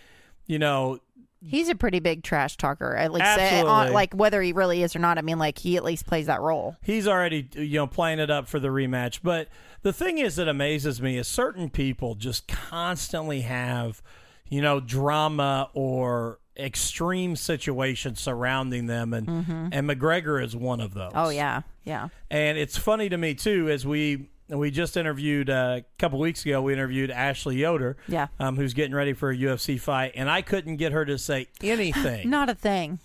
you 0.47 0.59
know, 0.59 1.01
He's 1.45 1.69
a 1.69 1.75
pretty 1.75 2.01
big 2.01 2.23
trash 2.23 2.57
talker. 2.57 2.97
At 2.97 3.13
least 3.13 3.27
uh, 3.27 3.67
on, 3.67 3.93
like 3.93 4.15
whether 4.15 4.41
he 4.43 4.53
really 4.53 4.83
is 4.83 4.97
or 4.97 4.99
not, 4.99 5.19
I 5.19 5.23
mean 5.23 5.39
like 5.39 5.59
he 5.59 5.77
at 5.77 5.85
least 5.85 6.07
plays 6.07 6.27
that 6.27 6.41
role. 6.41 6.77
he's 6.83 7.07
already 7.07 7.49
you 7.55 7.77
know 7.79 7.87
playing 7.87 8.19
it 8.19 8.31
up 8.31 8.49
for 8.49 8.59
the 8.59 8.69
rematch. 8.69 9.21
But 9.23 9.49
the 9.83 9.93
thing 9.93 10.19
is 10.19 10.37
that 10.37 10.49
amazes 10.49 11.01
me 11.01 11.19
is 11.19 11.29
certain 11.29 11.71
people 11.71 12.15
just 12.15 12.49
constantly 12.49 13.43
have 13.43 14.03
you 14.49 14.63
know 14.63 14.81
drama 14.81 15.71
or 15.75 16.39
extreme 16.59 17.37
situations 17.37 18.21
surrounding 18.21 18.87
them, 18.87 19.13
and 19.13 19.29
and 19.73 19.89
McGregor 19.89 20.43
is 20.43 20.55
one 20.57 20.81
of 20.81 20.95
those. 20.95 21.11
Mm-hmm. 21.13 21.19
Oh 21.19 21.29
yeah. 21.31 21.63
Yeah. 21.85 22.09
And 22.31 22.59
it's 22.59 22.77
funny 22.77 23.09
to 23.09 23.17
me 23.17 23.35
too, 23.35 23.69
as 23.71 23.87
we 23.87 24.29
we 24.49 24.71
just 24.71 24.97
interviewed 24.97 25.51
uh, 25.51 25.79
a 25.81 25.85
couple 25.99 26.19
weeks 26.21 26.45
ago. 26.45 26.63
We 26.63 26.73
interviewed 26.73 27.11
Ashley 27.11 27.57
Yoder, 27.57 27.97
Yeah. 28.07 28.29
um, 28.39 28.55
who's 28.57 28.75
getting 28.75 28.95
ready 28.95 29.13
for 29.13 29.31
a 29.31 29.37
UFC 29.37 29.79
fight, 29.81 30.13
and 30.15 30.31
I 30.31 30.41
couldn't 30.43 30.77
get 30.77 30.93
her 30.93 31.05
to 31.05 31.19
say 31.19 31.49
anything. 31.63 32.31
Not 32.31 32.49
a 32.49 32.55
thing. 32.55 33.01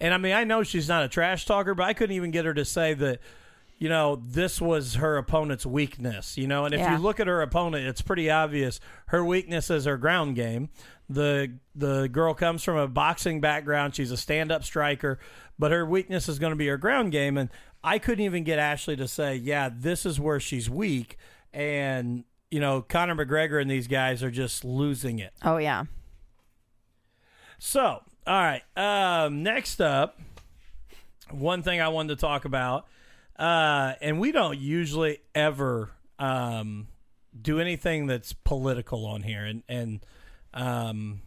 And 0.00 0.12
I 0.14 0.16
mean, 0.18 0.32
I 0.32 0.42
know 0.44 0.64
she's 0.64 0.88
not 0.88 1.04
a 1.04 1.08
trash 1.08 1.46
talker, 1.46 1.74
but 1.76 1.84
I 1.84 1.92
couldn't 1.92 2.16
even 2.16 2.32
get 2.32 2.44
her 2.44 2.54
to 2.54 2.64
say 2.64 2.94
that, 2.94 3.20
you 3.80 3.88
know, 3.88 4.22
this 4.24 4.60
was 4.60 4.94
her 4.96 5.16
opponent's 5.16 5.64
weakness, 5.66 6.36
you 6.38 6.46
know, 6.46 6.64
and 6.66 6.72
if 6.74 6.80
Yeah. 6.80 6.92
you 6.92 6.98
look 7.02 7.18
at 7.18 7.26
her 7.26 7.40
opponent, 7.42 7.86
it's 7.88 8.02
pretty 8.02 8.30
obvious 8.30 8.78
her 9.06 9.24
weakness 9.24 9.70
is 9.70 9.86
her 9.86 9.96
ground 9.96 10.36
game. 10.36 10.68
The 11.08 11.54
the 11.74 12.08
girl 12.08 12.34
comes 12.34 12.62
from 12.62 12.76
a 12.76 12.86
boxing 12.86 13.40
background. 13.40 13.96
She's 13.96 14.10
a 14.12 14.16
stand-up 14.16 14.62
striker, 14.64 15.18
but 15.58 15.72
her 15.72 15.84
weakness 15.84 16.28
is 16.28 16.38
going 16.38 16.50
to 16.52 16.56
be 16.56 16.68
her 16.68 16.76
ground 16.76 17.10
game 17.10 17.36
and 17.36 17.48
I 17.82 17.98
couldn't 17.98 18.24
even 18.24 18.44
get 18.44 18.58
Ashley 18.58 18.94
to 18.96 19.08
say, 19.08 19.34
"Yeah, 19.36 19.70
this 19.74 20.04
is 20.04 20.20
where 20.20 20.38
she's 20.38 20.68
weak." 20.68 21.16
And, 21.52 22.24
you 22.50 22.60
know, 22.60 22.82
Conor 22.82 23.14
McGregor 23.16 23.60
and 23.60 23.70
these 23.70 23.86
guys 23.88 24.22
are 24.22 24.30
just 24.30 24.62
losing 24.64 25.18
it. 25.18 25.32
Oh 25.42 25.56
yeah. 25.56 25.84
So, 27.58 27.80
all 27.82 28.02
right. 28.26 28.62
Um, 28.76 29.42
next 29.42 29.80
up, 29.80 30.18
one 31.30 31.62
thing 31.62 31.80
I 31.80 31.88
wanted 31.88 32.16
to 32.18 32.20
talk 32.20 32.44
about, 32.44 32.86
uh, 33.40 33.94
and 34.02 34.20
we 34.20 34.32
don't 34.32 34.58
usually 34.58 35.18
ever 35.34 35.90
um, 36.18 36.88
do 37.40 37.58
anything 37.58 38.06
that's 38.06 38.34
political 38.34 39.06
on 39.06 39.22
here, 39.22 39.46
and 39.46 39.62
and 39.66 40.04
um, 40.52 41.22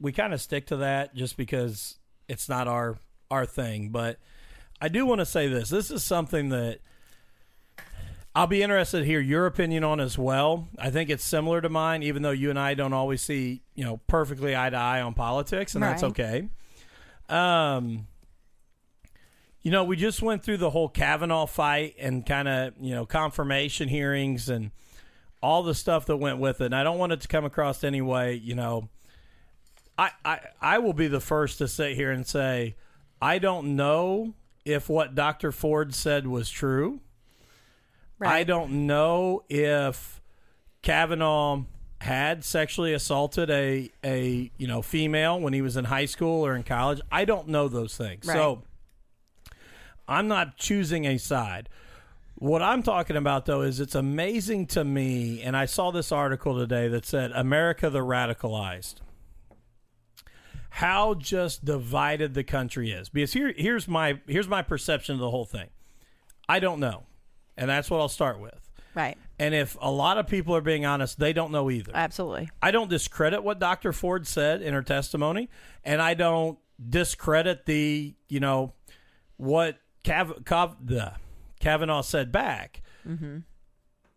we 0.00 0.10
kind 0.10 0.34
of 0.34 0.40
stick 0.40 0.66
to 0.66 0.78
that 0.78 1.14
just 1.14 1.36
because 1.36 1.98
it's 2.28 2.48
not 2.48 2.66
our 2.66 2.98
our 3.30 3.46
thing. 3.46 3.90
But 3.90 4.18
I 4.80 4.88
do 4.88 5.06
want 5.06 5.20
to 5.20 5.24
say 5.24 5.46
this: 5.46 5.70
this 5.70 5.90
is 5.90 6.02
something 6.04 6.50
that. 6.50 6.80
I'll 8.34 8.46
be 8.46 8.62
interested 8.62 9.00
to 9.00 9.04
hear 9.04 9.20
your 9.20 9.44
opinion 9.44 9.84
on 9.84 10.00
as 10.00 10.16
well. 10.16 10.66
I 10.78 10.88
think 10.88 11.10
it's 11.10 11.22
similar 11.22 11.60
to 11.60 11.68
mine, 11.68 12.02
even 12.02 12.22
though 12.22 12.30
you 12.30 12.48
and 12.48 12.58
I 12.58 12.72
don't 12.72 12.94
always 12.94 13.20
see, 13.20 13.60
you 13.74 13.84
know, 13.84 13.98
perfectly 14.06 14.56
eye 14.56 14.70
to 14.70 14.76
eye 14.76 15.02
on 15.02 15.12
politics, 15.12 15.74
and 15.74 15.82
that's 15.82 16.02
okay. 16.02 16.48
Um, 17.28 18.06
you 19.62 19.70
know, 19.70 19.84
we 19.84 19.96
just 19.96 20.22
went 20.22 20.42
through 20.42 20.56
the 20.56 20.70
whole 20.70 20.88
Kavanaugh 20.88 21.46
fight 21.46 21.94
and 21.98 22.26
kind 22.26 22.48
of, 22.48 22.74
you 22.80 22.94
know, 22.94 23.06
confirmation 23.06 23.88
hearings 23.88 24.48
and 24.48 24.72
all 25.40 25.62
the 25.62 25.74
stuff 25.74 26.06
that 26.06 26.16
went 26.16 26.38
with 26.38 26.60
it. 26.60 26.66
And 26.66 26.74
I 26.74 26.82
don't 26.84 26.98
want 26.98 27.12
it 27.12 27.20
to 27.22 27.28
come 27.28 27.44
across 27.44 27.84
anyway, 27.84 28.36
you 28.38 28.54
know. 28.54 28.88
I, 29.98 30.10
I 30.24 30.40
I 30.60 30.78
will 30.78 30.94
be 30.94 31.06
the 31.06 31.20
first 31.20 31.58
to 31.58 31.68
sit 31.68 31.94
here 31.94 32.10
and 32.10 32.26
say 32.26 32.76
I 33.20 33.38
don't 33.38 33.76
know 33.76 34.34
if 34.64 34.88
what 34.88 35.14
Dr. 35.14 35.52
Ford 35.52 35.94
said 35.94 36.26
was 36.26 36.50
true. 36.50 37.00
I 38.32 38.44
don't 38.44 38.86
know 38.86 39.42
if 39.48 40.20
Kavanaugh 40.82 41.64
had 42.00 42.42
sexually 42.44 42.94
assaulted 42.94 43.50
a 43.50 43.90
a 44.02 44.50
you 44.56 44.66
know 44.66 44.80
female 44.82 45.38
when 45.40 45.52
he 45.52 45.60
was 45.62 45.76
in 45.76 45.84
high 45.84 46.06
school 46.06 46.44
or 46.44 46.56
in 46.56 46.62
college. 46.62 47.00
I 47.12 47.24
don't 47.26 47.48
know 47.48 47.68
those 47.68 47.96
things. 47.96 48.26
So 48.34 48.62
I'm 50.12 50.28
not 50.28 50.56
choosing 50.56 51.04
a 51.04 51.18
side. 51.18 51.68
What 52.36 52.62
I'm 52.62 52.82
talking 52.82 53.16
about 53.16 53.46
though 53.46 53.62
is 53.62 53.80
it's 53.80 53.94
amazing 53.94 54.66
to 54.68 54.84
me 54.84 55.42
and 55.42 55.56
I 55.56 55.66
saw 55.66 55.90
this 55.90 56.10
article 56.10 56.58
today 56.58 56.88
that 56.88 57.06
said 57.06 57.30
America 57.32 57.88
the 57.88 58.00
radicalized. 58.00 58.96
How 60.70 61.14
just 61.14 61.64
divided 61.64 62.34
the 62.34 62.44
country 62.44 62.90
is. 62.90 63.08
Because 63.08 63.32
here 63.32 63.54
here's 63.56 63.86
my 63.86 64.20
here's 64.26 64.48
my 64.48 64.62
perception 64.62 65.14
of 65.14 65.20
the 65.20 65.30
whole 65.30 65.44
thing. 65.44 65.68
I 66.48 66.58
don't 66.58 66.80
know. 66.80 67.04
And 67.56 67.70
that's 67.70 67.90
what 67.90 68.00
I'll 68.00 68.08
start 68.08 68.40
with. 68.40 68.70
Right. 68.94 69.16
And 69.38 69.54
if 69.54 69.76
a 69.80 69.90
lot 69.90 70.18
of 70.18 70.26
people 70.26 70.54
are 70.54 70.60
being 70.60 70.84
honest, 70.84 71.18
they 71.18 71.32
don't 71.32 71.52
know 71.52 71.70
either. 71.70 71.92
Absolutely. 71.94 72.50
I 72.60 72.70
don't 72.70 72.90
discredit 72.90 73.42
what 73.42 73.58
Dr. 73.58 73.92
Ford 73.92 74.26
said 74.26 74.62
in 74.62 74.74
her 74.74 74.82
testimony, 74.82 75.48
and 75.84 76.02
I 76.02 76.14
don't 76.14 76.58
discredit 76.88 77.66
the, 77.66 78.14
you 78.28 78.40
know, 78.40 78.74
what 79.36 79.78
Cav- 80.04 80.76
the 80.84 81.12
Kavanaugh 81.60 82.02
said 82.02 82.32
back. 82.32 82.82
Mm-hmm. 83.06 83.38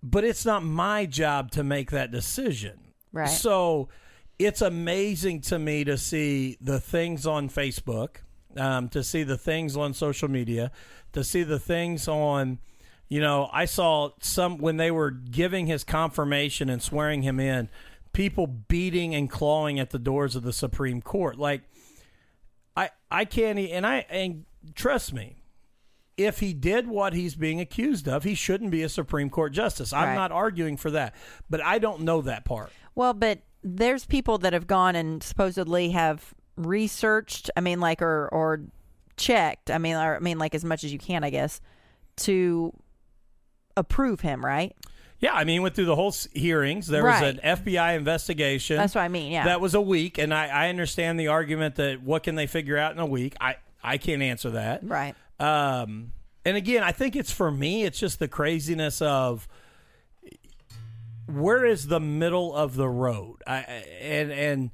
But 0.04 0.24
it's 0.24 0.46
not 0.46 0.64
my 0.64 1.06
job 1.06 1.52
to 1.52 1.64
make 1.64 1.92
that 1.92 2.12
decision. 2.12 2.80
Right. 3.12 3.30
So 3.30 3.90
it's 4.38 4.62
amazing 4.62 5.42
to 5.42 5.58
me 5.58 5.84
to 5.86 5.98
see 5.98 6.58
the 6.62 6.80
things 6.80 7.26
on 7.26 7.50
Facebook, 7.50 8.18
um, 8.58 8.90
to 8.90 9.04
see 9.04 9.24
the 9.24 9.38
things 9.38 9.76
on 9.76 9.94
social 9.94 10.30
media, 10.30 10.72
to 11.14 11.24
see 11.24 11.44
the 11.44 11.60
things 11.60 12.08
on, 12.08 12.60
you 13.08 13.22
know, 13.22 13.50
I 13.54 13.66
saw 13.66 14.10
some 14.20 14.58
when 14.58 14.78
they 14.78 14.92
were 14.92 15.12
giving 15.12 15.68
his 15.68 15.84
confirmation 15.84 16.70
and 16.70 16.82
swearing 16.82 17.22
him 17.22 17.40
in, 17.40 17.70
people 18.14 18.48
beating 18.48 19.16
and 19.16 19.30
clawing 19.30 19.80
at 19.80 19.92
the 19.92 20.00
doors 20.00 20.36
of 20.36 20.44
the 20.44 20.54
Supreme 20.54 21.02
Court. 21.02 21.38
Like, 21.38 21.64
I 22.76 22.90
I 23.10 23.26
can't 23.26 23.58
and 23.58 23.86
I 23.88 24.06
and 24.10 24.46
trust 24.74 25.14
me, 25.14 25.38
if 26.18 26.40
he 26.40 26.54
did 26.54 26.88
what 26.88 27.14
he's 27.14 27.36
being 27.36 27.60
accused 27.60 28.08
of, 28.08 28.24
he 28.24 28.36
shouldn't 28.36 28.72
be 28.72 28.82
a 28.84 28.90
Supreme 28.90 29.30
Court 29.30 29.52
justice. 29.54 29.92
I'm 29.92 30.10
Right. 30.10 30.16
not 30.16 30.32
arguing 30.32 30.78
for 30.78 30.92
that, 30.92 31.14
but 31.50 31.62
I 31.62 31.78
don't 31.80 32.02
know 32.02 32.22
that 32.22 32.46
part. 32.46 32.72
Well, 32.96 33.14
but 33.14 33.40
there's 33.64 34.06
people 34.06 34.38
that 34.40 34.54
have 34.54 34.68
gone 34.68 34.96
and 34.96 35.22
supposedly 35.22 35.90
have 35.92 36.34
researched. 36.56 37.50
I 37.58 37.62
mean, 37.62 37.80
like 37.80 38.02
or 38.02 38.30
or 38.30 38.62
checked. 39.18 39.70
I 39.72 39.78
mean, 39.78 39.96
or 39.96 40.16
I 40.16 40.20
mean, 40.20 40.38
like 40.38 40.56
as 40.56 40.64
much 40.64 40.84
as 40.84 40.94
you 40.94 41.00
can, 41.00 41.24
I 41.24 41.30
guess, 41.30 41.60
to 42.18 42.72
approve 43.78 44.22
him. 44.22 44.46
Right. 44.46 44.74
Yeah, 45.20 45.34
I 45.34 45.44
mean, 45.46 45.62
went 45.62 45.76
through 45.76 45.86
the 45.86 45.96
whole 45.96 46.14
hearings. 46.34 46.88
There 46.88 47.02
Right. 47.04 47.22
was 47.22 47.34
an 47.34 47.40
FBI 47.44 47.94
investigation. 47.96 48.76
That's 48.78 48.94
what 48.96 49.02
I 49.02 49.08
mean. 49.08 49.32
Yeah. 49.32 49.46
That 49.46 49.62
was 49.62 49.74
a 49.74 49.82
week, 49.82 50.18
and 50.18 50.34
I, 50.34 50.48
I 50.48 50.70
understand 50.70 51.20
the 51.20 51.28
argument 51.30 51.76
that 51.76 52.02
what 52.04 52.24
can 52.24 52.36
they 52.36 52.48
figure 52.48 52.78
out 52.78 52.92
in 52.92 53.00
a 53.00 53.06
week? 53.06 53.34
I, 53.40 53.56
I 53.82 53.98
can't 53.98 54.22
answer 54.22 54.50
that. 54.52 54.82
right. 54.84 55.16
Um, 55.40 56.12
and 56.46 56.56
again, 56.58 56.84
I 56.84 56.92
think 56.92 57.16
it's 57.16 57.32
for 57.32 57.52
me, 57.52 57.84
it's 57.84 58.00
just 58.00 58.20
the 58.20 58.28
craziness 58.28 59.02
of 59.02 59.48
where 61.28 61.66
is 61.66 61.88
the 61.88 62.00
middle 62.00 62.56
of 62.56 62.76
the 62.76 62.88
road? 62.88 63.38
I, 63.48 63.58
and 64.02 64.32
and 64.32 64.72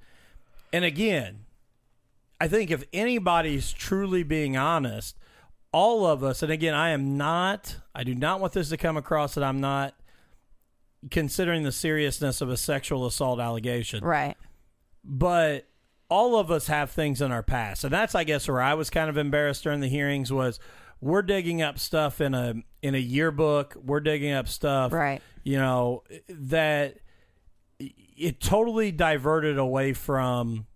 and 0.74 0.86
again, 0.86 1.46
I 2.40 2.48
think 2.48 2.72
if 2.72 2.84
anybody's 2.94 3.72
truly 3.72 4.24
being 4.24 4.58
honest, 4.58 5.18
all 5.72 6.06
of 6.06 6.24
us, 6.24 6.44
and 6.44 6.52
again, 6.52 6.74
I 6.74 6.90
am 6.90 7.18
not, 7.18 7.78
I 7.96 8.04
do 8.04 8.14
not 8.14 8.40
want 8.42 8.54
this 8.54 8.70
to 8.70 8.78
come 8.78 8.98
across 8.98 9.36
that 9.36 9.44
I'm 9.44 9.62
not 9.62 9.96
considering 11.10 11.64
the 11.64 11.72
seriousness 11.72 12.42
of 12.42 12.50
a 12.50 12.58
sexual 12.58 13.06
assault 13.08 13.40
allegation 13.40 14.04
Right. 14.04 14.38
but 15.04 15.66
all 16.12 16.38
of 16.38 16.52
us 16.52 16.68
have 16.68 16.92
things 16.92 17.22
in 17.22 17.32
our 17.32 17.42
past 17.42 17.84
and 17.86 17.92
that's 17.94 18.14
i 18.16 18.24
guess 18.26 18.46
where 18.48 18.62
i 18.62 18.74
was 18.74 18.90
kind 18.90 19.10
of 19.10 19.16
embarrassed 19.18 19.64
during 19.64 19.80
the 19.80 19.88
hearings 19.88 20.32
was 20.32 20.60
we're 21.00 21.22
digging 21.22 21.62
up 21.62 21.80
stuff 21.80 22.20
in 22.20 22.34
a 22.36 22.54
in 22.82 22.94
a 22.94 23.00
yearbook 23.00 23.76
we're 23.82 24.02
digging 24.02 24.34
up 24.34 24.48
stuff 24.48 24.92
Right. 24.92 25.22
you 25.44 25.58
know 25.58 26.04
that 26.28 26.98
it 27.80 28.40
totally 28.42 28.92
diverted 28.92 29.58
away 29.58 29.94
from 29.94 30.68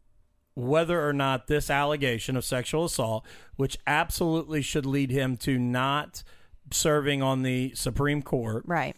whether 0.56 1.06
or 1.06 1.12
not 1.12 1.48
this 1.48 1.70
allegation 1.70 2.38
of 2.38 2.46
sexual 2.46 2.86
assault 2.86 3.26
which 3.58 3.78
absolutely 3.86 4.62
should 4.62 4.86
lead 4.86 5.12
him 5.12 5.36
to 5.36 5.60
not 5.60 6.24
serving 6.72 7.22
on 7.22 7.42
the 7.44 7.74
supreme 7.76 8.22
court 8.22 8.64
Right. 8.66 8.96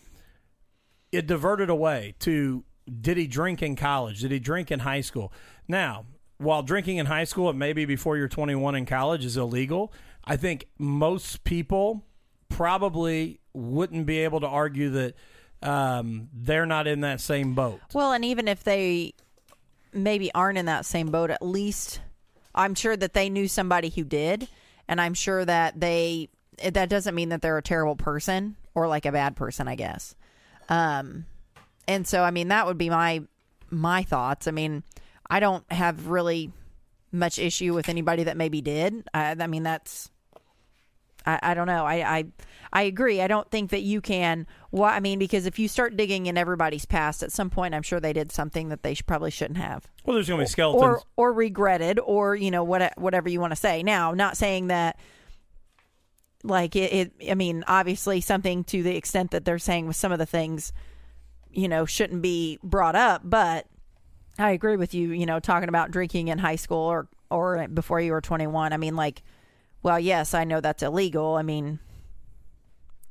it 1.11 1.25
diverted 1.25 1.69
away 1.71 2.13
to 2.19 2.63
did 3.01 3.17
he 3.17 3.27
drink 3.27 3.61
in 3.61 3.75
college? 3.75 4.21
Did 4.21 4.31
he 4.31 4.39
drink 4.39 4.71
in 4.71 4.79
high 4.79 5.01
school? 5.01 5.33
Now, 5.67 6.05
while 6.37 6.63
drinking 6.63 6.97
in 6.97 7.05
high 7.05 7.23
school 7.23 7.49
and 7.49 7.57
maybe 7.57 7.85
before 7.85 8.17
you're 8.17 8.27
21 8.27 8.75
in 8.75 8.85
college 8.85 9.25
is 9.25 9.37
illegal, 9.37 9.91
I 10.23 10.37
think 10.37 10.67
most 10.77 11.43
people 11.43 12.05
probably 12.49 13.39
wouldn't 13.53 14.05
be 14.05 14.19
able 14.19 14.39
to 14.41 14.47
argue 14.47 14.89
that 14.91 15.15
um, 15.61 16.29
they're 16.33 16.65
not 16.65 16.87
in 16.87 17.01
that 17.01 17.21
same 17.21 17.55
boat. 17.55 17.79
Well, 17.93 18.11
and 18.11 18.23
even 18.23 18.47
if 18.47 18.63
they 18.63 19.13
maybe 19.93 20.31
aren't 20.33 20.57
in 20.57 20.65
that 20.67 20.85
same 20.85 21.09
boat, 21.09 21.29
at 21.29 21.41
least 21.41 22.01
I'm 22.53 22.75
sure 22.75 22.95
that 22.95 23.13
they 23.13 23.29
knew 23.29 23.47
somebody 23.47 23.89
who 23.89 24.03
did, 24.03 24.47
and 24.87 25.01
I'm 25.01 25.13
sure 25.13 25.43
that 25.45 25.79
they 25.79 26.29
that 26.71 26.89
doesn't 26.89 27.13
mean 27.13 27.29
that 27.29 27.41
they're 27.41 27.57
a 27.57 27.63
terrible 27.63 27.95
person 27.95 28.55
or 28.73 28.87
like 28.87 29.05
a 29.05 29.11
bad 29.11 29.35
person, 29.35 29.67
I 29.67 29.75
guess. 29.75 30.15
Um, 30.69 31.25
and 31.87 32.07
so 32.07 32.23
I 32.23 32.31
mean 32.31 32.49
that 32.49 32.65
would 32.65 32.77
be 32.77 32.89
my 32.89 33.23
my 33.69 34.03
thoughts. 34.03 34.47
I 34.47 34.51
mean, 34.51 34.83
I 35.29 35.39
don't 35.39 35.69
have 35.71 36.07
really 36.07 36.51
much 37.11 37.39
issue 37.39 37.73
with 37.73 37.89
anybody 37.89 38.23
that 38.23 38.37
maybe 38.37 38.61
did. 38.61 39.07
I, 39.13 39.35
I 39.39 39.47
mean 39.47 39.63
that's 39.63 40.09
I, 41.27 41.39
I 41.43 41.53
don't 41.53 41.67
know. 41.67 41.85
I, 41.85 42.17
I 42.17 42.25
I 42.71 42.81
agree. 42.83 43.21
I 43.21 43.27
don't 43.27 43.49
think 43.51 43.71
that 43.71 43.81
you 43.81 44.01
can. 44.01 44.47
Why? 44.71 44.95
I 44.95 44.99
mean, 44.99 45.19
because 45.19 45.45
if 45.45 45.59
you 45.59 45.67
start 45.67 45.97
digging 45.97 46.25
in 46.25 46.37
everybody's 46.37 46.85
past, 46.85 47.21
at 47.21 47.31
some 47.31 47.49
point, 47.49 47.75
I'm 47.75 47.81
sure 47.83 47.99
they 47.99 48.13
did 48.13 48.31
something 48.31 48.69
that 48.69 48.83
they 48.83 48.93
should, 48.93 49.05
probably 49.05 49.31
shouldn't 49.31 49.57
have, 49.57 49.87
Well, 50.05 50.15
there's 50.15 50.27
going 50.27 50.39
to 50.39 50.43
be 50.45 50.49
skeletons. 50.49 50.83
or 50.83 51.01
or 51.15 51.33
regretted, 51.33 51.99
or 51.99 52.35
you 52.35 52.49
know 52.49 52.63
what 52.63 52.97
whatever 52.97 53.29
you 53.29 53.39
want 53.39 53.51
to 53.51 53.57
say. 53.57 53.83
Now, 53.83 54.13
not 54.13 54.37
saying 54.37 54.67
that. 54.67 54.97
Like 56.43 56.75
it, 56.75 56.93
it, 57.19 57.31
I 57.31 57.33
mean, 57.35 57.65
obviously, 57.67 58.21
something 58.21 58.63
to 58.65 58.83
the 58.83 58.95
extent 58.95 59.31
that 59.31 59.43
they're 59.43 59.59
saying 59.59 59.87
with 59.87 59.95
some 59.95 60.11
of 60.11 60.19
the 60.19 60.25
things, 60.25 60.71
you 61.51 61.67
know, 61.67 61.83
shouldn't 61.85 62.21
be 62.21 62.59
brought 62.63 62.95
up. 62.95 63.21
But 63.25 63.65
I 64.39 64.51
agree 64.51 64.77
with 64.77 64.93
you. 64.93 65.11
You 65.11 65.25
know, 65.25 65.39
talking 65.39 65.69
about 65.69 65.91
drinking 65.91 66.27
in 66.27 66.37
high 66.37 66.55
school 66.55 66.77
or 66.85 67.07
or 67.29 67.67
before 67.67 67.99
you 67.99 68.11
were 68.11 68.21
21. 68.21 68.73
I 68.73 68.77
mean, 68.77 68.95
like, 68.95 69.23
well, 69.83 69.99
yes, 69.99 70.33
I 70.33 70.43
know 70.43 70.61
that's 70.61 70.83
illegal. 70.83 71.35
I 71.35 71.41
mean, 71.41 71.79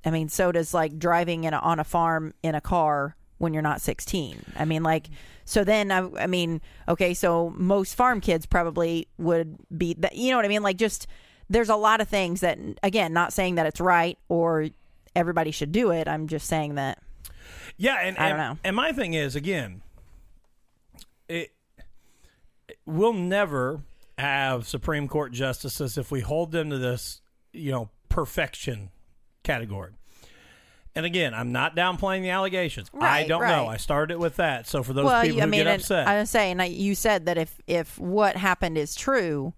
I 0.04 0.10
mean, 0.10 0.28
so 0.28 0.52
does 0.52 0.72
like 0.72 0.98
driving 0.98 1.44
in 1.44 1.52
a, 1.52 1.58
on 1.58 1.80
a 1.80 1.84
farm 1.84 2.32
in 2.42 2.54
a 2.54 2.60
car 2.60 3.16
when 3.38 3.52
you're 3.52 3.62
not 3.62 3.80
16. 3.80 4.42
I 4.56 4.64
mean, 4.64 4.82
like, 4.82 5.08
so 5.44 5.64
then 5.64 5.90
I, 5.90 6.08
I 6.18 6.26
mean, 6.26 6.60
okay, 6.88 7.12
so 7.12 7.52
most 7.56 7.94
farm 7.94 8.20
kids 8.20 8.46
probably 8.46 9.08
would 9.18 9.58
be, 9.76 9.94
that, 9.98 10.16
you 10.16 10.30
know 10.30 10.36
what 10.36 10.44
I 10.44 10.48
mean? 10.48 10.62
Like, 10.62 10.78
just 10.78 11.06
there's 11.50 11.68
a 11.68 11.76
lot 11.76 12.00
of 12.00 12.08
things 12.08 12.40
that, 12.40 12.58
again, 12.82 13.12
not 13.12 13.32
saying 13.32 13.56
that 13.56 13.66
it's 13.66 13.80
right 13.80 14.18
or 14.28 14.68
everybody 15.14 15.50
should 15.50 15.72
do 15.72 15.90
it. 15.90 16.08
I'm 16.08 16.28
just 16.28 16.46
saying 16.46 16.76
that. 16.76 16.98
Yeah, 17.76 17.96
and 18.00 18.16
I 18.16 18.30
don't 18.30 18.40
and, 18.40 18.54
know. 18.54 18.60
and 18.64 18.76
my 18.76 18.92
thing 18.92 19.12
is 19.14 19.36
again, 19.36 19.82
it 21.28 21.52
we'll 22.84 23.12
never 23.12 23.80
have 24.18 24.66
Supreme 24.66 25.08
Court 25.08 25.32
justices 25.32 25.98
if 25.98 26.10
we 26.10 26.20
hold 26.20 26.52
them 26.52 26.70
to 26.70 26.78
this, 26.78 27.20
you 27.52 27.70
know, 27.70 27.90
perfection 28.08 28.90
category. 29.42 29.92
And 30.94 31.04
again, 31.04 31.34
I'm 31.34 31.52
not 31.52 31.76
downplaying 31.76 32.22
the 32.22 32.30
allegations. 32.30 32.90
I 32.98 33.24
don't 33.24 33.42
know. 33.42 33.66
I 33.66 33.76
started 33.76 34.14
it 34.14 34.18
with 34.18 34.36
that. 34.36 34.66
So 34.66 34.82
for 34.82 34.94
those 34.94 35.04
well, 35.04 35.22
people 35.22 35.42
I 35.42 35.44
who 35.44 35.50
mean, 35.50 35.64
get 35.64 35.80
upset, 35.80 36.08
I 36.08 36.20
was 36.20 36.30
saying, 36.30 36.58
you 36.72 36.94
said 36.94 37.26
that 37.26 37.36
if 37.36 37.60
if 37.66 37.98
what 37.98 38.36
happened 38.36 38.78
is 38.78 38.94
true, 38.94 39.52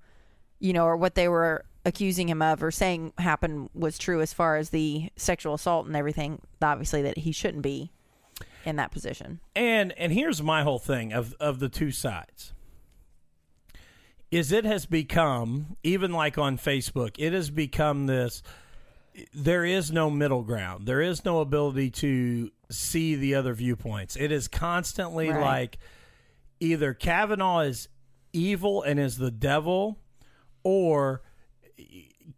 you 0.58 0.72
know, 0.72 0.84
or 0.84 0.96
what 0.96 1.14
they 1.14 1.28
were 1.28 1.64
accusing 1.84 2.28
him 2.28 2.42
of 2.42 2.60
or 2.60 2.72
saying 2.72 3.12
happened 3.18 3.70
was 3.72 3.98
true 3.98 4.20
as 4.20 4.32
far 4.32 4.56
as 4.56 4.70
the 4.70 5.10
sexual 5.14 5.54
assault 5.54 5.86
and 5.86 5.94
everything, 5.94 6.40
obviously 6.60 7.02
that 7.02 7.18
he 7.18 7.30
shouldn't 7.30 7.62
be 7.62 7.92
in 8.68 8.76
that 8.76 8.90
position. 8.92 9.40
And 9.56 9.92
and 9.98 10.12
here's 10.12 10.42
my 10.42 10.62
whole 10.62 10.78
thing 10.78 11.12
of 11.12 11.34
of 11.40 11.58
the 11.58 11.68
two 11.68 11.90
sides. 11.90 12.52
Is 14.30 14.52
it 14.52 14.64
has 14.64 14.84
become 14.84 15.76
even 15.82 16.12
like 16.12 16.36
on 16.36 16.58
Facebook, 16.58 17.14
it 17.18 17.32
has 17.32 17.50
become 17.50 18.06
this 18.06 18.42
there 19.34 19.64
is 19.64 19.90
no 19.90 20.10
middle 20.10 20.42
ground. 20.42 20.86
There 20.86 21.00
is 21.00 21.24
no 21.24 21.40
ability 21.40 21.90
to 21.90 22.50
see 22.70 23.16
the 23.16 23.34
other 23.34 23.52
viewpoints. 23.52 24.14
It 24.14 24.30
is 24.30 24.46
constantly 24.46 25.30
Right. 25.30 25.40
like 25.40 25.78
either 26.60 26.94
Kavanaugh 26.94 27.60
is 27.60 27.88
evil 28.32 28.82
and 28.82 29.00
is 29.00 29.16
the 29.18 29.30
devil 29.32 29.98
or 30.62 31.22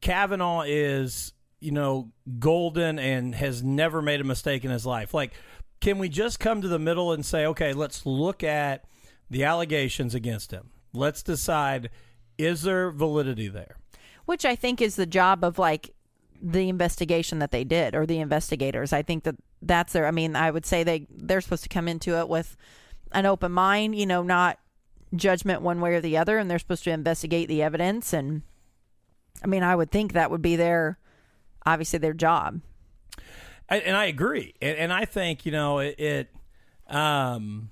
Kavanaugh 0.00 0.62
is, 0.66 1.32
you 1.58 1.72
know, 1.72 2.12
golden 2.38 2.98
and 2.98 3.34
has 3.34 3.62
never 3.62 4.00
made 4.00 4.20
a 4.20 4.24
mistake 4.24 4.64
in 4.64 4.70
his 4.70 4.86
life. 4.86 5.12
Like, 5.12 5.32
can 5.80 5.98
we 5.98 6.08
just 6.08 6.38
come 6.38 6.60
to 6.60 6.68
the 6.68 6.78
middle 6.78 7.12
and 7.12 7.24
say, 7.24 7.46
okay, 7.46 7.72
let's 7.72 8.04
look 8.04 8.44
at 8.44 8.84
the 9.30 9.44
allegations 9.44 10.14
against 10.14 10.50
him. 10.50 10.70
Let's 10.92 11.22
decide 11.22 11.90
is 12.36 12.62
there 12.62 12.90
validity 12.90 13.48
there? 13.48 13.76
Which 14.24 14.44
I 14.44 14.56
think 14.56 14.80
is 14.80 14.96
the 14.96 15.06
job 15.06 15.44
of 15.44 15.58
like 15.58 15.94
the 16.42 16.68
investigation 16.68 17.38
that 17.40 17.50
they 17.50 17.64
did 17.64 17.94
or 17.94 18.06
the 18.06 18.18
investigators. 18.18 18.92
I 18.92 19.02
think 19.02 19.24
that 19.24 19.36
that's 19.60 19.92
their 19.92 20.06
I 20.06 20.10
mean, 20.10 20.36
I 20.36 20.50
would 20.50 20.64
say 20.64 20.82
they 20.82 21.06
they're 21.10 21.40
supposed 21.40 21.64
to 21.64 21.68
come 21.68 21.88
into 21.88 22.18
it 22.18 22.28
with 22.28 22.56
an 23.12 23.26
open 23.26 23.52
mind, 23.52 23.94
you 23.94 24.06
know, 24.06 24.22
not 24.22 24.58
judgment 25.14 25.60
one 25.60 25.80
way 25.80 25.94
or 25.94 26.00
the 26.00 26.16
other 26.16 26.38
and 26.38 26.50
they're 26.50 26.58
supposed 26.58 26.84
to 26.84 26.90
investigate 26.90 27.48
the 27.48 27.62
evidence 27.62 28.12
and 28.12 28.42
I 29.42 29.46
mean, 29.46 29.62
I 29.62 29.74
would 29.74 29.90
think 29.90 30.12
that 30.12 30.30
would 30.30 30.42
be 30.42 30.56
their 30.56 30.98
obviously 31.66 31.98
their 31.98 32.12
job. 32.12 32.60
I, 33.70 33.78
and 33.78 33.96
I 33.96 34.06
agree, 34.06 34.54
and, 34.60 34.76
and 34.76 34.92
I 34.92 35.04
think 35.04 35.46
you 35.46 35.52
know 35.52 35.78
it. 35.78 35.98
it 35.98 36.28
um, 36.88 37.70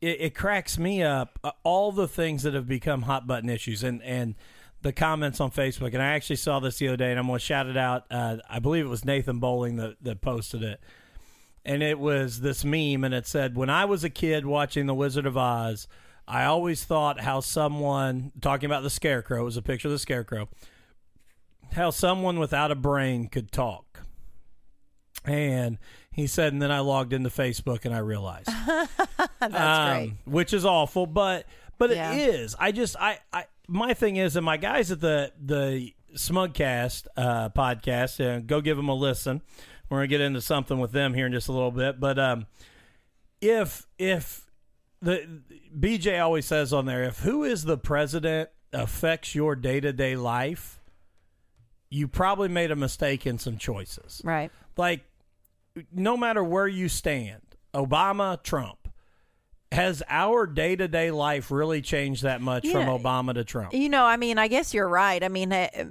it, 0.00 0.20
it 0.20 0.34
cracks 0.34 0.78
me 0.78 1.02
up 1.02 1.38
uh, 1.42 1.52
all 1.62 1.92
the 1.92 2.08
things 2.08 2.42
that 2.42 2.54
have 2.54 2.68
become 2.68 3.02
hot 3.02 3.26
button 3.26 3.48
issues, 3.48 3.82
and 3.82 4.02
and 4.02 4.34
the 4.82 4.92
comments 4.92 5.40
on 5.40 5.50
Facebook. 5.50 5.94
And 5.94 6.02
I 6.02 6.08
actually 6.08 6.36
saw 6.36 6.60
this 6.60 6.78
the 6.78 6.88
other 6.88 6.96
day, 6.96 7.10
and 7.10 7.18
I'm 7.18 7.26
going 7.26 7.38
to 7.38 7.44
shout 7.44 7.66
it 7.66 7.76
out. 7.76 8.04
Uh, 8.10 8.38
I 8.48 8.58
believe 8.58 8.84
it 8.84 8.88
was 8.88 9.04
Nathan 9.04 9.38
Bowling 9.38 9.76
that 9.76 9.96
that 10.02 10.20
posted 10.20 10.62
it, 10.62 10.80
and 11.64 11.82
it 11.82 11.98
was 11.98 12.40
this 12.40 12.64
meme, 12.64 13.04
and 13.04 13.14
it 13.14 13.26
said, 13.26 13.56
"When 13.56 13.70
I 13.70 13.84
was 13.84 14.04
a 14.04 14.10
kid 14.10 14.46
watching 14.46 14.86
The 14.86 14.94
Wizard 14.94 15.26
of 15.26 15.36
Oz." 15.36 15.88
I 16.28 16.44
always 16.44 16.84
thought 16.84 17.20
how 17.20 17.40
someone 17.40 18.30
talking 18.40 18.66
about 18.66 18.84
the 18.84 18.90
scarecrow 18.90 19.40
it 19.40 19.44
was 19.44 19.56
a 19.56 19.62
picture 19.62 19.88
of 19.88 19.92
the 19.92 19.98
scarecrow 19.98 20.48
how 21.72 21.90
someone 21.90 22.38
without 22.38 22.70
a 22.70 22.74
brain 22.74 23.28
could 23.28 23.50
talk. 23.50 23.91
And 25.24 25.78
he 26.10 26.26
said, 26.26 26.52
and 26.52 26.60
then 26.60 26.70
I 26.72 26.80
logged 26.80 27.12
into 27.12 27.30
Facebook 27.30 27.84
and 27.84 27.94
I 27.94 27.98
realized, 27.98 28.48
That's 29.40 29.54
Um, 29.54 29.98
great. 29.98 30.12
which 30.24 30.52
is 30.52 30.64
awful, 30.64 31.06
but 31.06 31.46
but 31.78 31.90
Yeah. 31.90 32.12
it 32.12 32.28
is. 32.34 32.54
I 32.58 32.72
just 32.72 32.96
I 32.98 33.18
I 33.32 33.44
my 33.68 33.94
thing 33.94 34.16
is, 34.16 34.36
and 34.36 34.44
my 34.44 34.56
guys 34.56 34.90
at 34.90 35.00
the 35.00 35.32
the 35.40 35.92
Smugcast 36.14 37.06
uh, 37.16 37.48
podcast, 37.50 38.20
uh, 38.24 38.40
go 38.40 38.60
give 38.60 38.76
them 38.76 38.88
a 38.88 38.94
listen. 38.94 39.42
We're 39.88 39.98
gonna 39.98 40.06
get 40.08 40.20
into 40.20 40.40
something 40.40 40.78
with 40.78 40.92
them 40.92 41.14
here 41.14 41.26
in 41.26 41.32
just 41.32 41.48
a 41.48 41.52
little 41.52 41.70
bit, 41.70 41.98
but 42.00 42.18
um, 42.18 42.46
if 43.40 43.86
if 43.98 44.46
the 45.00 45.40
BJ 45.78 46.20
always 46.22 46.46
says 46.46 46.72
on 46.72 46.86
there, 46.86 47.04
if 47.04 47.20
who 47.20 47.44
is 47.44 47.64
the 47.64 47.78
president 47.78 48.50
affects 48.72 49.34
your 49.34 49.54
day 49.56 49.80
to 49.80 49.92
day 49.92 50.16
life, 50.16 50.80
you 51.90 52.08
probably 52.08 52.48
made 52.48 52.70
a 52.70 52.76
mistake 52.76 53.26
in 53.26 53.38
some 53.38 53.58
choices 53.58 54.20
Right. 54.24 54.50
like 54.76 55.04
no 55.92 56.16
matter 56.16 56.42
where 56.42 56.68
you 56.68 56.88
stand, 56.88 57.42
Obama, 57.74 58.42
Trump, 58.42 58.88
has 59.70 60.02
our 60.08 60.46
day 60.46 60.76
to 60.76 60.86
day 60.86 61.10
life 61.10 61.50
really 61.50 61.80
changed 61.80 62.22
that 62.22 62.40
much 62.40 62.68
from 62.68 62.86
Obama 62.86 63.34
to 63.34 63.44
Trump? 63.44 63.72
You 63.72 63.88
know, 63.88 64.04
I 64.04 64.16
mean, 64.16 64.38
I 64.38 64.48
guess 64.48 64.74
you're 64.74 64.88
right. 64.88 65.22
I 65.22 65.28
mean, 65.28 65.52
eh, 65.52 65.84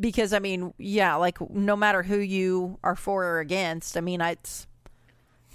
because 0.00 0.32
I 0.32 0.40
mean, 0.40 0.74
yeah, 0.78 1.14
like 1.16 1.38
no 1.50 1.76
matter 1.76 2.02
who 2.02 2.18
you 2.18 2.78
are 2.82 2.96
for 2.96 3.24
or 3.24 3.40
against, 3.40 3.96
I 3.96 4.00
mean, 4.00 4.20
I, 4.20 4.32
it's, 4.32 4.66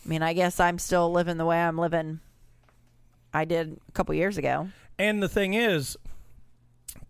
I 0.05 0.09
mean, 0.09 0.23
I 0.23 0.33
guess 0.33 0.59
I'm 0.59 0.79
still 0.79 1.11
living 1.11 1.37
the 1.37 1.45
way 1.45 1.61
I'm 1.61 1.77
living. 1.77 2.21
I 3.33 3.45
did 3.45 3.79
a 3.87 3.91
couple 3.91 4.15
years 4.15 4.37
ago. 4.37 4.69
And 4.97 5.21
the 5.21 5.29
thing 5.29 5.53
is, 5.53 5.97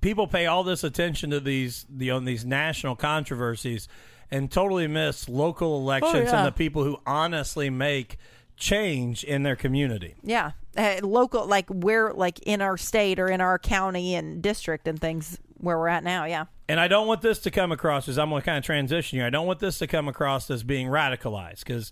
people 0.02 0.28
pay 0.28 0.48
all 0.48 0.64
this 0.64 0.84
attention 0.84 1.30
to 1.30 1.40
these 1.40 1.86
the 1.90 2.12
on 2.12 2.26
these 2.26 2.46
national 2.46 2.96
controversies 2.96 3.88
and 4.32 4.52
totally 4.52 4.88
miss 4.88 5.28
local 5.28 5.78
elections 5.80 6.30
yeah. 6.30 6.38
and 6.38 6.48
the 6.48 6.52
people 6.52 6.84
who 6.84 6.98
honestly 7.06 7.70
make 7.70 8.18
change 8.58 9.24
in 9.24 9.44
their 9.44 9.56
community. 9.56 10.16
Yeah, 10.24 10.52
uh, 10.78 10.98
local, 11.02 11.46
like 11.48 11.70
where, 11.70 12.14
like 12.14 12.40
in 12.40 12.62
our 12.62 12.78
state 12.78 13.20
or 13.20 13.28
in 13.28 13.42
our 13.42 13.58
county 13.58 14.16
and 14.16 14.42
district 14.42 14.88
and 14.88 15.00
things 15.00 15.40
where 15.58 15.78
we're 15.78 15.88
at 15.88 16.04
now. 16.04 16.26
Yeah. 16.26 16.46
And 16.68 16.80
I 16.80 16.88
don't 16.88 17.08
want 17.08 17.22
this 17.22 17.40
to 17.40 17.52
come 17.52 17.72
across 17.72 18.08
as 18.08 18.18
I'm 18.18 18.30
going 18.30 18.42
to 18.42 18.46
kind 18.46 18.58
of 18.58 18.64
transition 18.64 19.18
here. 19.18 19.26
I 19.26 19.30
don't 19.30 19.48
want 19.48 19.60
this 19.60 19.80
to 19.80 19.88
come 19.88 20.08
across 20.08 20.50
as 20.52 20.64
being 20.64 20.88
radicalized 20.88 21.60
because 21.60 21.92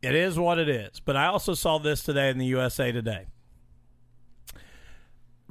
it 0.00 0.14
is 0.14 0.38
what 0.38 0.58
it 0.58 0.68
is. 0.68 1.00
But 1.00 1.16
I 1.16 1.26
also 1.26 1.54
saw 1.54 1.78
this 1.78 2.02
today 2.02 2.30
in 2.30 2.38
the 2.38 2.46
USA 2.46 2.92
Today. 2.92 3.26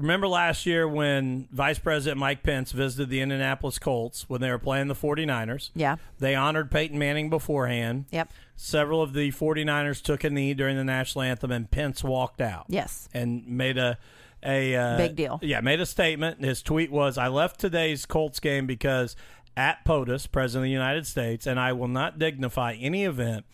Remember 0.01 0.27
last 0.27 0.65
year 0.65 0.87
when 0.87 1.47
Vice 1.51 1.77
President 1.77 2.19
Mike 2.19 2.41
Pence 2.41 2.71
visited 2.71 3.09
the 3.09 3.21
Indianapolis 3.21 3.77
Colts 3.77 4.25
when 4.27 4.41
they 4.41 4.49
were 4.49 4.57
playing 4.57 4.87
the 4.87 4.95
49ers? 4.95 5.69
Yeah. 5.75 5.97
They 6.17 6.33
honored 6.33 6.71
Peyton 6.71 6.97
Manning 6.97 7.29
beforehand. 7.29 8.05
Yep. 8.09 8.33
Several 8.55 9.01
of 9.03 9.13
the 9.13 9.31
49ers 9.31 10.01
took 10.01 10.23
a 10.23 10.29
knee 10.31 10.55
during 10.55 10.75
the 10.75 10.83
national 10.83 11.21
anthem, 11.21 11.51
and 11.51 11.69
Pence 11.69 12.03
walked 12.03 12.41
out 12.41 12.65
Yes. 12.67 13.09
and 13.13 13.45
made 13.47 13.77
a 13.77 13.97
a 14.43 14.75
uh, 14.75 14.97
Big 14.97 15.15
deal. 15.15 15.37
Yeah, 15.43 15.61
made 15.61 15.79
a 15.79 15.85
statement. 15.85 16.43
His 16.43 16.63
tweet 16.63 16.91
was, 16.91 17.15
"I 17.19 17.27
left 17.27 17.59
today's 17.59 18.07
Colts 18.07 18.39
game 18.39 18.65
because 18.65 19.15
at 19.55 19.85
POTUS, 19.85 20.25
President 20.31 20.61
of 20.63 20.65
the 20.65 20.71
United 20.71 21.05
States, 21.05 21.45
and 21.45 21.59
I 21.59 21.73
will 21.73 21.87
not 21.87 22.17
dignify 22.17 22.73
any 22.73 23.03
event 23.03 23.45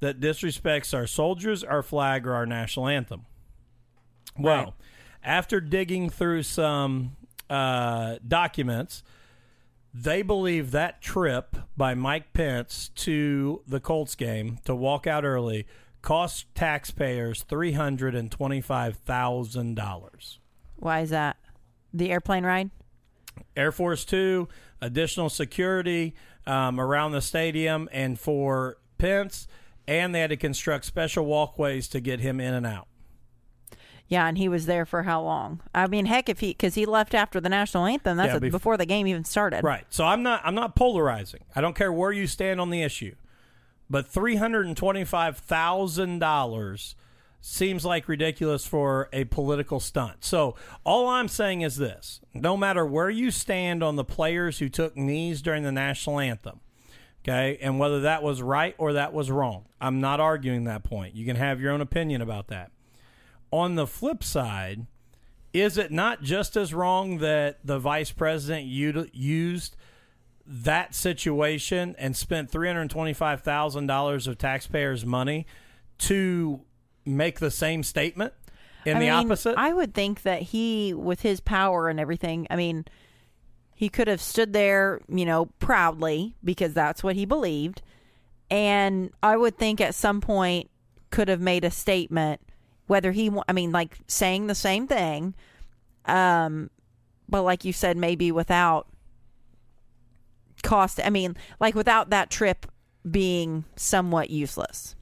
that 0.00 0.18
disrespects 0.18 0.92
our 0.94 1.06
soldiers, 1.06 1.62
our 1.62 1.80
flag, 1.80 2.26
or 2.26 2.34
our 2.34 2.44
national 2.46 2.88
anthem." 2.88 3.24
Well, 4.36 4.64
Right. 4.64 4.72
After 5.22 5.60
digging 5.60 6.10
through 6.10 6.42
some 6.42 7.16
uh, 7.48 8.16
documents, 8.26 9.02
they 9.94 10.22
believe 10.22 10.70
that 10.70 11.02
trip 11.02 11.56
by 11.76 11.94
Mike 11.94 12.32
Pence 12.32 12.90
to 12.96 13.62
the 13.66 13.80
Colts 13.80 14.14
game 14.14 14.58
to 14.64 14.74
walk 14.74 15.06
out 15.06 15.24
early 15.24 15.66
cost 16.00 16.46
taxpayers 16.54 17.42
three 17.42 17.72
hundred 17.72 18.14
and 18.14 18.30
twenty-five 18.30 18.96
thousand 18.96 19.74
dollars. 19.74 20.38
Why 20.76 21.00
is 21.00 21.10
that? 21.10 21.36
The 21.92 22.10
airplane 22.10 22.44
ride? 22.44 22.70
Air 23.56 23.70
Force 23.70 24.04
Two, 24.04 24.48
additional 24.80 25.28
security 25.28 26.14
um, 26.46 26.80
around 26.80 27.12
the 27.12 27.20
stadium, 27.20 27.88
and 27.92 28.18
for 28.18 28.78
Pence, 28.98 29.46
and 29.86 30.14
they 30.14 30.20
had 30.20 30.30
to 30.30 30.36
construct 30.36 30.86
special 30.86 31.24
walkways 31.26 31.86
to 31.88 32.00
get 32.00 32.20
him 32.20 32.40
in 32.40 32.54
and 32.54 32.66
out. 32.66 32.88
Yeah, 34.12 34.26
and 34.28 34.36
he 34.36 34.46
was 34.46 34.66
there 34.66 34.84
for 34.84 35.04
how 35.04 35.22
long? 35.22 35.62
I 35.74 35.86
mean, 35.86 36.04
heck, 36.04 36.28
if 36.28 36.40
he 36.40 36.48
because 36.48 36.74
he 36.74 36.84
left 36.84 37.14
after 37.14 37.40
the 37.40 37.48
national 37.48 37.86
anthem. 37.86 38.18
That's 38.18 38.32
Yeah, 38.32 38.36
a- 38.36 38.40
bef- 38.40 38.50
before 38.50 38.76
the 38.76 38.84
game 38.84 39.06
even 39.06 39.24
started. 39.24 39.64
Right. 39.64 39.86
So 39.88 40.04
I'm 40.04 40.22
not 40.22 40.42
I'm 40.44 40.54
not 40.54 40.76
polarizing. 40.76 41.40
I 41.56 41.62
don't 41.62 41.74
care 41.74 41.90
where 41.90 42.12
you 42.12 42.26
stand 42.26 42.60
on 42.60 42.68
the 42.68 42.82
issue. 42.82 43.14
But 43.88 44.06
three 44.06 44.36
hundred 44.36 44.66
and 44.66 44.76
twenty 44.76 45.04
five 45.06 45.38
thousand 45.38 46.18
dollars 46.18 46.94
seems 47.40 47.86
like 47.86 48.06
ridiculous 48.06 48.66
for 48.66 49.08
a 49.14 49.24
political 49.24 49.80
stunt. 49.80 50.24
So 50.26 50.56
all 50.84 51.08
I'm 51.08 51.28
saying 51.28 51.62
is 51.62 51.76
this 51.76 52.20
no 52.34 52.54
matter 52.54 52.84
where 52.84 53.08
you 53.08 53.30
stand 53.30 53.82
on 53.82 53.96
the 53.96 54.04
players 54.04 54.58
who 54.58 54.68
took 54.68 54.94
knees 54.94 55.40
during 55.40 55.62
the 55.62 55.72
national 55.72 56.20
anthem, 56.20 56.60
Okay, 57.24 57.56
and 57.62 57.78
whether 57.78 58.00
that 58.02 58.22
was 58.22 58.42
right 58.42 58.74
or 58.76 58.92
that 58.92 59.14
was 59.14 59.30
wrong, 59.30 59.64
I'm 59.80 60.02
not 60.02 60.20
arguing 60.20 60.64
that 60.64 60.84
point. 60.84 61.14
You 61.14 61.24
can 61.24 61.36
have 61.36 61.62
your 61.62 61.72
own 61.72 61.80
opinion 61.80 62.20
about 62.20 62.48
that. 62.48 62.72
On 63.52 63.76
the 63.76 63.86
flip 63.86 64.24
side, 64.24 64.86
is 65.52 65.78
it 65.78 65.92
not 65.92 66.22
just 66.22 66.56
as 66.56 66.72
wrong 66.72 67.18
that 67.18 67.58
the 67.64 67.78
vice 67.78 68.10
president 68.10 68.66
used 68.66 69.76
that 70.46 70.94
situation 70.94 71.94
and 71.98 72.16
spent 72.16 72.50
$325,000 72.50 74.26
of 74.26 74.38
taxpayers' 74.38 75.06
money 75.06 75.46
to 75.98 76.62
make 77.04 77.38
the 77.38 77.50
same 77.50 77.82
statement 77.82 78.32
in 78.84 78.96
I 78.96 79.00
the 79.00 79.06
mean, 79.06 79.14
opposite? 79.14 79.54
I 79.56 79.72
would 79.72 79.94
think 79.94 80.22
that 80.22 80.42
he, 80.42 80.94
with 80.94 81.20
his 81.20 81.40
power 81.40 81.88
and 81.88 82.00
everything, 82.00 82.46
I 82.50 82.56
mean, 82.56 82.86
he 83.74 83.88
could 83.88 84.08
have 84.08 84.20
stood 84.20 84.52
there, 84.52 85.00
you 85.08 85.24
know, 85.24 85.46
proudly 85.58 86.34
because 86.42 86.74
that's 86.74 87.04
what 87.04 87.16
he 87.16 87.24
believed. 87.24 87.82
And 88.50 89.10
I 89.22 89.36
would 89.36 89.58
think 89.58 89.80
at 89.80 89.94
some 89.94 90.20
point 90.20 90.70
could 91.10 91.28
have 91.28 91.40
made 91.40 91.64
a 91.64 91.70
statement, 91.70 92.40
whether 92.92 93.10
he, 93.10 93.30
I 93.48 93.54
mean, 93.54 93.72
like 93.72 93.96
saying 94.06 94.48
the 94.48 94.54
same 94.54 94.86
thing, 94.86 95.34
um, 96.04 96.68
but 97.26 97.40
like 97.40 97.64
you 97.64 97.72
said, 97.72 97.96
maybe 97.96 98.30
without 98.30 98.86
cost. 100.62 101.00
I 101.02 101.08
mean, 101.08 101.34
like 101.58 101.74
without 101.74 102.10
that 102.10 102.28
trip 102.28 102.66
being 103.10 103.64
somewhat 103.76 104.28
useless. 104.28 104.94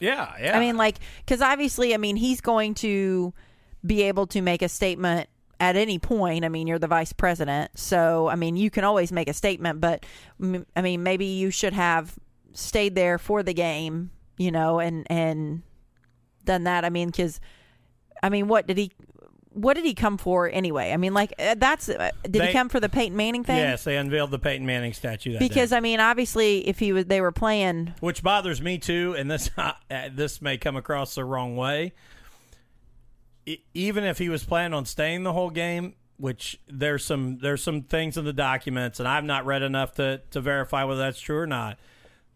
yeah, 0.00 0.32
yeah. 0.40 0.56
I 0.56 0.60
mean, 0.60 0.78
like, 0.78 0.96
because 1.18 1.42
obviously, 1.42 1.92
I 1.92 1.98
mean, 1.98 2.16
he's 2.16 2.40
going 2.40 2.72
to 2.76 3.34
be 3.84 4.04
able 4.04 4.26
to 4.28 4.40
make 4.40 4.62
a 4.62 4.68
statement 4.70 5.28
at 5.60 5.76
any 5.76 5.98
point. 5.98 6.46
I 6.46 6.48
mean, 6.48 6.66
you're 6.66 6.78
the 6.78 6.86
vice 6.86 7.12
president. 7.12 7.78
So, 7.78 8.28
I 8.28 8.36
mean, 8.36 8.56
you 8.56 8.70
can 8.70 8.84
always 8.84 9.12
make 9.12 9.28
a 9.28 9.34
statement, 9.34 9.82
but 9.82 10.06
I 10.74 10.80
mean, 10.80 11.02
maybe 11.02 11.26
you 11.26 11.50
should 11.50 11.74
have 11.74 12.18
stayed 12.54 12.94
there 12.94 13.18
for 13.18 13.42
the 13.42 13.52
game, 13.52 14.12
you 14.38 14.50
know, 14.50 14.80
and, 14.80 15.06
and 15.10 15.62
done 16.48 16.64
that. 16.64 16.84
I 16.84 16.90
mean, 16.90 17.08
because, 17.08 17.38
I 18.22 18.28
mean, 18.28 18.48
what 18.48 18.66
did 18.66 18.76
he. 18.78 18.90
What 19.54 19.74
did 19.74 19.84
he 19.86 19.94
come 19.94 20.18
for 20.18 20.48
anyway? 20.48 20.92
I 20.92 20.96
mean, 20.98 21.14
like 21.14 21.32
uh, 21.36 21.56
that's 21.58 21.88
uh, 21.88 22.10
did 22.22 22.32
They- 22.34 22.46
he 22.48 22.52
come 22.52 22.68
for 22.68 22.78
the 22.78 22.88
Peyton 22.88 23.16
Manning 23.16 23.42
thing? 23.42 23.56
yes, 23.56 23.82
they 23.82 23.96
unveiled 23.96 24.30
the 24.30 24.38
Peyton 24.38 24.64
Manning 24.66 24.92
statue 24.92 25.32
that 25.32 25.40
day. 25.40 25.48
Because 25.48 25.72
I 25.72 25.80
mean, 25.80 25.98
obviously, 25.98 26.68
if 26.68 26.78
he 26.78 26.92
was, 26.92 27.06
they 27.06 27.20
were 27.20 27.32
playing. 27.32 27.92
which 27.98 28.22
bothers 28.22 28.62
me 28.62 28.78
too. 28.78 29.16
And 29.18 29.28
this 29.28 29.50
uh, 29.56 29.72
this 30.12 30.40
may 30.40 30.58
come 30.58 30.76
across 30.76 31.16
the 31.16 31.24
wrong 31.24 31.56
way. 31.56 31.92
E- 33.46 33.58
even 33.74 34.04
if 34.04 34.18
he 34.18 34.28
was 34.28 34.44
planning 34.44 34.74
on 34.74 34.84
staying 34.84 35.24
the 35.24 35.32
whole 35.32 35.50
game, 35.50 35.94
which 36.18 36.60
there's 36.68 37.04
some 37.04 37.38
there's 37.38 37.62
some 37.62 37.82
things 37.82 38.16
in 38.16 38.24
the 38.24 38.32
documents, 38.32 39.00
and 39.00 39.08
I've 39.08 39.24
not 39.24 39.44
read 39.44 39.62
enough 39.62 39.92
to 39.94 40.20
to 40.30 40.40
verify 40.40 40.84
whether 40.84 41.00
that's 41.00 41.20
true 41.20 41.38
or 41.38 41.46
not. 41.48 41.78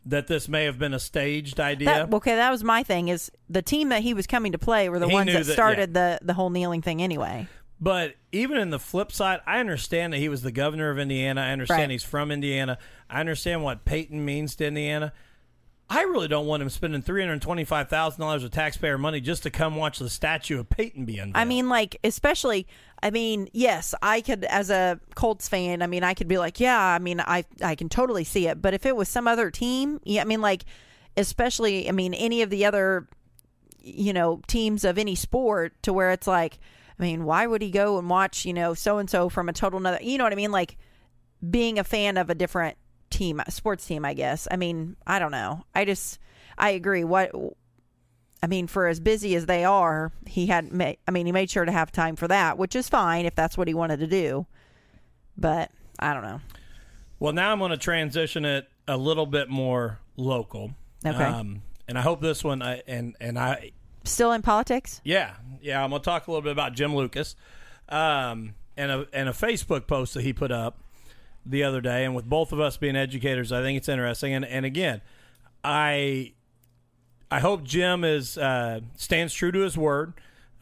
That 0.04 0.26
this 0.26 0.48
may 0.48 0.64
have 0.64 0.78
been 0.78 0.94
a 0.94 0.98
staged 0.98 1.60
idea. 1.60 1.86
That, 1.86 2.12
okay, 2.14 2.34
that 2.34 2.50
was 2.50 2.64
my 2.64 2.82
thing. 2.82 3.08
Is 3.08 3.30
the 3.48 3.62
team 3.62 3.90
that 3.90 4.02
he 4.02 4.14
was 4.14 4.26
coming 4.26 4.50
to 4.52 4.58
play 4.58 4.88
were 4.88 4.98
the 4.98 5.06
He 5.08 5.12
ones 5.14 5.32
that 5.32 5.46
that- 5.46 5.52
started 5.52 5.94
the 5.94 6.18
the 6.22 6.34
whole 6.34 6.50
kneeling 6.50 6.82
thing 6.82 7.00
anyway. 7.00 7.46
But 7.80 8.14
even 8.30 8.58
in 8.58 8.70
the 8.70 8.78
flip 8.78 9.10
side, 9.10 9.40
I 9.46 9.58
understand 9.58 10.12
that 10.12 10.18
he 10.18 10.28
was 10.28 10.42
the 10.42 10.52
governor 10.52 10.90
of 10.90 10.98
Indiana. 11.00 11.40
I 11.40 11.50
understand 11.50 11.80
Right. 11.82 11.90
he's 11.90 12.04
from 12.04 12.30
Indiana. 12.30 12.78
I 13.10 13.18
understand 13.20 13.62
what 13.64 13.84
Peyton 13.84 14.24
means 14.24 14.54
to 14.56 14.66
Indiana. 14.66 15.12
I 15.94 16.02
really 16.04 16.26
don't 16.26 16.46
want 16.46 16.62
him 16.62 16.70
spending 16.70 17.02
three 17.02 17.20
hundred 17.20 17.42
twenty-five 17.42 17.90
thousand 17.90 18.22
dollars 18.22 18.44
of 18.44 18.50
taxpayer 18.50 18.96
money 18.96 19.20
just 19.20 19.42
to 19.42 19.50
come 19.50 19.76
watch 19.76 19.98
the 19.98 20.08
statue 20.08 20.58
of 20.58 20.70
Peyton 20.70 21.04
be 21.04 21.18
unveiled. 21.18 21.36
I 21.36 21.44
mean, 21.44 21.68
like 21.68 21.98
especially. 22.02 22.66
I 23.04 23.10
mean, 23.10 23.48
yes, 23.52 23.96
I 24.00 24.20
could 24.20 24.44
as 24.44 24.70
a 24.70 25.00
Colts 25.16 25.48
fan. 25.48 25.82
I 25.82 25.88
mean, 25.88 26.04
I 26.04 26.14
could 26.14 26.28
be 26.28 26.38
like, 26.38 26.60
yeah, 26.60 26.78
I 26.78 26.98
mean, 26.98 27.20
I 27.20 27.44
I 27.60 27.74
can 27.74 27.88
totally 27.88 28.24
see 28.24 28.46
it. 28.46 28.62
But 28.62 28.74
if 28.74 28.86
it 28.86 28.96
was 28.96 29.08
some 29.08 29.28
other 29.28 29.50
team, 29.50 30.00
yeah, 30.04 30.22
I 30.22 30.24
mean, 30.24 30.40
like 30.40 30.64
especially, 31.16 31.88
I 31.88 31.92
mean, 31.92 32.14
any 32.14 32.40
of 32.42 32.48
the 32.48 32.64
other, 32.64 33.08
you 33.82 34.12
know, 34.12 34.40
teams 34.46 34.84
of 34.84 34.96
any 34.98 35.14
sport, 35.14 35.74
to 35.82 35.92
where 35.92 36.12
it's 36.12 36.26
like, 36.26 36.58
I 36.98 37.02
mean, 37.02 37.24
why 37.24 37.46
would 37.46 37.60
he 37.60 37.70
go 37.70 37.98
and 37.98 38.08
watch, 38.08 38.46
you 38.46 38.54
know, 38.54 38.72
so 38.72 38.98
and 38.98 39.10
so 39.10 39.28
from 39.28 39.48
a 39.48 39.52
total 39.52 39.80
another, 39.80 39.98
you 40.00 40.16
know 40.16 40.24
what 40.24 40.32
I 40.32 40.36
mean? 40.36 40.52
Like 40.52 40.78
being 41.50 41.78
a 41.78 41.84
fan 41.84 42.16
of 42.16 42.30
a 42.30 42.34
different 42.34 42.78
team, 43.22 43.40
sports 43.48 43.86
team, 43.86 44.04
I 44.04 44.14
guess. 44.14 44.48
I 44.50 44.56
mean, 44.56 44.96
I 45.06 45.18
don't 45.18 45.30
know. 45.30 45.64
I 45.74 45.84
just, 45.84 46.18
I 46.58 46.70
agree. 46.70 47.04
What, 47.04 47.30
I 48.42 48.48
mean, 48.48 48.66
for 48.66 48.88
as 48.88 48.98
busy 48.98 49.36
as 49.36 49.46
they 49.46 49.64
are, 49.64 50.10
he 50.26 50.46
had, 50.46 50.72
ma- 50.72 50.94
I 51.06 51.10
mean, 51.12 51.26
he 51.26 51.32
made 51.32 51.48
sure 51.50 51.64
to 51.64 51.70
have 51.72 51.92
time 51.92 52.16
for 52.16 52.26
that, 52.28 52.58
which 52.58 52.74
is 52.74 52.88
fine 52.88 53.24
if 53.24 53.34
that's 53.36 53.56
what 53.56 53.68
he 53.68 53.74
wanted 53.74 54.00
to 54.00 54.08
do. 54.08 54.46
But 55.36 55.70
I 55.98 56.12
don't 56.14 56.24
know. 56.24 56.40
Well, 57.20 57.32
now 57.32 57.52
I'm 57.52 57.60
going 57.60 57.70
to 57.70 57.76
transition 57.76 58.44
it 58.44 58.68
a 58.88 58.96
little 58.96 59.26
bit 59.26 59.48
more 59.48 60.00
local. 60.16 60.72
Okay. 61.06 61.22
Um, 61.22 61.62
and 61.86 61.96
I 61.96 62.02
hope 62.02 62.20
this 62.20 62.42
one, 62.42 62.60
I, 62.62 62.82
and 62.88 63.14
and 63.20 63.38
I, 63.38 63.70
Still 64.04 64.32
in 64.32 64.42
politics? 64.42 65.00
yeah, 65.04 65.34
yeah, 65.60 65.82
I'm 65.82 65.90
going 65.90 66.02
to 66.02 66.04
talk 66.04 66.26
a 66.26 66.30
little 66.30 66.42
bit 66.42 66.50
about 66.50 66.72
Jim 66.74 66.94
Lucas, 66.96 67.36
um, 67.88 68.54
and 68.76 68.90
a 68.90 69.06
and 69.12 69.28
a 69.28 69.32
Facebook 69.32 69.86
post 69.86 70.14
that 70.14 70.22
he 70.22 70.32
put 70.32 70.50
up 70.50 70.81
the 71.44 71.64
other 71.64 71.80
day. 71.80 72.04
And 72.04 72.14
with 72.14 72.26
both 72.26 72.52
of 72.52 72.60
us 72.60 72.76
being 72.76 72.96
educators, 72.96 73.52
I 73.52 73.62
think 73.62 73.76
it's 73.76 73.88
interesting. 73.88 74.34
And 74.34 74.44
and 74.44 74.64
again, 74.66 75.00
I 75.64 76.32
I 77.30 77.40
hope 77.40 77.64
Jim 77.64 78.04
is 78.04 78.36
uh, 78.38 78.80
stands 78.96 79.32
true 79.34 79.52
to 79.52 79.60
his 79.60 79.76
word 79.76 80.14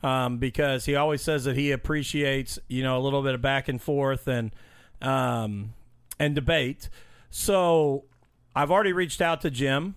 um, 0.02 0.38
because 0.38 0.84
he 0.84 0.96
always 0.96 1.22
says 1.22 1.44
that 1.44 1.56
he 1.56 1.72
appreciates 1.72 2.58
you 2.68 2.82
know 2.82 2.98
a 2.98 3.02
little 3.02 3.22
bit 3.22 3.34
of 3.34 3.42
back 3.42 3.68
and 3.68 3.80
forth 3.80 4.28
and 4.28 4.54
um, 5.02 5.74
and 6.18 6.34
debate. 6.34 6.88
So 7.30 8.04
I've 8.54 8.70
already 8.70 8.92
reached 8.92 9.20
out 9.20 9.40
to 9.42 9.50
Jim 9.50 9.94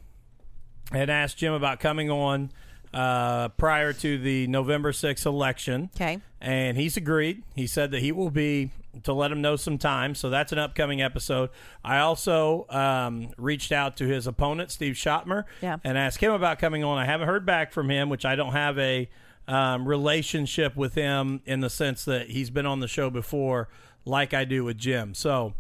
and 0.92 1.10
asked 1.10 1.38
Jim 1.38 1.54
about 1.54 1.80
coming 1.80 2.10
on 2.10 2.52
uh, 2.94 3.50
prior 3.50 3.94
to 3.94 4.18
the 4.18 4.48
November 4.48 4.92
6th 4.92 5.26
election. 5.26 5.90
Okay. 5.96 6.20
And 6.44 6.76
he's 6.78 6.98
agreed. 6.98 7.42
He 7.56 7.66
said 7.68 7.92
that 7.92 8.02
he 8.02 8.12
will 8.12 8.30
be 8.30 8.72
to 9.04 9.14
let 9.14 9.32
him 9.32 9.42
know 9.42 9.56
some 9.56 9.78
time. 9.78 10.14
So 10.14 10.30
that's 10.30 10.52
an 10.52 10.60
upcoming 10.60 11.02
episode. 11.02 11.50
I 11.86 12.00
also 12.00 12.68
um, 12.70 13.30
reached 13.38 13.72
out 13.72 13.96
to 13.98 14.06
his 14.08 14.28
opponent, 14.28 14.70
Steve 14.70 14.96
Schottmer, 14.96 15.46
Yeah. 15.62 15.78
and 15.86 15.98
asked 15.98 16.20
him 16.20 16.34
about 16.34 16.60
coming 16.60 16.84
on. 16.84 16.98
I 16.98 17.06
haven't 17.06 17.28
heard 17.30 17.46
back 17.46 17.72
from 17.72 17.90
him, 17.90 18.10
which 18.10 18.26
I 18.26 18.36
don't 18.36 18.52
have 18.52 18.78
a 18.78 19.10
um, 19.48 19.88
relationship 19.88 20.76
with 20.76 20.96
him 20.96 21.42
in 21.46 21.62
the 21.62 21.70
sense 21.70 22.04
that 22.06 22.30
he's 22.30 22.50
been 22.50 22.66
on 22.66 22.82
the 22.82 22.88
show 22.90 23.10
before, 23.10 23.70
like 24.06 24.34
I 24.34 24.44
do 24.44 24.66
with 24.66 24.78
Jim. 24.78 25.14
So, 25.14 25.54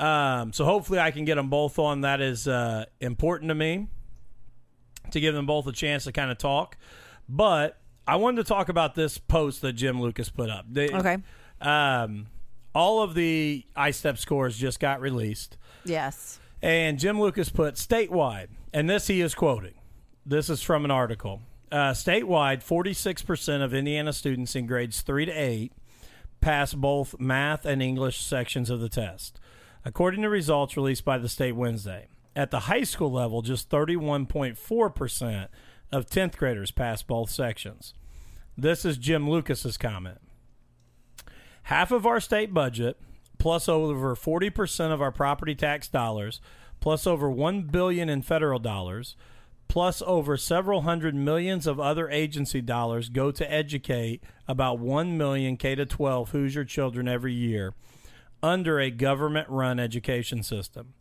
um, 0.00 0.54
so 0.54 0.64
hopefully 0.64 0.98
I 1.00 1.10
can 1.10 1.26
get 1.26 1.34
them 1.34 1.50
both 1.50 1.78
on. 1.78 2.00
That 2.00 2.22
is 2.22 2.48
uh, 2.48 2.86
important 2.98 3.50
to 3.50 3.54
me 3.54 3.88
to 5.10 5.20
give 5.20 5.34
them 5.34 5.44
both 5.46 5.66
a 5.66 5.72
chance 5.72 6.04
to 6.04 6.12
kind 6.12 6.30
of 6.30 6.38
talk. 6.38 6.76
But 7.28 7.78
I 8.06 8.16
wanted 8.16 8.36
to 8.38 8.44
talk 8.48 8.68
about 8.68 8.94
this 8.94 9.18
post 9.18 9.62
that 9.62 9.72
Jim 9.74 10.00
Lucas 10.00 10.28
put 10.30 10.50
up. 10.50 10.66
They- 10.70 10.90
Okay. 10.90 11.18
Um, 11.60 12.26
all 12.74 13.02
of 13.02 13.14
the 13.14 13.64
ISTEP 13.76 14.18
scores 14.18 14.58
just 14.58 14.80
got 14.80 15.00
released. 15.00 15.56
Yes. 15.84 16.38
And 16.60 16.98
Jim 16.98 17.20
Lucas 17.20 17.48
put 17.48 17.74
statewide, 17.76 18.48
and 18.72 18.88
this 18.90 19.06
he 19.06 19.20
is 19.20 19.34
quoting. 19.34 19.74
This 20.26 20.48
is 20.50 20.62
from 20.62 20.84
an 20.84 20.90
article. 20.90 21.40
Uh, 21.70 21.92
statewide, 21.92 22.62
46% 22.62 23.62
of 23.62 23.72
Indiana 23.74 24.12
students 24.12 24.54
in 24.56 24.66
grades 24.66 25.00
3 25.02 25.26
to 25.26 25.32
8 25.32 25.72
pass 26.40 26.74
both 26.74 27.18
math 27.18 27.64
and 27.64 27.82
English 27.82 28.20
sections 28.20 28.68
of 28.70 28.80
the 28.80 28.88
test, 28.88 29.40
according 29.84 30.22
to 30.22 30.28
results 30.28 30.76
released 30.76 31.04
by 31.04 31.16
the 31.18 31.28
state 31.28 31.52
Wednesday. 31.52 32.06
At 32.36 32.50
the 32.50 32.60
high 32.60 32.82
school 32.82 33.10
level, 33.12 33.42
just 33.42 33.70
31.4% 33.70 35.48
of 35.94 36.06
10th 36.06 36.36
graders 36.36 36.70
pass 36.70 37.02
both 37.02 37.30
sections. 37.30 37.94
This 38.56 38.84
is 38.84 38.98
Jim 38.98 39.28
Lucas's 39.28 39.76
comment. 39.76 40.18
Half 41.64 41.92
of 41.92 42.04
our 42.04 42.20
state 42.20 42.52
budget, 42.52 42.98
plus 43.38 43.68
over 43.68 44.14
40% 44.14 44.92
of 44.92 45.00
our 45.00 45.12
property 45.12 45.54
tax 45.54 45.88
dollars, 45.88 46.40
plus 46.80 47.06
over 47.06 47.30
1 47.30 47.62
billion 47.62 48.08
in 48.08 48.22
federal 48.22 48.58
dollars, 48.58 49.16
plus 49.68 50.02
over 50.06 50.36
several 50.36 50.82
hundred 50.82 51.14
millions 51.14 51.66
of 51.66 51.80
other 51.80 52.10
agency 52.10 52.60
dollars 52.60 53.08
go 53.08 53.30
to 53.30 53.50
educate 53.50 54.22
about 54.46 54.78
1 54.78 55.16
million 55.16 55.56
K 55.56 55.74
to 55.74 55.86
12 55.86 56.30
Hoosier 56.30 56.64
children 56.64 57.08
every 57.08 57.32
year 57.32 57.72
under 58.42 58.78
a 58.78 58.90
government 58.90 59.48
run 59.48 59.80
education 59.80 60.42
system. 60.42 60.92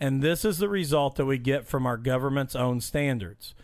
And 0.00 0.22
this 0.22 0.44
is 0.44 0.58
the 0.58 0.68
result 0.68 1.16
that 1.16 1.26
we 1.26 1.38
get 1.38 1.68
from 1.68 1.86
our 1.86 1.96
government's 1.96 2.56
own 2.56 2.80
standards. 2.80 3.54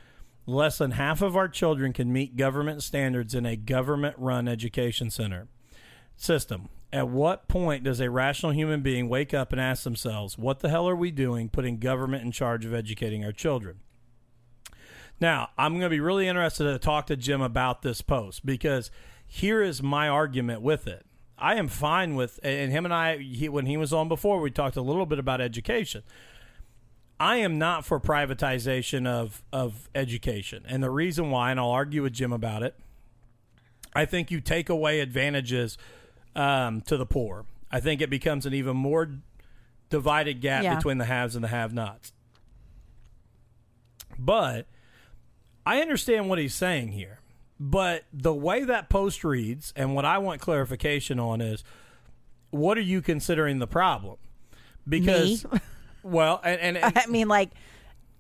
Less 0.47 0.79
than 0.79 0.93
half 0.93 1.23
of 1.23 1.37
our 1.37 1.49
children 1.49 1.93
can 1.93 2.13
meet 2.13 2.37
government 2.37 2.83
standards 2.83 3.35
in 3.35 3.45
a 3.45 3.57
government 3.57 4.15
run 4.17 4.47
education 4.47 5.11
center 5.11 5.49
system. 6.17 6.69
At 6.93 7.09
what 7.09 7.49
point 7.49 7.83
does 7.83 8.01
a 8.01 8.11
rational 8.11 8.53
human 8.53 8.81
being 8.81 9.09
wake 9.09 9.35
up 9.35 9.51
and 9.51 9.61
ask 9.61 9.83
themselves, 9.83 10.39
what 10.39 10.61
the 10.61 10.69
hell 10.69 10.89
are 10.89 10.95
we 10.95 11.11
doing 11.11 11.49
putting 11.49 11.79
government 11.79 12.25
in 12.25 12.31
charge 12.31 12.65
of 12.65 12.73
educating 12.73 13.25
our 13.25 13.33
children? 13.33 13.81
Now, 15.21 15.49
I'm 15.59 15.73
going 15.73 15.83
to 15.83 15.89
be 15.91 16.01
really 16.01 16.29
interested 16.29 16.65
to 16.65 16.79
talk 16.79 17.07
to 17.07 17.17
Jim 17.17 17.41
about 17.43 17.83
this 17.83 18.01
post 18.01 18.47
because 18.47 18.91
here 19.27 19.63
is 19.63 19.83
my 19.83 20.09
argument 20.09 20.63
with 20.63 20.87
it. 20.87 21.05
I 21.39 21.57
am 21.57 21.69
fine 21.69 22.15
with, 22.15 22.39
and 22.43 22.71
him 22.71 22.85
and 22.85 22.95
I, 22.95 23.19
he, 23.19 23.49
when 23.49 23.67
he 23.67 23.77
was 23.77 23.93
on 23.93 24.09
before, 24.09 24.41
we 24.41 24.51
talked 24.51 24.77
a 24.77 24.83
little 24.83 25.07
bit 25.07 25.19
about 25.19 25.41
education. 25.41 26.03
I 27.19 27.37
am 27.37 27.59
not 27.59 27.85
for 27.85 27.99
privatization 27.99 29.07
of 29.07 29.43
of 29.53 29.89
education, 29.95 30.65
and 30.69 30.83
the 30.83 30.91
reason 30.91 31.31
why, 31.31 31.51
and 31.51 31.59
I'll 31.59 31.71
argue 31.71 32.03
with 32.03 32.13
Jim 32.13 32.33
about 32.33 32.63
it. 32.63 32.75
I 33.95 34.05
think 34.05 34.31
you 34.31 34.41
take 34.43 34.69
away 34.69 35.01
advantages 35.01 35.79
um, 36.35 36.83
to 36.83 36.99
the 36.99 37.07
poor. 37.07 37.47
I 37.71 37.81
think 37.81 38.03
it 38.03 38.11
becomes 38.11 38.45
an 38.45 38.53
even 38.53 38.77
more 38.77 39.09
divided 39.89 40.43
gap 40.43 40.65
Yeah. 40.65 40.75
between 40.75 40.99
the 40.99 41.07
haves 41.07 41.35
and 41.35 41.43
the 41.43 41.49
have-nots. 41.49 42.13
But 44.19 44.67
I 45.65 45.81
understand 45.81 46.29
what 46.29 46.39
he's 46.39 46.55
saying 46.55 46.93
here. 46.93 47.21
But 47.59 48.05
the 48.13 48.35
way 48.35 48.65
that 48.65 48.91
post 48.91 49.25
reads, 49.25 49.73
and 49.75 49.95
what 49.95 50.05
I 50.05 50.19
want 50.19 50.43
clarification 50.43 51.19
on 51.19 51.41
is, 51.41 51.65
what 52.51 52.77
are 52.77 52.83
you 52.83 53.01
considering 53.01 53.59
the 53.61 53.67
problem? 53.67 54.17
Because, 54.87 55.47
well, 56.07 56.41
and 56.45 56.77
and, 56.77 56.93
I 56.97 57.07
mean, 57.07 57.29
like, 57.29 57.51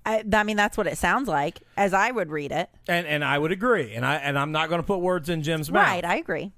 I, 0.04 0.24
I 0.32 0.42
mean, 0.42 0.56
that's 0.56 0.76
what 0.76 0.86
it 0.86 0.98
sounds 0.98 1.28
like 1.28 1.60
as 1.76 1.94
I 1.94 2.10
would 2.10 2.30
read 2.30 2.52
it. 2.52 2.68
and 2.88 3.06
and 3.06 3.24
I 3.24 3.38
would 3.38 3.52
agree, 3.52 3.94
and 3.94 4.04
I 4.04 4.16
and 4.16 4.38
I'm 4.38 4.52
not 4.52 4.68
going 4.68 4.80
to 4.80 4.86
put 4.86 4.98
words 4.98 5.28
in 5.28 5.42
Jim's 5.42 5.70
mouth. 5.70 5.86
Right, 5.86 6.04
I 6.04 6.16
agree. 6.16 6.52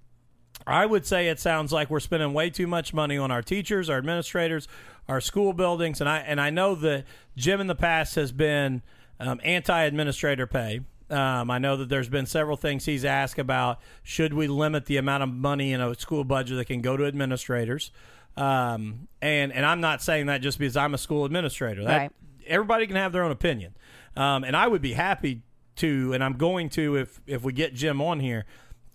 I 0.67 0.85
would 0.85 1.07
say 1.07 1.29
it 1.29 1.41
sounds 1.41 1.73
like 1.73 1.89
we're 1.89 2.01
spending 2.01 2.35
way 2.35 2.51
too 2.51 2.67
much 2.67 2.93
money 2.93 3.17
on 3.17 3.31
our 3.31 3.43
teachers, 3.43 3.89
our 3.89 3.99
administrators, 3.99 4.69
our 5.09 5.21
school 5.21 5.53
buildings, 5.53 6.01
and 6.01 6.09
I 6.09 6.19
and 6.19 6.41
I 6.41 6.51
know 6.51 6.75
that 6.75 7.05
Jim 7.37 7.61
in 7.61 7.67
the 7.69 7.75
past 7.75 8.17
has 8.17 8.33
been 8.33 8.83
um, 9.21 9.41
anti-administrator 9.45 10.47
pay. 10.47 10.81
Um, 11.11 11.51
I 11.51 11.59
know 11.59 11.77
that 11.77 11.89
there's 11.89 12.09
been 12.09 12.27
several 12.27 12.57
things 12.57 12.85
he's 12.85 13.05
asked 13.05 13.39
about. 13.39 13.81
Should 14.03 14.35
we 14.35 14.47
limit 14.47 14.87
the 14.87 14.99
amount 14.99 15.23
of 15.23 15.31
money 15.31 15.73
in 15.73 15.81
a 15.81 15.95
school 15.95 16.25
budget 16.25 16.57
that 16.59 16.67
can 16.67 16.83
go 16.83 16.97
to 16.97 17.07
administrators? 17.07 17.91
Um, 18.37 19.09
and 19.21 19.53
and 19.53 19.67
I'm 19.67 19.81
not 19.81 20.03
saying 20.03 20.27
that 20.27 20.43
just 20.43 20.59
because 20.59 20.77
I'm 20.77 20.95
a 20.95 20.99
school 20.99 21.25
administrator. 21.25 21.85
That, 21.85 21.99
Right. 21.99 22.13
Everybody 22.47 22.87
can 22.87 22.97
have 22.97 23.13
their 23.13 23.25
own 23.25 23.31
opinion, 23.31 23.77
um, 24.17 24.43
and 24.43 24.57
I 24.57 24.69
would 24.69 24.81
be 24.81 24.95
happy 24.95 25.43
to, 25.77 26.13
and 26.15 26.25
I'm 26.25 26.35
going 26.35 26.69
to 26.71 26.97
if 26.97 27.21
if 27.27 27.43
we 27.43 27.53
get 27.53 27.75
Jim 27.75 28.01
on 28.01 28.21
here 28.21 28.47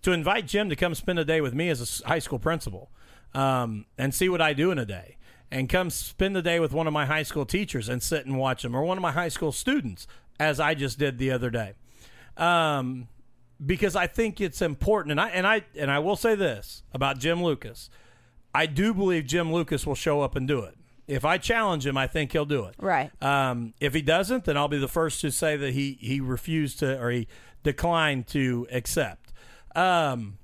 to 0.03 0.11
invite 0.11 0.47
Jim 0.47 0.69
to 0.69 0.75
come 0.75 0.95
spend 0.95 1.19
a 1.19 1.25
day 1.25 1.41
with 1.41 1.53
me 1.53 1.69
as 1.69 2.01
a 2.01 2.07
high 2.07 2.19
school 2.19 2.39
principal 2.39 2.91
um, 3.33 3.85
and 3.97 4.13
see 4.13 4.29
what 4.29 4.41
I 4.41 4.53
do 4.53 4.71
in 4.71 4.77
a 4.77 4.85
day. 4.85 5.17
And 5.51 5.69
come 5.69 5.89
spend 5.89 6.35
the 6.35 6.41
day 6.41 6.59
with 6.59 6.73
one 6.73 6.87
of 6.87 6.93
my 6.93 7.05
high 7.05 7.21
school 7.23 7.45
teachers 7.45 7.87
and 7.87 8.01
sit 8.01 8.25
and 8.25 8.37
watch 8.37 8.63
them, 8.63 8.75
or 8.75 8.83
one 8.83 8.97
of 8.97 9.01
my 9.01 9.11
high 9.11 9.29
school 9.29 9.51
students, 9.51 10.07
as 10.39 10.59
I 10.59 10.73
just 10.73 10.97
did 10.97 11.19
the 11.19 11.29
other 11.29 11.51
day. 11.51 11.73
Um, 12.37 13.07
because 13.63 13.95
I 13.95 14.07
think 14.07 14.41
it's 14.41 14.61
important, 14.61 15.11
and 15.11 15.21
I 15.21 15.29
and 15.29 15.47
I 15.47 15.63
and 15.77 15.89
I 15.89 15.99
will 15.99 16.15
say 16.15 16.35
this 16.35 16.83
about 16.93 17.19
Jim 17.19 17.43
Lucas: 17.43 17.89
I 18.53 18.65
do 18.65 18.93
believe 18.93 19.25
Jim 19.25 19.51
Lucas 19.51 19.85
will 19.85 19.95
show 19.95 20.21
up 20.21 20.35
and 20.35 20.47
do 20.47 20.59
it. 20.59 20.75
If 21.07 21.25
I 21.25 21.37
challenge 21.37 21.85
him, 21.85 21.97
I 21.97 22.07
think 22.07 22.31
he'll 22.31 22.45
do 22.45 22.65
it. 22.65 22.75
Right. 22.77 23.11
Um, 23.21 23.73
if 23.79 23.93
he 23.93 24.01
doesn't, 24.01 24.45
then 24.45 24.55
I'll 24.55 24.69
be 24.69 24.79
the 24.79 24.87
first 24.87 25.21
to 25.21 25.31
say 25.31 25.57
that 25.57 25.73
he 25.73 25.97
he 25.99 26.19
refused 26.19 26.79
to 26.79 26.99
or 26.99 27.11
he 27.11 27.27
declined 27.61 28.27
to 28.27 28.67
accept. 28.71 29.33
Um, 29.75 30.37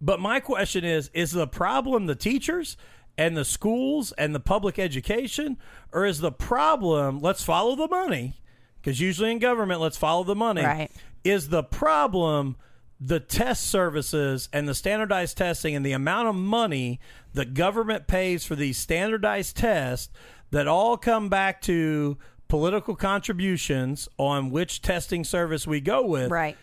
but 0.00 0.20
my 0.20 0.40
question 0.40 0.84
is: 0.84 1.10
Is 1.14 1.32
the 1.32 1.46
problem 1.46 2.06
the 2.06 2.14
teachers 2.14 2.76
and 3.18 3.36
the 3.36 3.44
schools 3.44 4.12
and 4.12 4.34
the 4.34 4.40
public 4.40 4.78
education, 4.78 5.58
or 5.92 6.04
is 6.06 6.20
the 6.20 6.32
problem 6.32 7.20
let's 7.20 7.44
follow 7.44 7.76
the 7.76 7.88
money? 7.88 8.41
Because 8.82 9.00
usually 9.00 9.30
in 9.30 9.38
government, 9.38 9.80
let's 9.80 9.96
follow 9.96 10.24
the 10.24 10.34
money. 10.34 10.62
Right. 10.62 10.90
Is 11.24 11.48
the 11.50 11.62
problem 11.62 12.56
the 13.00 13.20
test 13.20 13.64
services 13.68 14.48
and 14.52 14.68
the 14.68 14.74
standardized 14.74 15.36
testing 15.36 15.74
and 15.74 15.84
the 15.86 15.92
amount 15.92 16.28
of 16.28 16.34
money 16.34 17.00
the 17.34 17.44
government 17.44 18.06
pays 18.06 18.44
for 18.44 18.54
these 18.56 18.76
standardized 18.78 19.56
tests 19.56 20.08
that 20.50 20.68
all 20.68 20.96
come 20.96 21.28
back 21.28 21.60
to 21.62 22.16
political 22.48 22.94
contributions 22.94 24.08
on 24.18 24.50
which 24.50 24.82
testing 24.82 25.24
service 25.24 25.66
we 25.66 25.80
go 25.80 26.04
with 26.06 26.30
Right. 26.30 26.56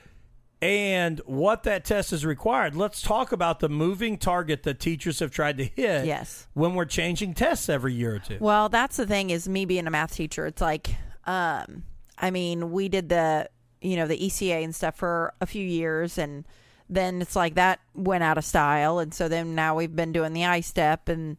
and 0.62 1.20
what 1.26 1.64
that 1.64 1.84
test 1.84 2.14
is 2.14 2.26
required. 2.26 2.76
Let's 2.76 3.02
talk 3.02 3.32
about 3.32 3.60
the 3.60 3.70
moving 3.70 4.18
target 4.18 4.64
that 4.64 4.80
teachers 4.80 5.20
have 5.20 5.32
tried 5.32 5.58
to 5.58 5.66
hit 5.66 6.06
Yes. 6.06 6.48
when 6.54 6.74
we're 6.76 6.86
changing 6.86 7.34
tests 7.34 7.68
every 7.70 7.94
year 7.94 8.16
or 8.16 8.20
two. 8.20 8.38
Well, 8.40 8.70
that's 8.70 8.98
the 8.98 9.08
thing 9.08 9.30
is 9.30 9.50
me 9.50 9.66
being 9.66 9.88
a 9.88 9.92
math 9.92 10.14
teacher. 10.14 10.46
It's 10.46 10.62
like, 10.62 10.96
um, 11.26 11.84
I 12.20 12.32
mean, 12.32 12.72
we 12.72 12.90
did 12.90 13.10
the, 13.10 13.50
you 13.82 13.96
know, 13.96 14.08
the 14.08 14.18
ECA 14.18 14.64
and 14.64 14.76
stuff 14.76 14.96
for 14.96 15.34
a 15.40 15.46
few 15.46 15.66
years, 15.66 16.18
and 16.18 16.46
then 16.90 17.22
it's 17.22 17.36
like 17.36 17.56
that 17.56 17.80
went 17.94 18.24
out 18.24 18.38
of 18.38 18.46
style, 18.46 19.00
and 19.00 19.14
so 19.14 19.28
then 19.28 19.56
now 19.56 19.76
we've 19.76 19.96
been 19.96 20.12
doing 20.12 20.34
the 20.34 20.42
ISTEP, 20.42 21.08
and 21.08 21.38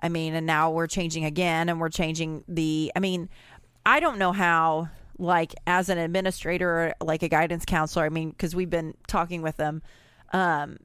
I 0.00 0.08
mean, 0.08 0.34
and 0.34 0.46
now 0.46 0.70
we're 0.70 0.86
changing 0.86 1.24
again, 1.24 1.68
and 1.68 1.80
we're 1.80 1.90
changing 1.90 2.44
the. 2.48 2.92
I 2.96 3.00
mean, 3.00 3.28
I 3.84 4.00
don't 4.00 4.18
know 4.18 4.32
how. 4.32 4.88
Like 5.18 5.54
as 5.68 5.88
an 5.88 5.98
administrator, 5.98 6.68
or 6.68 6.94
like 7.06 7.22
a 7.22 7.28
guidance 7.28 7.64
counselor, 7.64 8.06
I 8.06 8.08
mean, 8.08 8.30
because 8.30 8.56
we've 8.56 8.70
been 8.70 8.94
talking 9.06 9.42
with 9.42 9.56
them. 9.56 9.82
Um, 10.32 10.78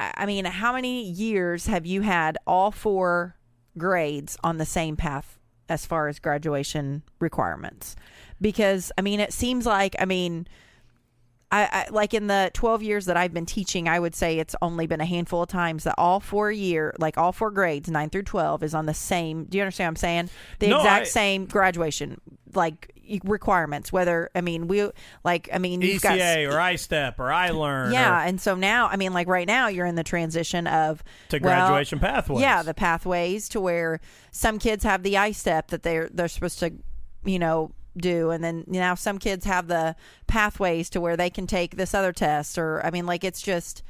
I 0.00 0.26
mean, 0.26 0.46
how 0.46 0.72
many 0.72 1.04
years 1.04 1.66
have 1.66 1.86
you 1.86 2.00
had 2.00 2.38
all 2.46 2.70
four 2.72 3.36
grades 3.78 4.36
on 4.42 4.56
the 4.56 4.66
same 4.66 4.96
path 4.96 5.38
as 5.68 5.86
far 5.86 6.08
as 6.08 6.18
graduation 6.18 7.02
requirements? 7.20 7.96
Because 8.40 8.92
I 8.98 9.02
mean, 9.02 9.20
it 9.20 9.32
seems 9.32 9.66
like 9.66 9.94
I 9.98 10.04
mean, 10.04 10.46
I, 11.52 11.86
I 11.86 11.90
like 11.90 12.12
in 12.12 12.26
the 12.26 12.50
12 12.54 12.82
years 12.82 13.06
that 13.06 13.16
I've 13.16 13.32
been 13.32 13.46
teaching, 13.46 13.88
I 13.88 14.00
would 14.00 14.14
say 14.14 14.38
it's 14.38 14.56
only 14.60 14.86
been 14.86 15.00
a 15.00 15.06
handful 15.06 15.42
of 15.42 15.48
times 15.48 15.84
that 15.84 15.94
all 15.96 16.18
four 16.18 16.50
year, 16.50 16.94
like 16.98 17.16
all 17.16 17.30
four 17.32 17.50
grades, 17.52 17.88
9 17.88 18.10
through 18.10 18.24
12 18.24 18.62
is 18.64 18.74
on 18.74 18.86
the 18.86 18.94
same, 18.94 19.44
do 19.44 19.56
you 19.58 19.62
understand 19.62 19.86
what 19.86 19.90
I'm 19.90 19.96
saying? 19.96 20.30
The 20.58 20.68
No, 20.68 20.78
exact 20.78 21.06
I- 21.06 21.08
same 21.10 21.46
graduation 21.46 22.20
like 22.54 22.92
requirements, 23.24 23.92
whether 23.92 24.30
I 24.34 24.40
mean, 24.40 24.66
we 24.66 24.90
like 25.22 25.48
I 25.52 25.58
mean, 25.58 25.80
you've 25.82 26.02
got 26.02 26.18
ECA 26.18 26.38
E 26.38 26.46
or 26.46 26.52
ISTEP 26.58 27.18
or 27.18 27.28
iLearn 27.28 27.92
yeah, 27.92 28.22
or 28.22 28.26
and 28.26 28.40
so 28.40 28.54
now, 28.54 28.88
I 28.88 28.96
mean, 28.96 29.12
like 29.12 29.28
right 29.28 29.46
now, 29.46 29.68
you're 29.68 29.86
in 29.86 29.94
the 29.94 30.02
transition 30.04 30.66
of 30.66 31.04
to 31.28 31.38
well, 31.38 31.68
graduation 31.68 31.98
pathways. 32.00 32.40
Yeah, 32.40 32.62
the 32.62 32.74
pathways 32.74 33.48
to 33.50 33.60
where 33.60 34.00
some 34.32 34.58
kids 34.58 34.82
have 34.84 35.02
the 35.02 35.14
ISTEP 35.14 35.68
that 35.68 35.82
they're 35.82 36.08
they're 36.12 36.28
supposed 36.28 36.58
to, 36.60 36.72
you 37.24 37.38
know, 37.38 37.70
do, 37.96 38.30
and 38.30 38.42
then 38.42 38.64
you 38.66 38.80
now 38.80 38.94
some 38.94 39.18
kids 39.18 39.44
have 39.44 39.68
the 39.68 39.96
pathways 40.26 40.90
to 40.90 41.00
where 41.00 41.16
they 41.16 41.30
can 41.30 41.46
take 41.46 41.76
this 41.76 41.94
other 41.94 42.12
test, 42.12 42.58
or 42.58 42.84
I 42.84 42.90
mean, 42.90 43.06
like 43.06 43.24
it's 43.24 43.42
just. 43.42 43.82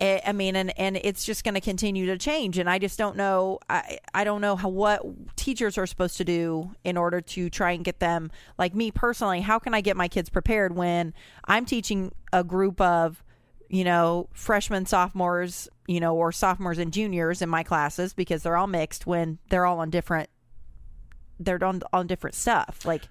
I 0.00 0.22
I 0.26 0.32
mean, 0.32 0.56
and, 0.56 0.76
and 0.76 0.96
it's 0.96 1.24
just 1.24 1.44
going 1.44 1.54
to 1.54 1.60
continue 1.60 2.06
to 2.06 2.18
change, 2.18 2.58
and 2.58 2.68
I 2.68 2.80
just 2.80 2.98
don't 2.98 3.16
know. 3.16 3.60
I 3.70 3.98
I 4.12 4.24
don't 4.24 4.40
know 4.40 4.56
how 4.56 4.68
what 4.68 5.02
teachers 5.36 5.78
are 5.78 5.86
supposed 5.86 6.16
to 6.16 6.24
do 6.24 6.72
in 6.82 6.96
order 6.96 7.20
to 7.20 7.48
try 7.48 7.72
and 7.72 7.84
get 7.84 8.00
them. 8.00 8.32
Like 8.58 8.74
me 8.74 8.90
personally, 8.90 9.40
how 9.40 9.60
can 9.60 9.72
I 9.72 9.80
get 9.80 9.96
my 9.96 10.08
kids 10.08 10.30
prepared 10.30 10.74
when 10.74 11.14
I'm 11.44 11.64
teaching 11.64 12.12
a 12.32 12.42
group 12.42 12.80
of 12.80 13.22
you 13.68 13.82
know, 13.82 14.28
freshmen, 14.32 14.86
sophomores, 14.86 15.68
you 15.86 15.98
know, 15.98 16.14
or 16.14 16.30
sophomores 16.30 16.78
and 16.78 16.92
juniors 16.92 17.42
in 17.42 17.48
my 17.48 17.62
classes 17.62 18.14
because 18.14 18.42
they're 18.42 18.56
all 18.56 18.66
mixed 18.66 19.06
when 19.06 19.38
they're 19.48 19.66
all 19.66 19.80
on 19.80 19.90
different 19.90 20.30
they're 21.40 21.62
on 21.64 21.82
on 21.92 22.06
different 22.06 22.34
stuff. 22.34 22.84
Like 22.84 23.02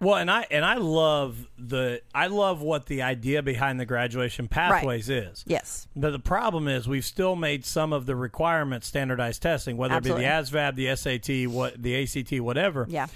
Well, 0.00 0.16
and 0.16 0.30
I 0.30 0.46
and 0.50 0.64
I 0.64 0.74
love 0.74 1.48
the 1.58 2.02
I 2.14 2.26
love 2.26 2.60
what 2.62 2.86
the 2.86 3.02
idea 3.02 3.42
behind 3.42 3.80
the 3.80 3.86
graduation 3.86 4.48
pathways 4.48 5.08
is. 5.08 5.44
yes. 5.46 5.88
But 5.96 6.10
the 6.10 6.18
problem 6.18 6.68
is 6.68 6.86
we've 6.88 7.04
still 7.04 7.36
made 7.36 7.64
some 7.64 7.92
of 7.92 8.06
the 8.06 8.14
requirements 8.16 8.86
standardized 8.86 9.42
testing, 9.42 9.76
whether 9.76 9.96
it 9.96 10.04
be 10.04 10.10
the 10.10 10.16
ASVAB, 10.22 10.74
the 10.74 10.94
SAT, 10.96 11.50
what 11.50 11.82
the 11.82 12.02
ACT, 12.02 12.40
whatever. 12.40 12.86
Yeah. 12.88 13.06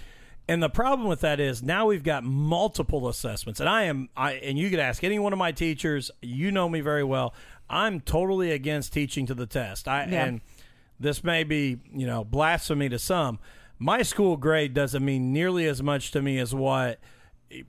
And 0.48 0.60
the 0.60 0.70
problem 0.70 1.06
with 1.06 1.20
that 1.20 1.38
is 1.38 1.62
now 1.62 1.86
we've 1.86 2.02
got 2.02 2.24
multiple 2.24 3.08
assessments, 3.08 3.60
and 3.60 3.68
I 3.68 3.84
am 3.84 4.08
I 4.16 4.32
and 4.32 4.58
you 4.58 4.68
could 4.70 4.80
ask 4.80 5.04
any 5.04 5.18
one 5.18 5.32
of 5.32 5.38
my 5.38 5.52
teachers. 5.52 6.10
You 6.22 6.50
know 6.50 6.68
me 6.68 6.80
very 6.80 7.04
well. 7.04 7.34
I'm 7.68 8.00
totally 8.00 8.50
against 8.50 8.92
teaching 8.92 9.26
to 9.26 9.34
the 9.34 9.46
test. 9.46 9.86
I 9.86 10.06
Yeah. 10.06 10.24
and 10.24 10.40
this 10.98 11.22
may 11.22 11.44
be 11.44 11.78
you 11.94 12.06
know 12.06 12.24
blasphemy 12.24 12.88
to 12.88 12.98
some. 12.98 13.38
My 13.82 14.02
school 14.02 14.36
grade 14.36 14.74
doesn't 14.74 15.02
mean 15.02 15.32
nearly 15.32 15.66
as 15.66 15.82
much 15.82 16.10
to 16.10 16.20
me 16.20 16.38
as 16.38 16.54
what 16.54 17.00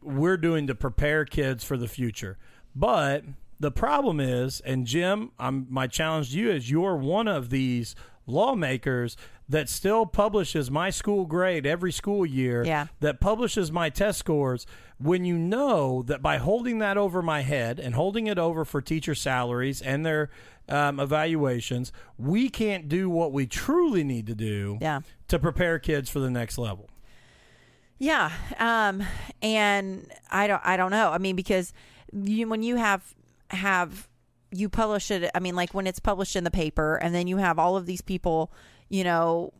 we're 0.01 0.35
doing 0.35 0.67
to 0.67 0.75
prepare 0.75 1.23
kids 1.23 1.63
for 1.63 1.77
the 1.77 1.87
future. 1.87 2.37
But 2.75 3.23
the 3.61 3.71
problem 3.71 4.19
is, 4.19 4.59
and 4.59 4.85
Jim, 4.85 5.31
I'm 5.39 5.67
my 5.69 5.87
challenge 5.87 6.31
to 6.31 6.37
you 6.37 6.51
is 6.51 6.69
you're 6.69 6.97
one 6.97 7.29
of 7.29 7.49
these 7.49 7.95
lawmakers 8.27 9.17
that 9.49 9.67
still 9.67 10.05
publishes 10.05 10.71
my 10.71 10.89
school 10.89 11.25
grade 11.25 11.65
every 11.65 11.91
school 11.91 12.25
year 12.25 12.63
Yeah. 12.65 12.87
that 13.01 13.19
publishes 13.19 13.71
my 13.71 13.89
test 13.89 14.19
scores 14.19 14.65
when 14.97 15.25
you 15.25 15.37
know 15.37 16.01
that 16.03 16.21
by 16.21 16.37
holding 16.37 16.79
that 16.79 16.97
over 16.97 17.21
my 17.21 17.41
head 17.41 17.79
and 17.79 17.95
holding 17.95 18.27
it 18.27 18.37
over 18.37 18.63
for 18.63 18.81
teacher 18.81 19.13
salaries 19.15 19.81
and 19.81 20.05
their 20.05 20.29
um, 20.69 20.99
evaluations, 20.99 21.91
we 22.17 22.47
can't 22.47 22.87
do 22.87 23.09
what 23.09 23.33
we 23.33 23.45
truly 23.47 24.03
need 24.03 24.27
to 24.27 24.35
do 24.35 24.77
Yeah. 24.79 25.01
to 25.27 25.37
prepare 25.39 25.79
kids 25.79 26.09
for 26.09 26.19
the 26.19 26.29
next 26.29 26.57
level. 26.57 26.87
Yeah. 27.97 28.31
Um 28.57 29.03
and 29.41 30.11
I 30.31 30.47
don't 30.47 30.61
I 30.63 30.77
don't 30.77 30.91
know. 30.91 31.11
I 31.11 31.17
mean 31.17 31.35
because 31.35 31.73
you 32.13 32.47
when 32.47 32.63
you 32.63 32.77
have 32.77 33.13
have 33.49 34.07
you 34.51 34.69
publish 34.69 35.09
it 35.11 35.31
I 35.33 35.39
mean 35.39 35.55
like 35.55 35.73
when 35.73 35.87
it's 35.87 35.99
published 35.99 36.35
in 36.35 36.43
the 36.43 36.51
paper 36.51 36.97
and 36.97 37.15
then 37.15 37.27
you 37.27 37.37
have 37.37 37.57
all 37.57 37.77
of 37.77 37.85
these 37.85 38.01
people, 38.01 38.51
you 38.89 39.03
know, 39.03 39.53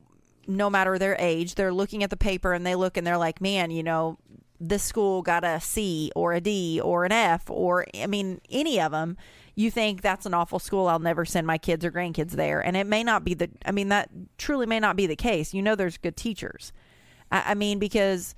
no 0.47 0.69
matter 0.69 0.97
their 0.97 1.15
age, 1.19 1.55
they're 1.55 1.73
looking 1.73 2.03
at 2.03 2.09
the 2.09 2.17
paper 2.17 2.53
and 2.53 2.65
they 2.65 2.75
look 2.75 2.97
and 2.97 3.05
they're 3.05 3.17
like, 3.17 3.41
man, 3.41 3.71
you 3.71 3.83
know, 3.83 4.17
this 4.59 4.83
school 4.83 5.21
got 5.21 5.43
a 5.43 5.59
C 5.59 6.11
or 6.15 6.33
a 6.33 6.41
D 6.41 6.79
or 6.83 7.05
an 7.05 7.11
F 7.11 7.49
or, 7.49 7.85
I 7.95 8.07
mean, 8.07 8.41
any 8.49 8.79
of 8.79 8.91
them, 8.91 9.17
you 9.55 9.71
think 9.71 10.01
that's 10.01 10.25
an 10.25 10.33
awful 10.33 10.59
school. 10.59 10.87
I'll 10.87 10.99
never 10.99 11.25
send 11.25 11.47
my 11.47 11.57
kids 11.57 11.83
or 11.83 11.91
grandkids 11.91 12.31
there. 12.31 12.59
And 12.59 12.77
it 12.77 12.87
may 12.87 13.03
not 13.03 13.23
be 13.23 13.33
the, 13.33 13.49
I 13.65 13.71
mean, 13.71 13.89
that 13.89 14.09
truly 14.37 14.65
may 14.65 14.79
not 14.79 14.95
be 14.95 15.07
the 15.07 15.15
case. 15.15 15.53
You 15.53 15.61
know, 15.61 15.75
there's 15.75 15.97
good 15.97 16.15
teachers. 16.15 16.71
I, 17.31 17.43
I 17.47 17.53
mean, 17.55 17.79
because, 17.79 18.35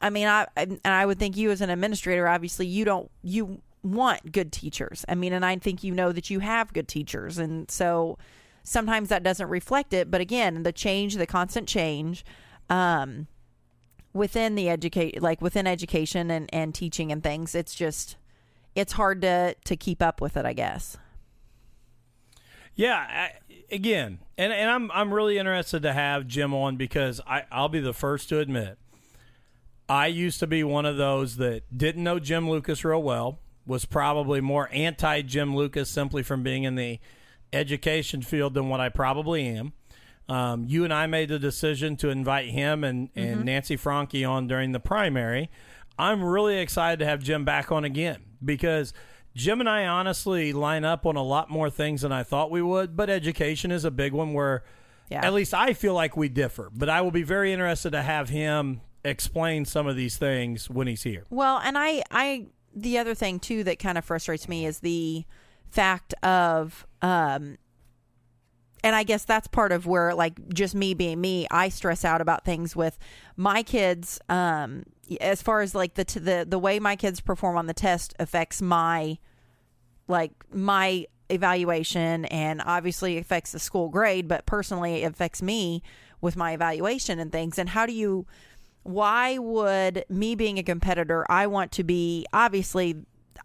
I 0.00 0.10
mean, 0.10 0.26
I, 0.26 0.46
and 0.56 0.80
I 0.84 1.06
would 1.06 1.18
think 1.18 1.36
you 1.36 1.50
as 1.50 1.60
an 1.62 1.70
administrator, 1.70 2.28
obviously, 2.28 2.66
you 2.66 2.84
don't, 2.84 3.10
you 3.22 3.60
want 3.86 4.32
good 4.32 4.52
teachers. 4.52 5.04
I 5.08 5.14
mean, 5.14 5.32
and 5.32 5.44
I 5.44 5.56
think 5.56 5.82
you 5.84 5.92
know 5.92 6.12
that 6.12 6.30
you 6.30 6.40
have 6.40 6.72
good 6.72 6.88
teachers. 6.88 7.38
And 7.38 7.70
so, 7.70 8.18
sometimes 8.66 9.08
that 9.10 9.22
doesn't 9.22 9.48
reflect 9.48 9.94
it 9.94 10.10
but 10.10 10.20
again 10.20 10.64
the 10.64 10.72
change 10.72 11.14
the 11.14 11.26
constant 11.26 11.68
change 11.68 12.24
um, 12.68 13.28
within 14.12 14.56
the 14.56 14.68
educate 14.68 15.22
like 15.22 15.40
within 15.40 15.66
education 15.66 16.30
and, 16.30 16.52
and 16.52 16.74
teaching 16.74 17.12
and 17.12 17.22
things 17.22 17.54
it's 17.54 17.74
just 17.74 18.16
it's 18.74 18.94
hard 18.94 19.22
to 19.22 19.54
to 19.64 19.76
keep 19.76 20.02
up 20.02 20.20
with 20.20 20.36
it 20.36 20.44
i 20.44 20.52
guess 20.52 20.98
Yeah, 22.78 22.96
I, 22.96 23.30
again, 23.74 24.18
and 24.36 24.52
and 24.52 24.70
I'm 24.70 24.90
I'm 24.90 25.14
really 25.14 25.38
interested 25.38 25.80
to 25.82 25.94
have 25.94 26.26
Jim 26.26 26.52
on 26.52 26.76
because 26.76 27.22
I 27.26 27.44
I'll 27.50 27.70
be 27.70 27.80
the 27.80 27.94
first 27.94 28.28
to 28.28 28.38
admit 28.38 28.76
I 29.88 30.08
used 30.08 30.40
to 30.40 30.46
be 30.46 30.62
one 30.62 30.84
of 30.84 30.98
those 30.98 31.36
that 31.36 31.62
didn't 31.74 32.04
know 32.04 32.18
Jim 32.18 32.50
Lucas 32.50 32.84
real 32.84 33.02
well, 33.02 33.38
was 33.66 33.84
probably 33.84 34.40
more 34.40 34.68
anti 34.72 35.22
Jim 35.22 35.54
Lucas 35.56 35.90
simply 35.90 36.22
from 36.22 36.42
being 36.42 36.64
in 36.64 36.74
the 36.76 37.00
education 37.52 38.22
field 38.22 38.54
than 38.54 38.68
what 38.68 38.80
I 38.80 38.88
probably 38.88 39.46
am. 39.46 39.72
Um, 40.28 40.64
you 40.66 40.82
and 40.84 40.92
I 40.92 41.06
made 41.06 41.28
the 41.28 41.38
decision 41.38 41.96
to 41.98 42.08
invite 42.08 42.48
him 42.48 42.82
and, 42.82 43.10
and 43.14 43.44
Nancy 43.44 43.76
Franke 43.76 44.24
on 44.24 44.48
during 44.48 44.72
the 44.72 44.80
primary. 44.80 45.50
I'm 45.98 46.22
really 46.22 46.58
excited 46.58 46.98
to 46.98 47.06
have 47.06 47.22
Jim 47.22 47.44
back 47.44 47.70
on 47.70 47.84
again 47.84 48.22
because 48.44 48.92
Jim 49.34 49.60
and 49.60 49.68
I 49.68 49.86
honestly 49.86 50.52
line 50.52 50.84
up 50.84 51.06
on 51.06 51.14
a 51.16 51.22
lot 51.22 51.48
more 51.48 51.70
things 51.70 52.02
than 52.02 52.10
I 52.12 52.22
thought 52.24 52.50
we 52.50 52.60
would, 52.60 52.96
but 52.96 53.08
education 53.08 53.70
is 53.70 53.84
a 53.84 53.90
big 53.90 54.12
one 54.12 54.32
where 54.34 54.64
Yeah. 55.08 55.24
at 55.24 55.32
least 55.32 55.54
I 55.54 55.72
feel 55.74 55.94
like 55.94 56.16
we 56.16 56.28
differ. 56.28 56.70
But 56.74 56.88
I 56.88 57.00
will 57.02 57.12
be 57.12 57.22
very 57.22 57.52
interested 57.52 57.90
to 57.92 58.02
have 58.02 58.28
him 58.28 58.80
explain 59.04 59.64
some 59.64 59.86
of 59.86 59.94
these 59.94 60.16
things 60.18 60.68
when 60.68 60.88
he's 60.88 61.04
here. 61.04 61.24
Well, 61.30 61.58
and 61.62 61.78
I, 61.78 62.02
I, 62.10 62.46
the 62.76 62.98
other 62.98 63.14
thing 63.14 63.40
too 63.40 63.64
that 63.64 63.78
kind 63.78 63.96
of 63.98 64.04
frustrates 64.04 64.48
me 64.48 64.66
is 64.66 64.80
the 64.80 65.24
fact 65.70 66.14
of, 66.22 66.86
um, 67.00 67.56
and 68.84 68.94
I 68.94 69.02
guess 69.02 69.24
that's 69.24 69.48
part 69.48 69.72
of 69.72 69.86
where, 69.86 70.14
like, 70.14 70.48
just 70.50 70.74
me 70.74 70.94
being 70.94 71.20
me, 71.20 71.46
I 71.50 71.70
stress 71.70 72.04
out 72.04 72.20
about 72.20 72.44
things 72.44 72.76
with 72.76 72.98
my 73.34 73.62
kids. 73.62 74.20
Um, 74.28 74.84
as 75.20 75.40
far 75.40 75.62
as 75.62 75.74
like 75.74 75.94
the 75.94 76.04
t- 76.04 76.20
the 76.20 76.44
the 76.48 76.58
way 76.58 76.78
my 76.78 76.96
kids 76.96 77.20
perform 77.20 77.56
on 77.56 77.66
the 77.66 77.74
test 77.74 78.14
affects 78.18 78.60
my, 78.60 79.18
like 80.06 80.32
my 80.52 81.06
evaluation, 81.30 82.26
and 82.26 82.62
obviously 82.64 83.18
affects 83.18 83.52
the 83.52 83.58
school 83.58 83.88
grade. 83.88 84.28
But 84.28 84.46
personally, 84.46 85.02
it 85.02 85.12
affects 85.12 85.42
me 85.42 85.82
with 86.20 86.36
my 86.36 86.52
evaluation 86.52 87.18
and 87.18 87.32
things. 87.32 87.58
And 87.58 87.70
how 87.70 87.86
do 87.86 87.92
you? 87.92 88.26
Why 88.86 89.38
would 89.38 90.04
me 90.08 90.34
being 90.34 90.58
a 90.58 90.62
competitor 90.62 91.26
i 91.28 91.46
want 91.46 91.72
to 91.72 91.82
be 91.84 92.26
obviously 92.32 92.94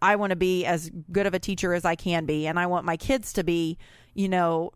i 0.00 0.16
want 0.16 0.30
to 0.30 0.36
be 0.36 0.64
as 0.64 0.90
good 1.10 1.26
of 1.26 1.34
a 1.34 1.38
teacher 1.38 1.74
as 1.74 1.84
i 1.84 1.94
can 1.94 2.26
be 2.26 2.46
and 2.46 2.58
i 2.58 2.66
want 2.66 2.84
my 2.84 2.96
kids 2.96 3.32
to 3.32 3.42
be 3.42 3.76
you 4.14 4.28
know 4.28 4.72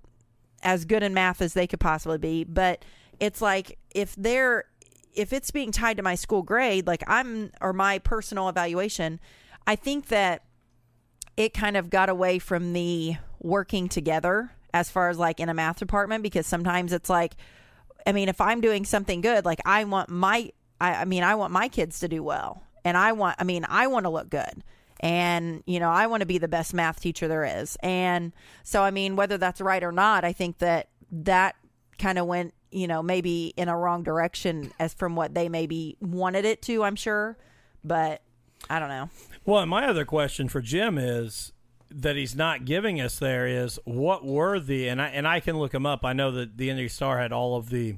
as 0.62 0.84
good 0.84 1.02
in 1.02 1.14
math 1.14 1.40
as 1.40 1.54
they 1.54 1.66
could 1.66 1.80
possibly 1.80 2.18
be. 2.18 2.44
But 2.44 2.84
it's 3.20 3.40
like 3.40 3.78
if 3.94 4.14
they're 4.16 4.64
if 5.14 5.32
it's 5.32 5.50
being 5.50 5.72
tied 5.72 5.96
to 5.96 6.02
my 6.02 6.14
school 6.14 6.42
grade 6.42 6.86
like 6.86 7.02
i'm 7.06 7.50
or 7.62 7.72
my 7.72 7.98
personal 7.98 8.50
evaluation 8.50 9.18
i 9.66 9.74
think 9.74 10.08
that 10.08 10.42
it 11.38 11.54
kind 11.54 11.74
of 11.74 11.88
got 11.88 12.10
away 12.10 12.38
from 12.38 12.74
the 12.74 13.14
working 13.40 13.88
together 13.88 14.50
as 14.74 14.90
far 14.90 15.08
as 15.08 15.16
like 15.16 15.40
in 15.40 15.48
a 15.48 15.54
math 15.54 15.78
department 15.78 16.22
because 16.22 16.46
sometimes 16.46 16.92
it's 16.92 17.08
like 17.08 17.34
I 18.06 18.12
mean, 18.12 18.28
if 18.28 18.40
I'm 18.40 18.60
doing 18.60 18.84
something 18.84 19.20
good, 19.20 19.44
like 19.44 19.60
I 19.64 19.84
want 19.84 20.08
my, 20.08 20.52
I, 20.80 20.94
I 20.94 21.04
mean, 21.04 21.22
I 21.22 21.34
want 21.34 21.52
my 21.52 21.68
kids 21.68 22.00
to 22.00 22.08
do 22.08 22.22
well, 22.22 22.62
and 22.84 22.96
I 22.96 23.12
want, 23.12 23.36
I 23.38 23.44
mean, 23.44 23.66
I 23.68 23.88
want 23.88 24.04
to 24.04 24.10
look 24.10 24.30
good, 24.30 24.62
and 25.00 25.62
you 25.66 25.80
know, 25.80 25.90
I 25.90 26.06
want 26.06 26.20
to 26.20 26.26
be 26.26 26.38
the 26.38 26.48
best 26.48 26.72
math 26.72 27.00
teacher 27.00 27.28
there 27.28 27.44
is, 27.44 27.76
and 27.82 28.32
so 28.62 28.82
I 28.82 28.90
mean, 28.90 29.16
whether 29.16 29.38
that's 29.38 29.60
right 29.60 29.82
or 29.82 29.92
not, 29.92 30.24
I 30.24 30.32
think 30.32 30.58
that 30.58 30.88
that 31.10 31.56
kind 31.98 32.18
of 32.18 32.26
went, 32.26 32.54
you 32.70 32.86
know, 32.86 33.02
maybe 33.02 33.54
in 33.56 33.68
a 33.68 33.76
wrong 33.76 34.02
direction 34.02 34.72
as 34.78 34.94
from 34.94 35.16
what 35.16 35.34
they 35.34 35.48
maybe 35.48 35.96
wanted 36.00 36.44
it 36.44 36.62
to. 36.62 36.84
I'm 36.84 36.96
sure, 36.96 37.36
but 37.82 38.22
I 38.68 38.78
don't 38.78 38.88
know. 38.88 39.10
Well, 39.44 39.64
my 39.66 39.86
other 39.86 40.04
question 40.04 40.48
for 40.48 40.60
Jim 40.60 40.98
is 40.98 41.52
that 41.90 42.16
he's 42.16 42.34
not 42.34 42.64
giving 42.64 43.00
us 43.00 43.18
there 43.18 43.46
is 43.46 43.78
what 43.84 44.24
were 44.24 44.58
the 44.58 44.88
and 44.88 45.00
I 45.00 45.08
and 45.08 45.26
I 45.26 45.40
can 45.40 45.58
look 45.58 45.72
him 45.72 45.86
up. 45.86 46.04
I 46.04 46.12
know 46.12 46.30
that 46.32 46.56
the 46.56 46.70
Indy 46.70 46.88
Star 46.88 47.18
had 47.18 47.32
all 47.32 47.56
of 47.56 47.70
the 47.70 47.96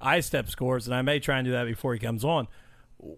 ISTEP 0.00 0.48
scores, 0.48 0.86
and 0.86 0.94
I 0.94 1.02
may 1.02 1.18
try 1.18 1.38
and 1.38 1.44
do 1.46 1.52
that 1.52 1.64
before 1.64 1.92
he 1.94 1.98
comes 1.98 2.24
on. 2.24 2.46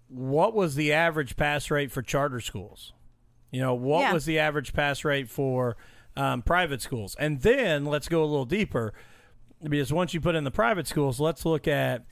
What 0.08 0.54
was 0.54 0.74
the 0.74 0.92
average 0.92 1.36
pass 1.36 1.70
rate 1.70 1.92
for 1.92 2.02
charter 2.02 2.40
schools? 2.40 2.92
You 3.50 3.60
know, 3.60 3.74
what 3.74 4.00
Yeah. 4.00 4.12
was 4.12 4.24
the 4.24 4.38
average 4.38 4.72
pass 4.72 5.04
rate 5.04 5.28
for 5.28 5.76
um, 6.16 6.42
private 6.42 6.80
schools? 6.82 7.14
And 7.18 7.42
then 7.42 7.84
let's 7.84 8.08
go 8.08 8.22
a 8.22 8.26
little 8.26 8.44
deeper 8.46 8.92
because 9.62 9.92
once 9.92 10.14
you 10.14 10.20
put 10.20 10.34
in 10.34 10.44
the 10.44 10.50
private 10.50 10.86
schools, 10.86 11.20
let's 11.20 11.44
look 11.44 11.68
at 11.68 12.04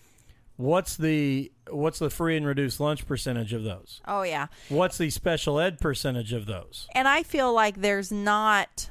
what's 0.56 0.96
the 0.96 1.50
what's 1.70 1.98
the 1.98 2.10
free 2.10 2.36
and 2.36 2.46
reduced 2.46 2.80
lunch 2.80 3.06
percentage 3.06 3.52
of 3.52 3.64
those? 3.64 4.00
Oh 4.06 4.22
yeah, 4.22 4.46
What's 4.68 4.98
the 4.98 5.10
special 5.10 5.58
ed 5.58 5.80
percentage 5.80 6.32
of 6.32 6.46
those? 6.46 6.86
and 6.94 7.08
I 7.08 7.22
feel 7.22 7.52
like 7.52 7.80
there's 7.80 8.12
not 8.12 8.90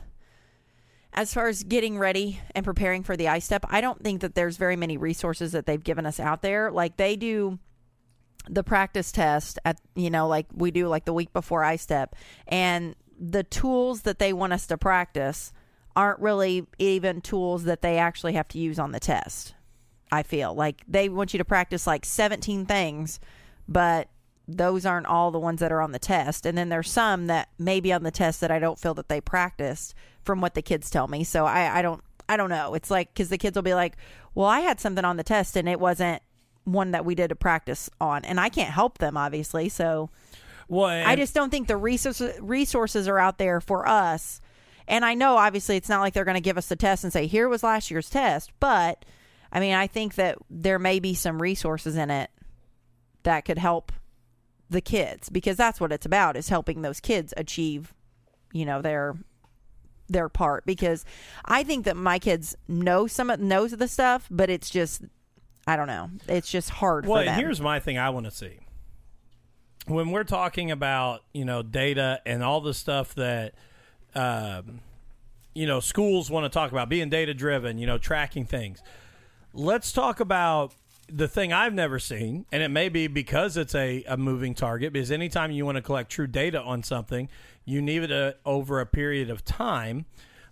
as 1.14 1.34
far 1.34 1.48
as 1.48 1.64
getting 1.64 2.00
ready 2.00 2.40
and 2.56 2.66
preparing 2.66 3.04
for 3.04 3.16
the 3.16 3.26
ISTEP, 3.26 3.64
I 3.70 3.82
don't 3.82 4.04
think 4.04 4.22
that 4.22 4.34
there's 4.34 4.58
very 4.58 4.76
many 4.76 4.98
resources 4.98 5.52
that 5.52 5.68
they've 5.68 5.84
given 5.84 6.08
us 6.08 6.20
out 6.20 6.42
there. 6.42 6.72
Like 6.72 6.98
they 6.98 7.16
do 7.16 7.60
the 8.50 8.64
practice 8.64 9.12
test 9.12 9.60
at 9.64 9.80
you 9.96 10.10
know, 10.10 10.28
like 10.28 10.48
we 10.54 10.72
do 10.72 10.88
like 10.88 11.06
the 11.06 11.14
week 11.14 11.32
before 11.32 11.62
ISTEP 11.62 12.14
and 12.48 12.96
the 13.20 13.44
tools 13.44 14.02
that 14.02 14.18
they 14.20 14.34
want 14.34 14.54
us 14.54 14.66
to 14.68 14.78
practice 14.78 15.54
aren't 15.96 16.20
really 16.20 16.66
even 16.80 17.22
tools 17.22 17.66
that 17.66 17.84
they 17.84 18.00
actually 18.00 18.34
have 18.34 18.48
to 18.50 18.58
use 18.58 18.80
on 18.80 18.92
the 18.92 19.00
test. 19.00 19.54
I 20.14 20.22
feel 20.22 20.54
like 20.54 20.84
they 20.88 21.10
want 21.10 21.34
you 21.34 21.40
to 21.40 21.46
practice 21.46 21.88
like 21.88 22.06
17 22.06 22.68
things, 22.68 23.20
but 23.68 24.10
those 24.48 24.86
aren't 24.86 25.08
all 25.08 25.32
the 25.32 25.40
ones 25.40 25.60
that 25.60 25.72
are 25.72 25.82
on 25.82 25.92
the 25.92 25.98
test. 25.98 26.46
And 26.46 26.56
then 26.56 26.70
there's 26.70 26.92
some 26.92 27.26
that 27.28 27.50
may 27.58 27.80
be 27.80 27.92
on 27.92 28.04
the 28.04 28.12
test 28.12 28.40
that 28.42 28.52
I 28.52 28.60
don't 28.60 28.78
feel 28.78 28.94
that 28.94 29.10
they 29.10 29.20
practiced 29.20 29.96
from 30.22 30.40
what 30.40 30.54
the 30.54 30.62
kids 30.62 30.92
tell 30.92 31.08
me. 31.08 31.24
So 31.24 31.48
I, 31.48 31.80
I 31.80 31.82
don't, 31.82 32.04
I 32.30 32.38
don't 32.38 32.52
know. 32.52 32.76
It's 32.76 32.92
like, 32.92 33.16
cause 33.16 33.30
the 33.30 33.40
kids 33.40 33.56
will 33.56 33.64
be 33.64 33.74
like, 33.74 33.98
well, 34.36 34.46
I 34.46 34.60
had 34.60 34.80
something 34.80 35.04
on 35.04 35.18
the 35.18 35.24
test 35.24 35.58
and 35.58 35.68
it 35.68 35.80
wasn't 35.80 36.22
one 36.64 36.92
that 36.92 37.06
we 37.06 37.16
did 37.16 37.32
a 37.32 37.36
practice 37.36 37.90
on. 38.00 38.24
And 38.24 38.40
I 38.40 38.50
can't 38.50 38.70
help 38.70 39.00
them, 39.00 39.18
obviously. 39.18 39.68
So 39.68 40.12
Well, 40.68 41.08
I 41.08 41.16
just 41.16 41.34
don't 41.34 41.50
think 41.50 41.68
the 41.68 41.76
resources 41.76 42.40
resources 42.40 43.08
are 43.08 43.18
out 43.18 43.40
there 43.40 43.60
for 43.60 43.88
us. 43.88 44.42
And 44.88 45.04
I 45.04 45.16
know 45.16 45.38
obviously 45.38 45.76
it's 45.76 45.90
not 45.90 46.02
like 46.02 46.14
they're 46.14 46.24
going 46.24 46.36
to 46.36 46.42
give 46.42 46.60
us 46.60 46.68
the 46.68 46.76
test 46.76 47.04
and 47.04 47.12
say 47.12 47.26
here 47.26 47.50
was 47.50 47.64
last 47.64 47.90
year's 47.90 48.12
test, 48.12 48.52
but 48.60 49.06
I 49.54 49.62
mean 49.62 49.74
I 49.74 49.88
think 49.88 50.16
that 50.16 50.38
there 50.50 50.80
may 50.80 51.00
be 51.00 51.14
some 51.14 51.42
resources 51.42 51.96
in 51.96 52.10
it 52.12 52.30
that 53.24 53.46
could 53.46 53.58
help 53.58 53.94
the 54.70 54.82
kids 54.82 55.30
because 55.30 55.56
that's 55.56 55.80
what 55.80 55.94
it's 55.94 56.06
about 56.06 56.36
is 56.36 56.50
helping 56.50 56.82
those 56.82 57.00
kids 57.00 57.34
achieve, 57.38 57.94
you 58.52 58.66
know, 58.66 58.82
their 58.82 59.16
their 60.10 60.28
part 60.28 60.66
because 60.66 61.06
I 61.46 61.64
think 61.64 61.86
that 61.86 61.96
my 61.96 62.20
kids 62.20 62.56
know 62.68 63.08
some 63.08 63.30
of 63.30 63.40
knows 63.40 63.72
the 63.72 63.88
stuff, 63.88 64.28
but 64.30 64.50
it's 64.50 64.70
just 64.70 65.04
I 65.66 65.78
don't 65.78 65.88
know. 65.88 66.10
It's 66.28 66.52
just 66.52 66.70
hard 66.70 67.06
well, 67.06 67.22
for 67.22 67.26
them. 67.26 67.36
and 67.36 67.42
here's 67.42 67.62
my 67.62 67.80
thing 67.80 67.98
I 67.98 68.10
want 68.10 68.26
to 68.26 68.32
see. 68.32 68.60
When 69.86 70.12
we're 70.12 70.26
talking 70.26 70.72
about, 70.72 71.24
you 71.34 71.46
know, 71.46 71.62
data 71.62 72.22
and 72.26 72.44
all 72.44 72.62
the 72.62 72.74
stuff 72.74 73.16
that 73.16 73.54
um, 74.16 74.82
you 75.54 75.68
know, 75.68 75.80
schools 75.80 76.30
want 76.30 76.46
to 76.46 76.50
talk 76.50 76.72
about 76.72 76.90
being 76.90 77.10
data 77.10 77.34
driven, 77.34 77.78
you 77.78 77.86
know, 77.86 77.98
tracking 77.98 78.46
things. 78.46 78.82
Let's 79.56 79.92
talk 79.92 80.20
about 80.20 80.74
the 81.08 81.28
thing 81.28 81.54
I've 81.54 81.76
never 81.76 82.00
seen, 82.00 82.48
and 82.52 82.64
it 82.64 82.70
may 82.70 82.90
be 82.90 83.06
because 83.06 83.56
it's 83.56 83.76
a, 83.76 84.04
a 84.08 84.18
moving 84.18 84.56
target, 84.56 84.94
because 84.94 85.12
anytime 85.12 85.52
you 85.52 85.64
want 85.64 85.76
to 85.76 85.82
collect 85.84 86.10
true 86.10 86.26
data 86.26 86.60
on 86.60 86.82
something, 86.82 87.30
you 87.64 87.80
need 87.80 88.02
it 88.02 88.12
a, 88.12 88.36
over 88.48 88.80
a 88.80 88.88
period 88.88 89.30
of 89.30 89.46
time. 89.46 90.06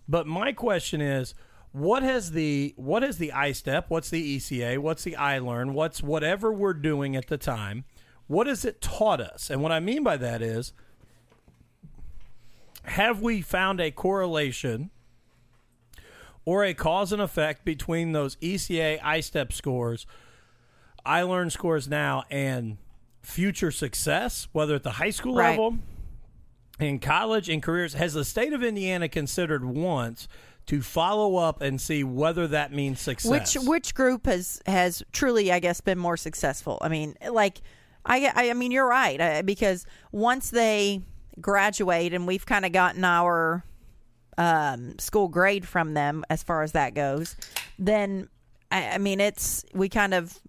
But 0.07 0.27
my 0.27 0.51
question 0.51 1.01
is, 1.01 1.33
what 1.71 2.03
has 2.03 2.31
the 2.31 2.75
what 2.75 3.03
is 3.03 3.17
the 3.17 3.31
ISTEP? 3.33 3.85
What's 3.87 4.11
the 4.11 4.37
ECA? 4.37 4.77
What's 4.77 5.03
the 5.03 5.13
iLearn? 5.13 5.71
What's 5.71 6.03
whatever 6.03 6.53
we're 6.53 6.73
doing 6.73 7.15
at 7.15 7.25
the 7.25 7.37
time? 7.37 7.85
What 8.27 8.45
has 8.45 8.65
it 8.65 8.81
taught 8.81 9.19
us? 9.19 9.49
And 9.49 9.63
what 9.63 9.71
I 9.71 9.79
mean 9.79 10.03
by 10.03 10.17
that 10.17 10.43
is, 10.43 10.73
have 12.83 13.19
we 13.19 13.41
found 13.41 13.79
a 13.79 13.89
correlation 13.89 14.91
or 16.45 16.63
a 16.63 16.73
cause 16.73 17.11
and 17.11 17.21
effect 17.21 17.63
between 17.65 18.11
those 18.13 18.35
ECA 18.37 18.99
ISTEP 19.01 19.53
scores, 19.53 20.05
iLearn 21.05 21.51
scores 21.51 21.87
now, 21.87 22.23
and 22.29 22.77
future 23.21 23.71
success, 23.71 24.47
whether 24.51 24.75
at 24.75 24.83
the 24.83 24.91
high 24.91 25.09
school 25.11 25.35
Right. 25.35 25.51
level, 25.51 25.77
in 26.79 26.99
college, 26.99 27.49
in 27.49 27.61
careers? 27.61 27.93
Has 27.93 28.13
the 28.13 28.25
state 28.25 28.53
of 28.53 28.63
Indiana 28.63 29.07
considered 29.07 29.63
once 29.63 30.27
to 30.67 30.81
follow 30.81 31.35
up 31.37 31.61
and 31.61 31.79
see 31.79 32.03
whether 32.03 32.47
that 32.47 32.71
means 32.71 32.99
success? 32.99 33.55
Which 33.55 33.67
which 33.67 33.95
group 33.95 34.25
has 34.25 34.61
has 34.65 35.03
truly, 35.11 35.51
I 35.51 35.59
guess, 35.59 35.81
been 35.81 35.99
more 35.99 36.17
successful? 36.17 36.79
I 36.81 36.89
mean, 36.89 37.15
like, 37.29 37.61
I 38.05 38.31
I, 38.35 38.49
I 38.49 38.53
mean, 38.53 38.71
you're 38.71 38.87
right 38.87 39.19
uh, 39.21 39.41
because 39.43 39.85
once 40.11 40.49
they 40.49 41.01
graduate 41.39 42.13
and 42.13 42.25
we've 42.27 42.45
kind 42.45 42.65
of 42.65 42.71
gotten 42.71 43.03
our 43.03 43.63
um, 44.37 44.97
school 44.99 45.27
grade 45.27 45.67
from 45.67 45.93
them 45.93 46.23
as 46.29 46.43
far 46.43 46.63
as 46.63 46.71
that 46.73 46.93
goes, 46.93 47.35
then 47.77 48.29
I, 48.71 48.91
I 48.91 48.97
mean, 48.97 49.19
it's 49.19 49.65
we 49.73 49.89
kind 49.89 50.13
of 50.13 50.39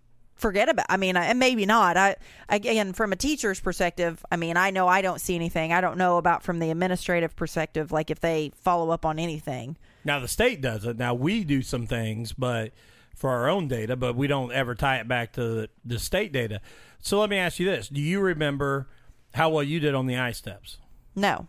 forget 0.43 0.69
about. 0.69 0.87
I 0.89 0.97
mean, 0.97 1.17
I, 1.17 1.27
and 1.27 1.39
maybe 1.39 1.65
not. 1.67 1.97
I 1.97 2.17
again, 2.49 2.93
from 2.93 3.13
a 3.13 3.17
teacher's 3.17 3.61
perspective, 3.61 4.25
I 4.31 4.37
mean, 4.37 4.57
I 4.57 4.71
know 4.71 4.89
I 4.89 5.01
don't 5.01 5.21
see 5.21 5.35
anything. 5.35 5.73
I 5.73 5.81
don't 5.81 5.97
know 5.97 6.19
about 6.19 6.43
from 6.43 6.59
the 6.59 6.71
administrative 6.71 7.35
perspective, 7.35 7.93
like 7.93 8.11
if 8.11 8.21
they 8.21 8.53
follow 8.57 8.91
up 8.91 9.07
on 9.07 9.19
anything. 9.19 9.77
Now 10.05 10.21
the 10.21 10.29
state 10.29 10.61
does 10.61 10.85
it. 10.85 10.99
Now 10.99 11.15
we 11.15 11.45
do 11.45 11.63
some 11.63 11.87
things, 11.87 12.33
but 12.33 12.73
for 13.15 13.31
our 13.31 13.49
own 13.49 13.69
data, 13.69 13.97
but 13.97 14.17
we 14.17 14.27
don't 14.27 14.53
ever 14.53 14.75
tie 14.75 14.97
it 14.97 15.09
back 15.09 15.33
to 15.35 15.43
the, 15.43 15.69
the 15.85 15.99
state 15.99 16.33
data. 16.33 16.61
So 17.01 17.21
let 17.21 17.31
me 17.31 17.39
ask 17.39 17.59
you 17.59 17.67
this: 17.67 17.89
Do 17.89 18.01
you 18.01 18.21
remember 18.21 18.89
how 19.35 19.49
well 19.49 19.63
you 19.63 19.81
did 19.81 19.95
on 19.95 20.07
the 20.07 20.15
ISTEPs? 20.15 20.79
No, 21.15 21.47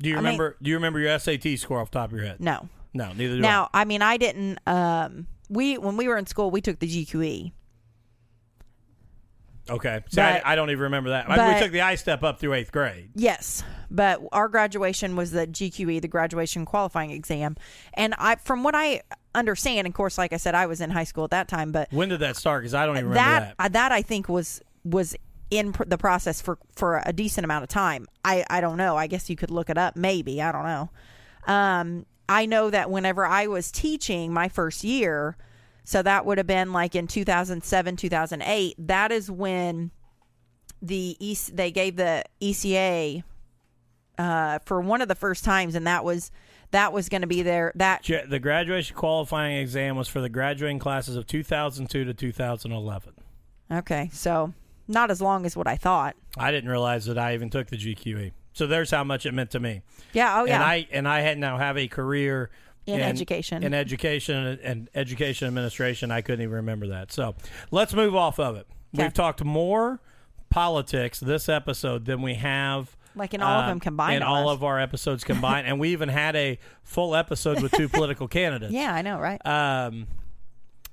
Do 0.00 0.08
you 0.08 0.14
I 0.14 0.18
mean- 0.18 0.24
remember? 0.24 0.56
do 0.62 0.70
you 0.70 0.76
remember 0.76 0.98
your 1.00 1.18
SAT 1.18 1.56
score 1.58 1.80
off 1.80 1.90
the 1.90 1.98
top 1.98 2.10
of 2.12 2.16
your 2.16 2.26
head? 2.26 2.40
no. 2.40 2.68
No, 2.94 3.12
neither 3.12 3.34
do 3.34 3.40
I 3.40 3.42
Now, 3.42 3.68
I 3.74 3.84
mean, 3.84 4.00
I 4.00 4.16
didn't. 4.16 4.58
Um, 4.66 5.26
we 5.50 5.76
when 5.76 5.98
we 5.98 6.08
were 6.08 6.16
in 6.16 6.26
school, 6.26 6.50
we 6.50 6.62
took 6.62 6.78
the 6.78 6.86
GQE. 6.88 7.52
Okay, 9.70 10.00
see, 10.08 10.20
I, 10.20 10.32
but- 10.34 10.46
I 10.46 10.54
don't 10.56 10.70
even 10.70 10.84
remember 10.84 11.10
that. 11.10 11.28
I 11.30 11.36
mean, 11.36 11.54
we 11.54 11.60
took 11.60 11.72
the 11.72 11.80
ISTEP 11.80 12.22
up 12.22 12.40
through 12.40 12.54
eighth 12.54 12.72
grade. 12.72 13.10
Yes, 13.14 13.62
but 13.90 14.22
our 14.32 14.48
graduation 14.48 15.14
was 15.16 15.30
the 15.32 15.46
GQE, 15.46 16.00
the 16.00 16.08
graduation 16.08 16.64
qualifying 16.64 17.10
exam, 17.10 17.56
and 17.92 18.14
I, 18.18 18.36
from 18.36 18.62
what 18.62 18.74
I 18.74 19.02
understand, 19.34 19.86
of 19.86 19.92
course, 19.92 20.16
like 20.16 20.32
I 20.32 20.38
said, 20.38 20.54
I 20.54 20.66
was 20.66 20.80
in 20.80 20.88
high 20.90 21.04
school 21.04 21.24
at 21.24 21.30
that 21.30 21.48
time, 21.48 21.70
but 21.70 21.92
When 21.92 22.08
did 22.08 22.20
that 22.20 22.36
start? 22.36 22.62
Because 22.62 22.74
I 22.74 22.86
don't 22.86 22.96
even 22.96 23.10
remember 23.10 23.30
that 23.30 23.54
that. 23.58 23.72
that 23.74 23.92
I 23.92 24.00
think 24.00 24.28
was 24.30 24.62
was 24.84 25.14
in 25.50 25.72
pr- 25.72 25.84
the 25.84 25.98
process 25.98 26.40
for 26.40 26.58
for 26.74 27.02
a 27.06 27.12
decent 27.12 27.44
amount 27.44 27.62
of 27.64 27.68
time. 27.68 28.06
I 28.24 28.44
I 28.50 28.60
don't 28.60 28.76
know. 28.76 28.96
I 28.96 29.06
guess 29.06 29.28
you 29.30 29.36
could 29.36 29.50
look 29.50 29.70
it 29.70 29.78
up. 29.78 29.96
Maybe 29.96 30.40
I 30.42 30.52
don't 30.52 30.64
know. 30.64 30.90
Um, 31.46 32.06
I 32.28 32.44
know 32.46 32.68
that 32.70 32.90
whenever 32.90 33.24
I 33.24 33.46
was 33.46 33.70
teaching 33.72 34.32
my 34.32 34.48
first 34.48 34.84
year, 34.84 35.36
so 35.84 36.02
that 36.02 36.26
would 36.26 36.36
have 36.36 36.46
been 36.46 36.72
like 36.74 36.94
in 36.94 37.06
2007, 37.06 37.96
2008. 37.96 38.74
That 38.86 39.10
is 39.12 39.30
when 39.30 39.90
the 40.82 41.16
EC, 41.20 41.46
they 41.46 41.70
gave 41.70 41.96
the 41.96 42.24
ECA 42.42 43.22
uh, 44.18 44.58
for 44.66 44.80
one 44.80 45.00
of 45.00 45.08
the 45.08 45.14
first 45.14 45.44
times, 45.44 45.74
and 45.74 45.86
that 45.86 46.04
was 46.04 46.30
that 46.70 46.92
was 46.92 47.08
going 47.08 47.22
to 47.22 47.26
be 47.26 47.40
their 47.40 47.72
that 47.76 48.02
The 48.28 48.38
graduation 48.38 48.94
qualifying 48.94 49.56
exam 49.56 49.96
was 49.96 50.06
for 50.08 50.20
the 50.20 50.28
graduating 50.28 50.78
classes 50.80 51.16
of 51.16 51.26
2002 51.26 52.04
to 52.04 52.12
2011. 52.12 53.14
okay. 53.72 54.10
So 54.12 54.52
not 54.88 55.10
as 55.10 55.20
long 55.20 55.46
as 55.46 55.56
what 55.56 55.66
I 55.66 55.76
thought. 55.76 56.16
I 56.36 56.50
didn't 56.50 56.70
realize 56.70 57.04
that 57.06 57.18
I 57.18 57.34
even 57.34 57.50
took 57.50 57.68
the 57.68 57.76
GQE. 57.76 58.32
So 58.54 58.66
there's 58.66 58.90
how 58.90 59.04
much 59.04 59.24
it 59.26 59.32
meant 59.32 59.50
to 59.52 59.60
me. 59.60 59.82
Yeah. 60.12 60.40
Oh 60.40 60.44
yeah. 60.44 60.54
And 60.56 60.62
I 60.64 60.88
and 60.90 61.06
I 61.08 61.20
had 61.20 61.38
now 61.38 61.58
have 61.58 61.76
a 61.78 61.86
career 61.86 62.50
In 62.86 63.00
education. 63.00 63.62
In 63.62 63.72
education 63.74 64.58
and 64.62 64.88
education 64.94 65.46
administration, 65.46 66.10
I 66.10 66.22
couldn't 66.22 66.40
even 66.42 66.54
remember 66.56 66.88
that. 66.88 67.12
So 67.12 67.34
let's 67.70 67.94
move 67.94 68.16
off 68.16 68.40
of 68.40 68.56
it. 68.56 68.66
Okay. 68.94 69.04
We've 69.04 69.12
talked 69.14 69.44
more 69.44 70.00
politics 70.50 71.20
this 71.20 71.48
episode 71.48 72.06
than 72.06 72.22
we 72.22 72.34
have 72.34 72.96
Like 73.14 73.34
in 73.34 73.42
all 73.42 73.58
of 73.60 73.64
um, 73.64 73.68
them 73.72 73.80
combined 73.80 74.16
In 74.16 74.22
almost. 74.22 74.42
all 74.46 74.50
of 74.50 74.64
our 74.64 74.80
episodes 74.80 75.22
combined, 75.32 75.66
and 75.68 75.78
we 75.78 75.90
even 75.90 76.08
had 76.08 76.34
a 76.34 76.58
full 76.82 77.14
episode 77.14 77.62
with 77.62 77.70
two 77.72 77.88
political 77.90 78.26
candidates. 78.28 78.72
yeah, 78.72 78.92
I 78.94 79.02
know, 79.02 79.18
right? 79.18 79.44
Um, 79.46 80.06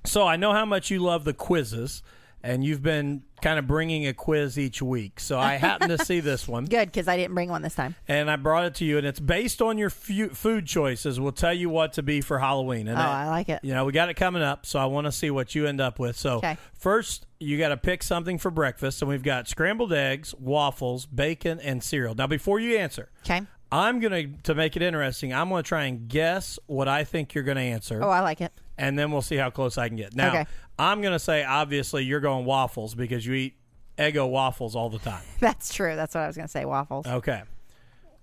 so 0.04 0.26
I 0.26 0.36
know 0.36 0.52
how 0.52 0.66
much 0.66 0.90
you 0.90 1.00
love 1.00 1.24
the 1.24 1.32
quizzes, 1.34 2.02
and 2.46 2.64
you've 2.64 2.82
been 2.82 3.22
kind 3.42 3.58
of 3.58 3.66
bringing 3.66 4.06
a 4.06 4.14
quiz 4.14 4.58
each 4.58 4.80
week. 4.80 5.20
So 5.20 5.38
I 5.38 5.54
happened 5.56 5.96
to 5.96 6.04
see 6.04 6.20
this 6.20 6.48
one, 6.48 6.64
Good 6.70 6.86
because 6.90 7.06
I 7.08 7.16
didn't 7.16 7.34
bring 7.34 7.50
one 7.50 7.60
this 7.62 7.74
time. 7.74 7.94
and 8.08 8.30
I 8.30 8.36
brought 8.36 8.64
it 8.64 8.74
to 8.76 8.84
you, 8.84 8.96
and 8.98 9.06
it's 9.06 9.20
based 9.20 9.60
on 9.60 9.76
your 9.78 9.90
fu- 9.90 10.30
food 10.30 10.66
choices. 10.66 11.18
We'll 11.20 11.32
tell 11.32 11.52
you 11.52 11.68
what 11.68 11.92
to 11.94 12.02
be 12.02 12.20
for 12.20 12.38
Halloween. 12.38 12.88
And 12.88 12.98
Oh, 12.98 13.02
it- 13.02 13.04
I 13.04 13.28
like 13.28 13.48
it. 13.48 13.60
you 13.62 13.74
know, 13.74 13.84
we 13.84 13.92
got 13.92 14.08
it 14.08 14.14
coming 14.14 14.42
up, 14.42 14.64
so 14.64 14.78
I 14.78 14.86
want 14.86 15.06
to 15.06 15.12
see 15.12 15.30
what 15.30 15.54
you 15.54 15.66
end 15.66 15.80
up 15.80 15.98
with. 15.98 16.16
So, 16.16 16.36
Okay. 16.38 16.56
first, 16.78 17.26
you 17.38 17.58
got 17.58 17.68
to 17.68 17.76
pick 17.76 18.02
something 18.02 18.38
for 18.38 18.50
breakfast, 18.50 19.02
and 19.02 19.08
we've 19.10 19.22
got 19.22 19.48
scrambled 19.48 19.92
eggs, 19.92 20.34
waffles, 20.38 21.04
bacon, 21.06 21.60
and 21.60 21.82
cereal. 21.82 22.14
Now, 22.14 22.26
before 22.26 22.58
you 22.60 22.78
answer, 22.78 23.10
Okay. 23.24 23.42
I'm 23.72 23.98
gonna 23.98 24.28
to 24.44 24.54
make 24.54 24.76
it 24.76 24.82
interesting. 24.82 25.34
I'm 25.34 25.48
gonna 25.50 25.62
try 25.64 25.84
and 25.86 26.08
guess 26.08 26.56
what 26.66 26.86
I 26.86 27.02
think 27.02 27.34
you're 27.34 27.42
gonna 27.44 27.60
answer, 27.60 28.00
Oh, 28.02 28.08
I 28.08 28.20
like 28.20 28.40
it. 28.40 28.52
And 28.78 28.98
then 28.98 29.10
we'll 29.12 29.22
see 29.22 29.36
how 29.36 29.50
close 29.50 29.78
I 29.78 29.88
can 29.88 29.96
get. 29.96 30.14
Now, 30.14 30.28
Okay. 30.28 30.46
I'm 30.78 31.00
gonna 31.02 31.18
say 31.18 31.42
obviously 31.44 32.04
you're 32.04 32.20
going 32.20 32.44
waffles 32.44 32.94
because 32.94 33.24
you 33.26 33.34
eat 33.34 33.54
Eggo 33.98 34.28
waffles 34.28 34.76
all 34.76 34.90
the 34.90 34.98
time. 34.98 35.22
That's 35.40 35.72
true. 35.72 35.96
That's 35.96 36.14
what 36.14 36.22
I 36.22 36.26
was 36.26 36.36
going 36.36 36.46
to 36.48 36.52
say. 36.52 36.66
Waffles. 36.66 37.06
Okay. 37.06 37.42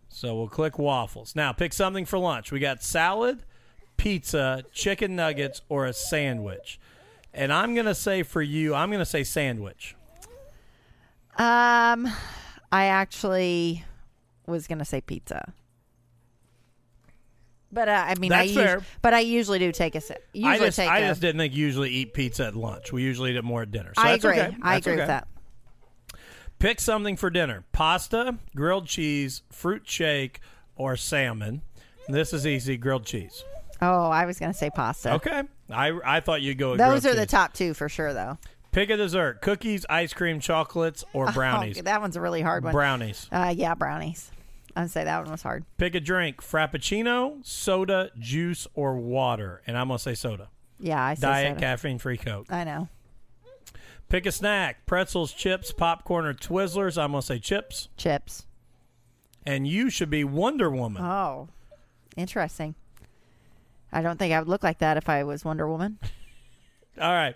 So 0.09 0.35
we'll 0.35 0.47
click 0.47 0.77
waffles. 0.77 1.35
Now 1.35 1.51
pick 1.51 1.73
something 1.73 2.05
for 2.05 2.19
lunch. 2.19 2.51
We 2.51 2.59
got 2.59 2.83
salad, 2.83 3.43
pizza, 3.97 4.63
chicken 4.71 5.15
nuggets, 5.15 5.63
or 5.69 5.87
a 5.87 5.93
sandwich. 5.93 6.79
And 7.33 7.51
I'm 7.51 7.73
going 7.73 7.87
to 7.87 7.95
say 7.95 8.21
for 8.21 8.43
you, 8.43 8.75
I'm 8.75 8.89
going 8.91 8.99
to 8.99 9.05
say 9.05 9.23
sandwich. 9.23 9.95
Um, 11.37 12.07
I 12.71 12.85
actually 12.85 13.83
was 14.45 14.67
going 14.67 14.77
to 14.77 14.85
say 14.85 15.01
pizza. 15.01 15.53
But 17.73 17.89
uh, 17.89 18.05
I 18.07 18.15
mean, 18.15 18.31
I 18.31 18.47
That's 18.53 18.57
us- 18.77 18.83
but 19.01 19.13
I 19.13 19.21
usually 19.21 19.57
do 19.59 19.71
take 19.71 19.95
a 19.95 20.01
si- 20.01 20.13
usually 20.33 20.53
I 20.53 20.57
just, 20.59 20.77
take 20.77 20.89
I 20.89 20.99
a- 20.99 21.07
just 21.09 21.21
didn't 21.21 21.39
think 21.39 21.53
you 21.55 21.65
usually 21.65 21.89
eat 21.89 22.13
pizza 22.13 22.45
at 22.45 22.55
lunch. 22.55 22.91
We 22.93 23.01
usually 23.01 23.31
eat 23.31 23.35
it 23.37 23.43
more 23.43 23.63
at 23.63 23.71
dinner. 23.71 23.93
So 23.95 24.01
I 24.03 24.11
that's 24.11 24.23
agree. 24.23 24.39
okay. 24.39 24.55
I 24.61 24.73
That's 24.75 24.85
agree 24.87 24.93
okay. 24.93 25.01
with 25.01 25.07
that. 25.07 25.27
Pick 26.59 26.79
something 26.79 27.17
for 27.17 27.29
dinner: 27.29 27.63
pasta, 27.71 28.37
grilled 28.55 28.85
cheese, 28.87 29.41
fruit 29.51 29.83
shake, 29.85 30.39
or 30.75 30.95
salmon. 30.95 31.61
This 32.07 32.31
is 32.33 32.45
easy: 32.47 32.77
grilled 32.77 33.05
cheese. 33.05 33.43
Oh, 33.81 34.05
I 34.09 34.25
was 34.25 34.39
going 34.39 34.51
to 34.51 34.57
say 34.57 34.69
pasta. 34.69 35.13
Okay. 35.15 35.43
I 35.69 35.91
I 36.05 36.19
thought 36.21 36.41
you'd 36.41 36.57
go. 36.57 36.71
With 36.71 36.79
Those 36.79 37.01
grilled 37.01 37.17
are 37.17 37.19
the 37.19 37.25
cheese. 37.25 37.31
top 37.31 37.53
two 37.53 37.73
for 37.73 37.89
sure, 37.89 38.13
though. 38.13 38.37
Pick 38.71 38.89
a 38.91 38.97
dessert: 38.97 39.41
cookies, 39.41 39.85
ice 39.89 40.13
cream, 40.13 40.39
chocolates, 40.39 41.03
or 41.11 41.31
brownies. 41.33 41.79
Oh, 41.79 41.81
that 41.81 41.99
one's 42.01 42.15
a 42.15 42.21
really 42.21 42.41
hard 42.41 42.63
one. 42.63 42.71
brownies. 42.71 43.27
uh, 43.31 43.53
yeah, 43.55 43.73
brownies. 43.75 44.31
I'd 44.75 44.89
say 44.89 45.03
that 45.03 45.21
one 45.21 45.31
was 45.31 45.43
hard. 45.43 45.65
Pick 45.77 45.95
a 45.95 45.99
drink: 45.99 46.41
frappuccino, 46.41 47.45
soda, 47.45 48.11
juice, 48.17 48.67
or 48.73 48.97
water. 48.97 49.61
And 49.67 49.77
I'm 49.77 49.87
gonna 49.87 49.99
say 49.99 50.15
soda. 50.15 50.49
Yeah, 50.79 51.03
I 51.03 51.13
say 51.13 51.21
Diet, 51.21 51.47
soda. 51.51 51.59
caffeine-free 51.59 52.17
Coke. 52.17 52.47
I 52.51 52.63
know. 52.63 52.89
Pick 54.09 54.25
a 54.25 54.31
snack: 54.31 54.85
pretzels, 54.85 55.31
chips, 55.31 55.71
popcorn, 55.71 56.25
or 56.25 56.33
Twizzlers. 56.33 57.01
I'm 57.01 57.11
gonna 57.11 57.21
say 57.21 57.39
chips. 57.39 57.89
Chips. 57.97 58.45
And 59.45 59.67
you 59.67 59.89
should 59.89 60.09
be 60.09 60.23
Wonder 60.23 60.69
Woman. 60.69 61.03
Oh, 61.03 61.49
interesting. 62.15 62.75
I 63.91 64.01
don't 64.01 64.17
think 64.17 64.33
I 64.33 64.39
would 64.39 64.47
look 64.47 64.63
like 64.63 64.79
that 64.79 64.97
if 64.97 65.07
I 65.09 65.23
was 65.23 65.45
Wonder 65.45 65.67
Woman. 65.67 65.99
All 67.01 67.11
right. 67.11 67.35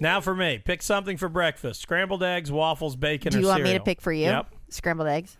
Now 0.00 0.20
for 0.20 0.34
me, 0.34 0.58
pick 0.58 0.82
something 0.82 1.16
for 1.16 1.28
breakfast: 1.28 1.80
scrambled 1.80 2.22
eggs, 2.22 2.52
waffles, 2.52 2.94
bacon. 2.96 3.32
Do 3.32 3.40
you 3.40 3.46
want 3.46 3.64
me 3.64 3.72
to 3.72 3.80
pick 3.80 4.00
for 4.00 4.12
you? 4.12 4.26
Yep. 4.26 4.54
Scrambled 4.68 5.08
eggs. 5.08 5.36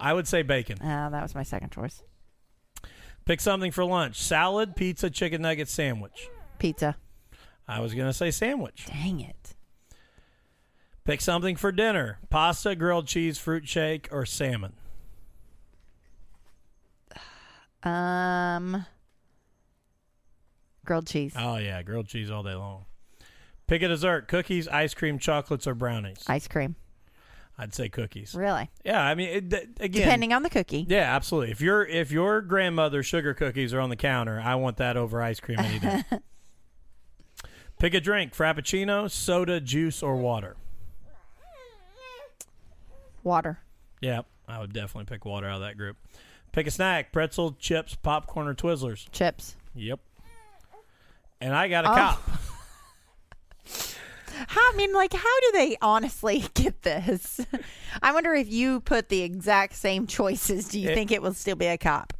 I 0.00 0.12
would 0.12 0.28
say 0.28 0.42
bacon. 0.42 0.80
Uh, 0.80 1.10
that 1.10 1.22
was 1.22 1.34
my 1.34 1.42
second 1.42 1.70
choice. 1.70 2.02
Pick 3.24 3.40
something 3.40 3.72
for 3.72 3.84
lunch: 3.84 4.20
salad, 4.20 4.76
pizza, 4.76 5.10
chicken 5.10 5.42
nugget, 5.42 5.68
sandwich. 5.68 6.28
Pizza. 6.58 6.96
I 7.68 7.80
was 7.80 7.94
gonna 7.94 8.12
say 8.12 8.30
sandwich. 8.30 8.86
Dang 8.86 9.20
it. 9.20 9.54
Pick 11.04 11.20
something 11.20 11.56
for 11.56 11.72
dinner: 11.72 12.18
pasta, 12.30 12.76
grilled 12.76 13.06
cheese, 13.06 13.38
fruit 13.38 13.68
shake, 13.68 14.08
or 14.12 14.26
salmon. 14.26 14.74
Um, 17.82 18.86
grilled 20.84 21.06
cheese. 21.06 21.34
Oh 21.36 21.56
yeah, 21.56 21.82
grilled 21.82 22.08
cheese 22.08 22.30
all 22.30 22.42
day 22.42 22.54
long. 22.54 22.84
Pick 23.66 23.82
a 23.82 23.88
dessert: 23.88 24.28
cookies, 24.28 24.68
ice 24.68 24.94
cream, 24.94 25.18
chocolates, 25.18 25.66
or 25.66 25.74
brownies. 25.74 26.22
Ice 26.26 26.46
cream. 26.48 26.76
I'd 27.58 27.74
say 27.74 27.88
cookies. 27.88 28.34
Really? 28.34 28.70
Yeah, 28.84 29.00
I 29.02 29.14
mean, 29.14 29.28
it, 29.30 29.52
again, 29.80 30.02
Depending 30.02 30.32
on 30.34 30.42
the 30.42 30.50
cookie. 30.50 30.84
Yeah, 30.88 31.14
absolutely. 31.16 31.52
If 31.52 31.60
your 31.62 31.84
if 31.86 32.10
your 32.12 32.42
grandmother's 32.42 33.06
sugar 33.06 33.32
cookies 33.32 33.72
are 33.72 33.80
on 33.80 33.88
the 33.88 33.96
counter, 33.96 34.40
I 34.44 34.56
want 34.56 34.76
that 34.76 34.96
over 34.98 35.22
ice 35.22 35.40
cream 35.40 35.58
any 35.60 35.78
day. 35.78 36.02
Pick 37.78 37.94
a 37.94 38.00
drink: 38.00 38.34
frappuccino, 38.34 39.10
soda, 39.10 39.60
juice, 39.60 40.02
or 40.02 40.16
water. 40.16 40.56
Water. 43.22 43.58
Yeah, 44.00 44.22
I 44.46 44.60
would 44.60 44.72
definitely 44.72 45.06
pick 45.12 45.24
water 45.24 45.46
out 45.48 45.56
of 45.56 45.60
that 45.62 45.76
group. 45.76 45.96
Pick 46.52 46.66
a 46.66 46.70
snack: 46.70 47.12
pretzel, 47.12 47.52
chips, 47.58 47.94
popcorn, 47.96 48.46
or 48.48 48.54
Twizzlers. 48.54 49.10
Chips. 49.12 49.56
Yep. 49.74 50.00
and 51.40 51.54
I 51.54 51.68
got 51.68 51.84
a 51.84 51.90
Oh. 51.90 51.94
cop. 51.94 52.30
How, 54.48 54.60
I 54.60 54.74
mean, 54.76 54.92
like, 54.92 55.12
how 55.12 55.40
do 55.40 55.52
they 55.52 55.76
honestly 55.80 56.44
get 56.54 56.82
this? 56.82 57.40
I 58.02 58.12
wonder 58.12 58.34
if 58.34 58.48
you 58.50 58.80
put 58.80 59.08
the 59.08 59.22
exact 59.22 59.74
same 59.74 60.06
choices, 60.06 60.68
do 60.68 60.78
you 60.80 60.90
It- 60.90 60.94
think 60.94 61.10
it 61.12 61.22
will 61.22 61.34
still 61.34 61.56
be 61.56 61.66
a 61.66 61.78
cop? 61.78 62.12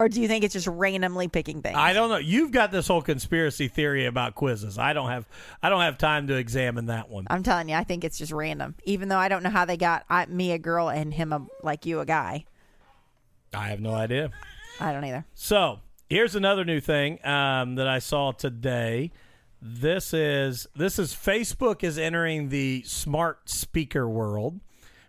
Or 0.00 0.08
do 0.08 0.20
you 0.20 0.26
think 0.26 0.42
it's 0.42 0.52
just 0.52 0.66
randomly 0.66 1.28
picking 1.28 1.62
things? 1.62 1.76
I 1.76 1.92
don't 1.92 2.08
know. 2.10 2.16
You've 2.16 2.50
got 2.50 2.72
this 2.72 2.88
whole 2.88 3.00
conspiracy 3.00 3.68
theory 3.68 4.06
about 4.06 4.34
quizzes. 4.34 4.76
I 4.76 4.92
don't 4.92 5.08
have. 5.08 5.24
I 5.62 5.68
don't 5.68 5.82
have 5.82 5.98
time 5.98 6.26
to 6.26 6.34
examine 6.34 6.86
that 6.86 7.08
one. 7.08 7.28
I'm 7.30 7.44
telling 7.44 7.68
you, 7.68 7.76
I 7.76 7.84
think 7.84 8.02
it's 8.02 8.18
just 8.18 8.32
random. 8.32 8.74
Even 8.82 9.08
though 9.08 9.18
I 9.18 9.28
don't 9.28 9.44
know 9.44 9.50
how 9.50 9.64
they 9.64 9.76
got 9.76 10.04
I, 10.10 10.26
me 10.26 10.50
a 10.50 10.58
girl 10.58 10.88
and 10.88 11.14
him 11.14 11.32
a 11.32 11.46
like 11.62 11.86
you 11.86 12.00
a 12.00 12.04
guy. 12.04 12.44
I 13.54 13.68
have 13.68 13.80
no 13.80 13.94
idea. 13.94 14.32
I 14.80 14.92
don't 14.92 15.04
either. 15.04 15.24
So 15.34 15.78
here's 16.10 16.34
another 16.34 16.64
new 16.64 16.80
thing 16.80 17.24
um, 17.24 17.76
that 17.76 17.86
I 17.86 18.00
saw 18.00 18.32
today. 18.32 19.12
This 19.66 20.12
is 20.12 20.66
this 20.76 20.98
is 20.98 21.14
Facebook 21.14 21.82
is 21.82 21.96
entering 21.96 22.50
the 22.50 22.82
smart 22.82 23.48
speaker 23.48 24.06
world, 24.06 24.60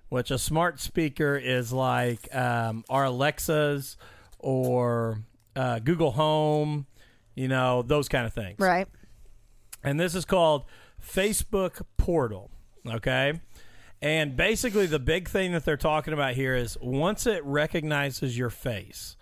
which 0.08 0.32
a 0.32 0.38
smart 0.38 0.80
speaker 0.80 1.36
is 1.36 1.74
like 1.74 2.34
um, 2.34 2.86
our 2.90 3.04
Alexas 3.04 3.98
or 4.40 5.20
uh, 5.58 5.80
Google 5.80 6.12
Home, 6.12 6.86
you 7.36 7.50
know 7.50 7.82
those 7.82 8.08
kind 8.08 8.26
of 8.26 8.34
things. 8.34 8.58
Right. 8.58 8.88
and 9.84 10.00
this 10.00 10.16
is 10.16 10.24
called 10.24 10.64
Facebook 11.06 11.82
Portal. 11.98 12.50
Okay. 12.88 13.34
And 14.02 14.38
basically, 14.38 14.86
the 14.86 15.00
big 15.00 15.28
thing 15.28 15.52
that 15.52 15.66
they're 15.66 15.76
talking 15.76 16.14
about 16.14 16.36
here 16.36 16.56
is 16.56 16.78
once 16.82 17.28
it 17.28 17.44
recognizes 17.44 18.38
your 18.38 18.50
face, 18.50 19.18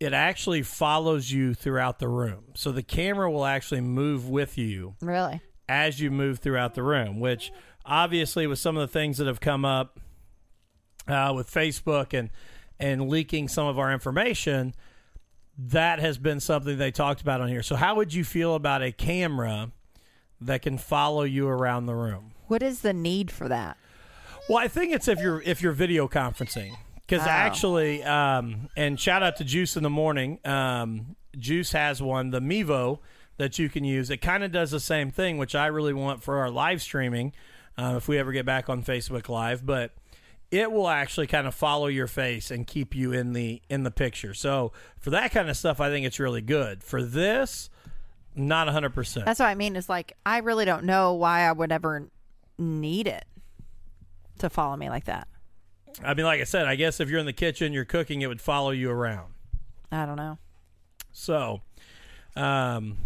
it 0.00 0.12
actually 0.14 0.62
follows 0.62 1.30
you 1.30 1.52
throughout 1.54 1.98
the 1.98 2.08
room. 2.08 2.44
So 2.54 2.72
the 2.72 2.82
camera 2.82 3.30
will 3.30 3.44
actually 3.44 3.82
move 3.82 4.28
with 4.28 4.56
you 4.56 4.94
Really? 5.02 5.40
as 5.68 6.00
you 6.00 6.10
move 6.10 6.38
throughout 6.38 6.74
the 6.74 6.82
room, 6.82 7.20
which 7.20 7.52
obviously, 7.84 8.46
with 8.46 8.58
some 8.58 8.76
of 8.76 8.80
the 8.80 8.92
things 8.92 9.18
that 9.18 9.26
have 9.26 9.40
come 9.40 9.64
up 9.64 10.00
uh, 11.06 11.32
with 11.36 11.50
Facebook 11.50 12.18
and 12.18 12.30
and 12.78 13.10
leaking 13.10 13.46
some 13.46 13.66
of 13.66 13.78
our 13.78 13.92
information, 13.92 14.74
that 15.58 15.98
has 15.98 16.16
been 16.16 16.40
something 16.40 16.78
they 16.78 16.90
talked 16.90 17.20
about 17.20 17.42
on 17.42 17.48
here. 17.48 17.62
So, 17.62 17.76
how 17.76 17.94
would 17.96 18.14
you 18.14 18.24
feel 18.24 18.54
about 18.54 18.82
a 18.82 18.90
camera 18.90 19.70
that 20.40 20.62
can 20.62 20.78
follow 20.78 21.24
you 21.24 21.46
around 21.46 21.84
the 21.84 21.94
room? 21.94 22.32
What 22.46 22.62
is 22.62 22.80
the 22.80 22.94
need 22.94 23.30
for 23.30 23.48
that? 23.48 23.76
Well, 24.48 24.56
I 24.58 24.66
think 24.68 24.94
it's 24.94 25.08
if 25.08 25.20
you're 25.20 25.42
if 25.42 25.60
you're 25.60 25.72
video 25.72 26.08
conferencing 26.08 26.76
because 27.10 27.26
Oh. 27.26 27.30
actually, 27.30 28.04
um, 28.04 28.68
and 28.76 28.98
shout 28.98 29.22
out 29.22 29.36
to 29.38 29.44
Juice 29.44 29.76
in 29.76 29.82
the 29.82 29.90
morning. 29.90 30.38
Um, 30.44 31.16
Juice 31.36 31.72
has 31.72 32.00
one, 32.00 32.30
the 32.30 32.40
Mevo, 32.40 33.00
that 33.36 33.58
you 33.58 33.68
can 33.68 33.82
use. 33.82 34.10
It 34.10 34.18
kind 34.18 34.44
of 34.44 34.52
does 34.52 34.70
the 34.70 34.78
same 34.80 35.10
thing, 35.10 35.36
which 35.36 35.54
I 35.56 35.66
really 35.66 35.92
want 35.92 36.22
for 36.22 36.38
our 36.38 36.50
live 36.50 36.80
streaming 36.80 37.32
uh, 37.76 37.94
if 37.96 38.06
we 38.06 38.16
ever 38.18 38.30
get 38.30 38.46
back 38.46 38.68
on 38.68 38.84
Facebook 38.84 39.28
Live. 39.28 39.66
But 39.66 39.92
it 40.52 40.70
will 40.70 40.88
actually 40.88 41.26
kind 41.26 41.46
of 41.48 41.54
follow 41.54 41.88
your 41.88 42.06
face 42.06 42.50
and 42.50 42.64
keep 42.66 42.94
you 42.94 43.12
in 43.12 43.32
the 43.32 43.60
in 43.68 43.82
the 43.82 43.90
picture. 43.90 44.32
So 44.34 44.72
for 44.98 45.10
that 45.10 45.32
kind 45.32 45.50
of 45.50 45.56
stuff, 45.56 45.80
I 45.80 45.90
think 45.90 46.06
it's 46.06 46.20
really 46.20 46.42
good. 46.42 46.84
For 46.84 47.02
this, 47.02 47.70
not 48.36 48.68
hundred 48.68 48.94
percent. 48.94 49.26
That's 49.26 49.40
what 49.40 49.46
I 49.46 49.54
mean. 49.56 49.74
Is 49.74 49.88
like 49.88 50.12
I 50.24 50.38
really 50.38 50.64
don't 50.64 50.84
know 50.84 51.14
why 51.14 51.40
I 51.40 51.50
would 51.52 51.72
ever 51.72 52.08
need 52.58 53.06
it 53.08 53.24
to 54.38 54.48
follow 54.50 54.76
me 54.76 54.88
like 54.90 55.06
that. 55.06 55.26
I 56.04 56.14
mean, 56.14 56.24
like 56.26 56.40
I 56.40 56.44
said, 56.44 56.66
I 56.66 56.76
guess 56.76 57.00
if 57.00 57.08
you're 57.10 57.18
in 57.20 57.26
the 57.26 57.32
kitchen, 57.32 57.72
you're 57.72 57.84
cooking, 57.84 58.22
it 58.22 58.26
would 58.28 58.40
follow 58.40 58.70
you 58.70 58.90
around. 58.90 59.32
I 59.92 60.06
don't 60.06 60.16
know. 60.16 60.38
So, 61.12 61.60
um, 62.36 62.96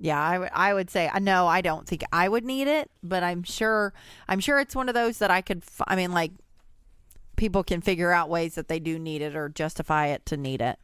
Yeah, 0.00 0.22
I 0.22 0.38
would- 0.38 0.50
I 0.52 0.74
would 0.74 0.90
say 0.90 1.08
uh, 1.08 1.18
no. 1.18 1.48
I 1.48 1.60
don't 1.60 1.86
think 1.88 2.04
I 2.12 2.28
would 2.28 2.44
need 2.44 2.68
it, 2.68 2.88
but 3.02 3.24
I'm 3.24 3.42
sure 3.42 3.92
I'm 4.28 4.38
sure 4.38 4.60
it's 4.60 4.76
one 4.76 4.88
of 4.88 4.94
those 4.94 5.18
that 5.18 5.30
I 5.32 5.40
could. 5.40 5.58
f- 5.66 5.82
I 5.88 5.96
mean, 5.96 6.12
like 6.12 6.30
people 7.36 7.64
can 7.64 7.80
figure 7.80 8.12
out 8.12 8.28
ways 8.28 8.54
that 8.54 8.68
they 8.68 8.78
do 8.78 8.96
need 8.98 9.22
it 9.22 9.34
or 9.34 9.48
justify 9.48 10.06
it 10.08 10.24
to 10.26 10.36
need 10.36 10.60
it. 10.62 10.78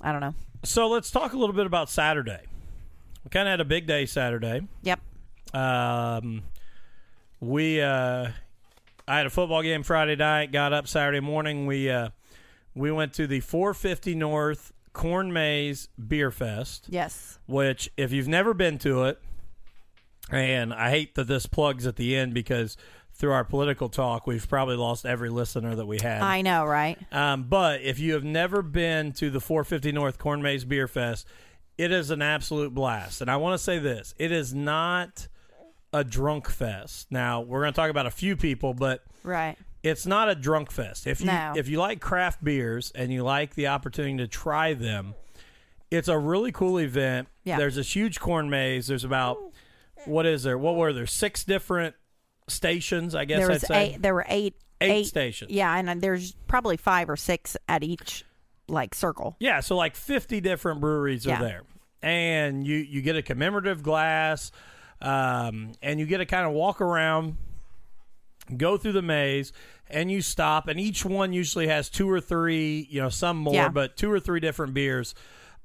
I 0.00 0.10
don't 0.10 0.20
know. 0.22 0.34
so 0.64 0.88
let's 0.88 1.10
talk 1.10 1.32
a 1.34 1.36
little 1.36 1.54
bit 1.54 1.66
about 1.66 1.90
Saturday. 1.90 2.40
We 3.24 3.28
kind 3.30 3.46
of 3.46 3.52
had 3.52 3.60
a 3.60 3.64
big 3.64 3.86
day 3.86 4.06
Saturday. 4.06 4.62
Yep. 4.82 5.00
Um, 5.54 6.42
we 7.42 7.80
uh, 7.82 8.28
I 9.08 9.16
had 9.16 9.26
a 9.26 9.30
football 9.30 9.62
game 9.62 9.82
Friday 9.82 10.16
night. 10.16 10.52
Got 10.52 10.72
up 10.72 10.86
Saturday 10.86 11.20
morning. 11.20 11.66
We 11.66 11.90
uh, 11.90 12.10
we 12.74 12.90
went 12.92 13.12
to 13.14 13.26
the 13.26 13.40
450 13.40 14.14
North 14.14 14.72
Corn 14.92 15.32
Maze 15.32 15.88
Beer 16.06 16.30
Fest. 16.30 16.86
Yes. 16.88 17.38
which 17.46 17.90
if 17.96 18.12
you've 18.12 18.28
never 18.28 18.54
been 18.54 18.78
to 18.78 19.04
it 19.04 19.20
and 20.30 20.72
i 20.72 20.88
hate 20.88 21.16
that 21.16 21.26
this 21.26 21.46
plugs 21.46 21.84
at 21.86 21.96
the 21.96 22.14
end 22.16 22.32
because 22.32 22.76
through 23.12 23.32
our 23.32 23.44
political 23.44 23.88
talk 23.88 24.24
we've 24.26 24.48
probably 24.48 24.76
lost 24.76 25.04
every 25.04 25.28
listener 25.28 25.74
that 25.74 25.84
we 25.86 25.98
had 26.00 26.22
I 26.22 26.42
know, 26.42 26.64
right? 26.64 26.96
um, 27.12 27.42
but 27.42 27.82
if 27.82 27.98
you 27.98 28.14
have 28.14 28.22
never 28.22 28.62
been 28.62 29.12
to 29.14 29.30
the 29.30 29.40
450 29.40 29.90
north 29.92 30.18
corn 30.18 30.40
maze 30.42 30.64
beer 30.64 30.86
fest 30.86 31.26
it 31.76 31.90
is 31.90 32.10
an 32.10 32.22
absolute 32.22 32.72
blast 32.72 33.20
and 33.20 33.28
i 33.30 33.36
want 33.36 33.54
to 33.58 33.62
say 33.62 33.78
this 33.80 34.14
it 34.18 34.30
is 34.30 34.54
not 34.54 35.26
a 35.92 36.02
drunk 36.04 36.48
fest 36.48 37.06
now 37.10 37.40
we're 37.40 37.60
going 37.60 37.72
to 37.72 37.76
talk 37.76 37.90
about 37.90 38.06
a 38.06 38.10
few 38.10 38.36
people 38.36 38.72
but 38.74 39.02
Right. 39.22 39.56
it's 39.82 40.06
not 40.06 40.28
a 40.28 40.34
drunk 40.34 40.70
fest. 40.72 41.06
If 41.06 41.20
you 41.20 41.26
No. 41.26 41.52
if 41.56 41.68
you 41.68 41.78
like 41.78 42.00
craft 42.00 42.42
beers 42.42 42.90
and 42.94 43.12
you 43.12 43.22
like 43.22 43.54
the 43.54 43.68
opportunity 43.68 44.16
to 44.18 44.26
try 44.26 44.74
them, 44.74 45.14
it's 45.90 46.08
a 46.08 46.18
really 46.18 46.50
cool 46.52 46.78
event. 46.80 47.28
Yeah. 47.44 47.56
There's 47.58 47.76
this 47.76 47.94
huge 47.94 48.18
corn 48.20 48.48
maze. 48.50 48.86
There's 48.88 49.04
about 49.04 49.38
what 50.06 50.26
is 50.26 50.42
there? 50.42 50.56
What 50.58 50.74
were 50.76 50.92
there? 50.92 51.06
Six 51.06 51.44
different 51.44 51.94
stations, 52.48 53.14
I 53.14 53.24
guess 53.24 53.38
There 53.38 53.50
I'd 53.50 53.52
was 53.54 53.62
say. 53.62 53.92
eight. 53.94 54.02
There 54.02 54.14
were 54.14 54.26
eight. 54.28 54.54
Eight 54.80 55.04
stations. 55.06 55.52
Yeah, 55.52 55.72
and 55.76 55.88
uh, 55.88 55.94
there's 55.96 56.32
probably 56.48 56.76
five 56.76 57.08
or 57.08 57.16
six 57.16 57.56
at 57.68 57.84
each 57.84 58.24
like 58.66 58.94
circle. 58.96 59.36
Yeah, 59.38 59.60
so 59.60 59.76
like 59.76 59.94
50 59.94 60.40
different 60.40 60.80
breweries 60.80 61.24
Yeah. 61.24 61.36
are 61.38 61.42
there. 61.44 61.62
And 62.02 62.66
you 62.66 62.78
you 62.78 63.00
get 63.02 63.14
a 63.14 63.22
commemorative 63.22 63.84
glass 63.84 64.50
um, 65.02 65.72
and 65.82 66.00
you 66.00 66.06
get 66.06 66.18
to 66.18 66.26
kind 66.26 66.46
of 66.46 66.52
walk 66.52 66.80
around 66.80 67.36
go 68.56 68.76
through 68.76 68.92
the 68.92 69.02
maze 69.02 69.52
and 69.88 70.10
you 70.10 70.20
stop 70.20 70.66
and 70.68 70.80
each 70.80 71.04
one 71.04 71.32
usually 71.32 71.68
has 71.68 71.88
two 71.88 72.10
or 72.10 72.20
three, 72.20 72.86
you 72.90 73.00
know, 73.00 73.08
some 73.08 73.36
more, 73.36 73.54
Yeah. 73.54 73.68
but 73.68 73.96
two 73.96 74.10
or 74.10 74.18
three 74.20 74.40
different 74.40 74.74
beers 74.74 75.14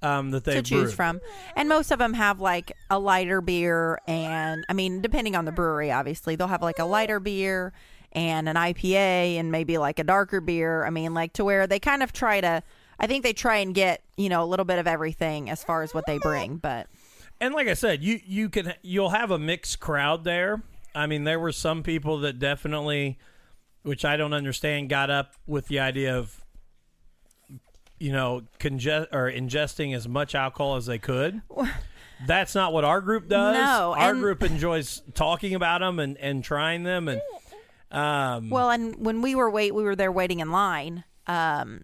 um, 0.01 0.29
that 0.31 0.43
they 0.43 0.55
to 0.55 0.61
choose 0.61 0.93
from. 0.93 1.19
And 1.55 1.67
most 1.67 1.89
of 1.91 1.97
them 1.97 2.13
have 2.13 2.39
like 2.39 2.71
a 2.89 2.99
lighter 2.99 3.41
beer 3.41 3.99
and 4.07 4.63
I 4.69 4.73
mean 4.73 5.01
depending 5.01 5.35
on 5.35 5.45
the 5.45 5.51
brewery 5.51 5.91
obviously 5.91 6.35
they'll 6.35 6.47
have 6.47 6.61
like 6.61 6.79
a 6.79 6.85
lighter 6.85 7.19
beer 7.19 7.73
and 8.11 8.47
an 8.47 8.55
IPA 8.55 9.37
and 9.39 9.51
maybe 9.51 9.77
like 9.79 9.97
a 9.99 10.03
darker 10.03 10.39
beer. 10.39 10.85
I 10.85 10.91
mean 10.91 11.13
like 11.15 11.33
to 11.33 11.43
where 11.43 11.65
they 11.67 11.79
kind 11.79 12.03
of 12.03 12.13
try 12.13 12.41
to 12.41 12.61
I 12.99 13.07
think 13.07 13.23
they 13.23 13.33
try 13.33 13.57
and 13.57 13.75
get, 13.75 14.01
you 14.17 14.29
know, 14.29 14.43
a 14.43 14.45
little 14.47 14.65
bit 14.65 14.79
of 14.79 14.87
everything 14.87 15.49
as 15.49 15.63
far 15.63 15.83
as 15.83 15.93
what 15.93 16.05
they 16.07 16.17
bring, 16.19 16.57
but 16.57 16.87
And 17.39 17.53
like 17.53 17.67
I 17.67 17.73
said, 17.73 18.03
you 18.03 18.19
you 18.25 18.49
can 18.49 18.73
you'll 18.81 19.09
have 19.09 19.31
a 19.31 19.39
mixed 19.39 19.79
crowd 19.79 20.23
there. 20.23 20.61
I 20.95 21.05
mean, 21.07 21.23
there 21.23 21.39
were 21.39 21.51
some 21.51 21.83
people 21.83 22.19
that 22.21 22.39
definitely, 22.39 23.19
which 23.83 24.03
I 24.03 24.17
don't 24.17 24.33
understand, 24.33 24.89
got 24.89 25.09
up 25.11 25.33
with 25.45 25.67
the 25.67 25.79
idea 25.79 26.17
of, 26.17 26.43
you 27.99 28.11
know, 28.11 28.43
conge- 28.59 28.87
or 29.11 29.31
ingesting 29.31 29.95
as 29.95 30.07
much 30.07 30.33
alcohol 30.33 30.75
as 30.75 30.87
they 30.87 30.97
could. 30.97 31.41
That's 32.25 32.55
not 32.55 32.73
what 32.73 32.83
our 32.83 32.99
group 33.01 33.27
does. 33.29 33.53
No, 33.55 33.93
our 33.95 34.11
and- 34.11 34.19
group 34.21 34.41
enjoys 34.41 35.03
talking 35.13 35.53
about 35.53 35.81
them 35.81 35.99
and, 35.99 36.17
and 36.17 36.43
trying 36.43 36.81
them 36.83 37.07
and 37.07 37.21
um 37.91 38.49
Well, 38.49 38.71
and 38.71 38.95
when 38.97 39.21
we 39.21 39.35
were 39.35 39.49
wait, 39.51 39.73
we 39.75 39.83
were 39.83 39.95
there 39.95 40.11
waiting 40.11 40.39
in 40.39 40.51
line, 40.51 41.03
um, 41.27 41.83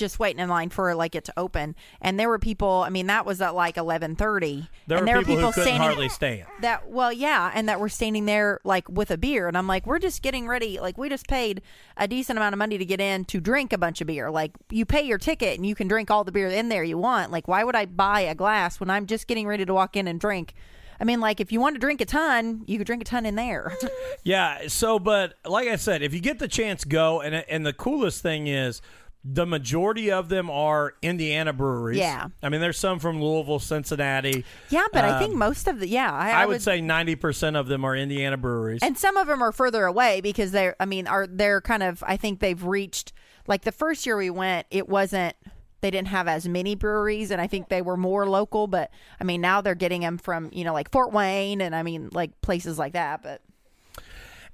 just 0.00 0.18
waiting 0.18 0.40
in 0.40 0.48
line 0.48 0.70
for 0.70 0.92
like 0.96 1.14
it 1.14 1.24
to 1.26 1.32
open, 1.36 1.76
and 2.00 2.18
there 2.18 2.28
were 2.28 2.40
people. 2.40 2.82
I 2.84 2.90
mean, 2.90 3.06
that 3.06 3.24
was 3.24 3.40
at 3.40 3.54
like 3.54 3.76
eleven 3.76 4.16
thirty, 4.16 4.68
there 4.88 4.98
and 4.98 5.06
were 5.06 5.06
there 5.06 5.16
were 5.18 5.22
people, 5.22 5.36
people 5.36 5.52
who 5.52 5.62
standing 5.62 5.82
hardly 5.82 6.08
stand. 6.08 6.46
that. 6.62 6.90
Well, 6.90 7.12
yeah, 7.12 7.52
and 7.54 7.68
that 7.68 7.78
were 7.78 7.88
standing 7.88 8.24
there 8.24 8.58
like 8.64 8.88
with 8.88 9.12
a 9.12 9.18
beer, 9.18 9.46
and 9.46 9.56
I'm 9.56 9.68
like, 9.68 9.86
we're 9.86 10.00
just 10.00 10.22
getting 10.22 10.48
ready. 10.48 10.80
Like 10.80 10.98
we 10.98 11.08
just 11.08 11.28
paid 11.28 11.62
a 11.96 12.08
decent 12.08 12.36
amount 12.38 12.54
of 12.54 12.58
money 12.58 12.78
to 12.78 12.84
get 12.84 13.00
in 13.00 13.24
to 13.26 13.40
drink 13.40 13.72
a 13.72 13.78
bunch 13.78 14.00
of 14.00 14.08
beer. 14.08 14.30
Like 14.30 14.52
you 14.70 14.84
pay 14.84 15.02
your 15.02 15.18
ticket 15.18 15.56
and 15.56 15.64
you 15.64 15.76
can 15.76 15.86
drink 15.86 16.10
all 16.10 16.24
the 16.24 16.32
beer 16.32 16.48
in 16.48 16.68
there 16.68 16.82
you 16.82 16.98
want. 16.98 17.30
Like 17.30 17.46
why 17.46 17.62
would 17.62 17.76
I 17.76 17.86
buy 17.86 18.22
a 18.22 18.34
glass 18.34 18.80
when 18.80 18.90
I'm 18.90 19.06
just 19.06 19.26
getting 19.26 19.46
ready 19.46 19.64
to 19.64 19.74
walk 19.74 19.96
in 19.96 20.08
and 20.08 20.18
drink? 20.18 20.54
I 21.00 21.04
mean, 21.04 21.20
like 21.20 21.40
if 21.40 21.50
you 21.50 21.60
want 21.60 21.76
to 21.76 21.80
drink 21.80 22.00
a 22.00 22.04
ton, 22.04 22.62
you 22.66 22.76
could 22.76 22.86
drink 22.86 23.02
a 23.02 23.04
ton 23.04 23.26
in 23.26 23.34
there. 23.34 23.76
Yeah. 24.22 24.68
So, 24.68 24.98
but 24.98 25.34
like 25.46 25.66
I 25.66 25.76
said, 25.76 26.02
if 26.02 26.12
you 26.12 26.20
get 26.20 26.38
the 26.38 26.48
chance, 26.48 26.84
go. 26.84 27.22
And 27.22 27.34
and 27.34 27.64
the 27.64 27.72
coolest 27.72 28.20
thing 28.22 28.48
is, 28.48 28.82
the 29.24 29.44
majority 29.44 30.10
of 30.10 30.28
them 30.30 30.48
are 30.50 30.94
Indiana 31.02 31.52
breweries. 31.52 31.98
Yeah. 31.98 32.28
I 32.42 32.48
mean, 32.48 32.60
there's 32.60 32.78
some 32.78 32.98
from 32.98 33.22
Louisville, 33.22 33.58
Cincinnati. 33.58 34.44
yeah, 34.70 34.86
but 34.92 35.04
I 35.04 35.18
think 35.18 35.34
Um, 35.34 35.38
most 35.38 35.68
of 35.68 35.78
the 35.78 35.88
yeah, 35.88 36.10
I, 36.12 36.42
I, 36.42 36.46
would 36.46 36.62
say 36.62 36.80
ninety 36.80 37.16
percent 37.16 37.56
of 37.56 37.66
them 37.68 37.84
are 37.84 37.94
Indiana 37.94 38.36
breweries. 38.38 38.80
and 38.82 38.96
some 38.96 39.16
of 39.16 39.26
them 39.26 39.42
are 39.42 39.52
further 39.52 39.84
away 39.84 40.20
because 40.20 40.52
they're 40.52 40.74
i 40.80 40.84
mean 40.86 41.06
are 41.06 41.26
they're 41.26 41.60
kind 41.60 41.82
of 41.82 42.02
i 42.06 42.16
think 42.16 42.40
they've 42.40 42.64
reached 42.64 43.12
like 43.46 43.62
the 43.62 43.72
first 43.72 44.06
year 44.06 44.16
we 44.16 44.30
went 44.30 44.66
it 44.70 44.88
wasn't 44.88 45.36
they 45.80 45.90
didn't 45.90 46.08
have 46.08 46.28
as 46.28 46.46
many 46.46 46.74
breweries, 46.74 47.30
and 47.30 47.40
I 47.40 47.46
think 47.46 47.68
they 47.68 47.80
were 47.82 47.96
more 47.96 48.28
local. 48.28 48.66
But 48.66 48.90
I 49.18 49.24
mean, 49.24 49.40
now 49.40 49.60
they're 49.62 49.74
getting 49.74 50.02
them 50.02 50.18
from 50.18 50.50
you 50.52 50.64
know 50.64 50.72
like 50.72 50.90
Fort 50.90 51.12
Wayne 51.12 51.60
and 51.60 51.74
I 51.74 51.82
mean 51.82 52.10
like 52.12 52.40
places 52.42 52.78
like 52.78 52.92
that. 52.92 53.22
But 53.22 53.40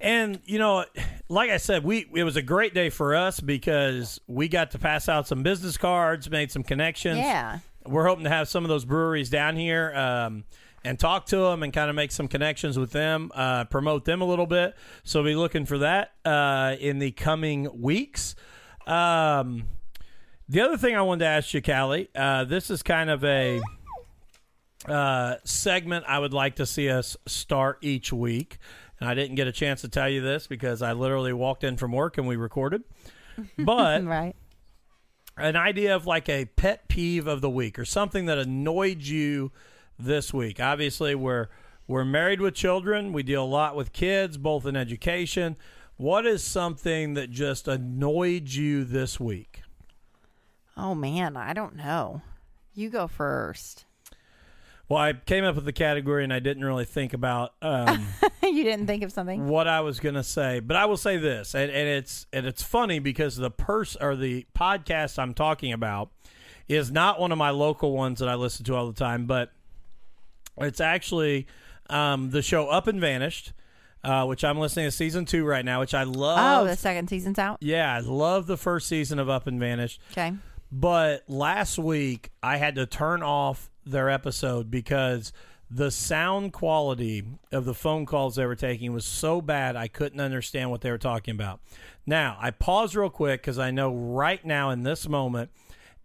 And 0.00 0.40
you 0.44 0.58
know, 0.58 0.84
like 1.28 1.50
I 1.50 1.56
said, 1.56 1.84
we 1.84 2.06
it 2.14 2.24
was 2.24 2.36
a 2.36 2.42
great 2.42 2.74
day 2.74 2.90
for 2.90 3.14
us 3.14 3.40
because 3.40 4.20
we 4.26 4.48
got 4.48 4.72
to 4.72 4.78
pass 4.78 5.08
out 5.08 5.26
some 5.26 5.42
business 5.42 5.76
cards, 5.76 6.30
made 6.30 6.50
some 6.50 6.62
connections. 6.62 7.18
yeah, 7.18 7.60
We're 7.84 8.06
hoping 8.06 8.24
to 8.24 8.30
have 8.30 8.48
some 8.48 8.64
of 8.64 8.68
those 8.68 8.84
breweries 8.84 9.30
down 9.30 9.56
here 9.56 9.94
um, 9.94 10.44
and 10.84 10.98
talk 10.98 11.26
to 11.26 11.38
them 11.38 11.62
and 11.62 11.72
kind 11.72 11.88
of 11.88 11.96
make 11.96 12.12
some 12.12 12.28
connections 12.28 12.78
with 12.78 12.92
them, 12.92 13.32
uh, 13.34 13.64
promote 13.64 14.04
them 14.04 14.20
a 14.20 14.24
little 14.26 14.46
bit. 14.46 14.74
So 15.02 15.22
be 15.22 15.34
looking 15.34 15.64
for 15.64 15.78
that 15.78 16.12
uh, 16.24 16.76
in 16.78 16.98
the 16.98 17.10
coming 17.12 17.68
weeks. 17.80 18.34
Um, 18.86 19.64
the 20.48 20.60
other 20.60 20.76
thing 20.76 20.94
I 20.94 21.02
wanted 21.02 21.24
to 21.24 21.30
ask 21.30 21.52
you, 21.54 21.60
Kallie, 21.62 22.08
uh, 22.14 22.44
this 22.44 22.70
is 22.70 22.82
kind 22.82 23.10
of 23.10 23.24
a 23.24 23.60
uh, 24.86 25.36
segment 25.44 26.04
I 26.06 26.18
would 26.18 26.32
like 26.32 26.56
to 26.56 26.66
see 26.66 26.88
us 26.88 27.16
start 27.26 27.78
each 27.82 28.12
week. 28.12 28.58
And 29.00 29.08
I 29.08 29.14
didn't 29.14 29.36
get 29.36 29.46
a 29.46 29.52
chance 29.52 29.82
to 29.82 29.88
tell 29.88 30.08
you 30.08 30.20
this 30.20 30.46
because 30.46 30.82
I 30.82 30.92
literally 30.92 31.32
walked 31.32 31.64
in 31.64 31.76
from 31.76 31.92
work 31.92 32.18
and 32.18 32.26
we 32.26 32.36
recorded. 32.36 32.82
But 33.58 34.04
right. 34.06 34.34
an 35.36 35.56
idea 35.56 35.94
of 35.94 36.06
like 36.06 36.28
a 36.28 36.46
pet 36.46 36.88
peeve 36.88 37.26
of 37.26 37.40
the 37.40 37.50
week 37.50 37.78
or 37.78 37.84
something 37.84 38.26
that 38.26 38.38
annoyed 38.38 39.02
you 39.02 39.52
this 39.98 40.32
week. 40.32 40.60
Obviously, 40.60 41.14
we're 41.14 41.48
we're 41.86 42.04
married 42.04 42.40
with 42.40 42.54
children. 42.54 43.12
We 43.12 43.22
deal 43.22 43.44
a 43.44 43.46
lot 43.46 43.76
with 43.76 43.92
kids, 43.92 44.38
both 44.38 44.66
in 44.66 44.76
education. 44.76 45.56
What 45.96 46.26
is 46.26 46.42
something 46.42 47.14
that 47.14 47.30
just 47.30 47.68
annoyed 47.68 48.48
you 48.48 48.84
this 48.84 49.18
week? 49.20 49.62
Oh 50.76 50.94
man, 50.94 51.36
I 51.36 51.52
don't 51.52 51.76
know. 51.76 52.22
You 52.74 52.90
go 52.90 53.06
first. 53.06 53.85
Well, 54.88 55.00
I 55.00 55.14
came 55.14 55.44
up 55.44 55.56
with 55.56 55.64
the 55.64 55.72
category 55.72 56.22
and 56.22 56.32
I 56.32 56.38
didn't 56.38 56.64
really 56.64 56.84
think 56.84 57.12
about 57.12 57.54
um, 57.60 58.06
you 58.42 58.62
didn't 58.62 58.86
think 58.86 59.02
of 59.02 59.10
something? 59.10 59.48
what 59.48 59.66
I 59.66 59.80
was 59.80 59.98
going 59.98 60.14
to 60.14 60.22
say, 60.22 60.60
but 60.60 60.76
I 60.76 60.86
will 60.86 60.96
say 60.96 61.16
this, 61.16 61.54
and, 61.54 61.70
and 61.70 61.88
it's 61.88 62.26
and 62.32 62.46
it's 62.46 62.62
funny 62.62 62.98
because 63.00 63.36
the 63.36 63.50
purse 63.50 63.96
or 64.00 64.14
the 64.14 64.46
podcast 64.56 65.18
I'm 65.18 65.34
talking 65.34 65.72
about 65.72 66.10
is 66.68 66.90
not 66.92 67.18
one 67.20 67.32
of 67.32 67.38
my 67.38 67.50
local 67.50 67.92
ones 67.92 68.20
that 68.20 68.28
I 68.28 68.34
listen 68.34 68.64
to 68.66 68.74
all 68.74 68.86
the 68.86 68.98
time, 68.98 69.26
but 69.26 69.52
it's 70.58 70.80
actually 70.80 71.46
um, 71.90 72.30
the 72.30 72.42
show 72.42 72.68
Up 72.68 72.86
and 72.86 73.00
Vanished, 73.00 73.52
uh, 74.04 74.24
which 74.24 74.44
I'm 74.44 74.58
listening 74.58 74.86
to 74.86 74.90
season 74.90 75.24
two 75.24 75.44
right 75.44 75.64
now, 75.64 75.80
which 75.80 75.94
I 75.94 76.04
love. 76.04 76.62
Oh, 76.62 76.66
the 76.66 76.76
second 76.76 77.08
season's 77.08 77.38
out. 77.38 77.58
yeah, 77.60 77.92
I 77.92 78.00
love 78.00 78.46
the 78.46 78.56
first 78.56 78.88
season 78.88 79.18
of 79.18 79.28
Up 79.28 79.46
and 79.46 79.58
Vanished. 79.58 80.00
Okay. 80.12 80.32
But 80.70 81.24
last 81.28 81.78
week 81.78 82.30
I 82.42 82.56
had 82.56 82.74
to 82.76 82.86
turn 82.86 83.22
off 83.22 83.70
their 83.86 84.10
episode 84.10 84.70
because 84.70 85.32
the 85.70 85.90
sound 85.90 86.52
quality 86.52 87.24
of 87.50 87.64
the 87.64 87.74
phone 87.74 88.06
calls 88.06 88.36
they 88.36 88.46
were 88.46 88.54
taking 88.54 88.92
was 88.92 89.04
so 89.04 89.40
bad 89.40 89.74
I 89.76 89.88
couldn't 89.88 90.20
understand 90.20 90.70
what 90.70 90.80
they 90.80 90.90
were 90.90 90.98
talking 90.98 91.34
about. 91.34 91.60
Now, 92.06 92.36
I 92.40 92.50
pause 92.52 92.94
real 92.94 93.10
quick 93.10 93.42
because 93.42 93.58
I 93.58 93.70
know 93.72 93.92
right 93.92 94.44
now 94.44 94.70
in 94.70 94.84
this 94.84 95.08
moment, 95.08 95.50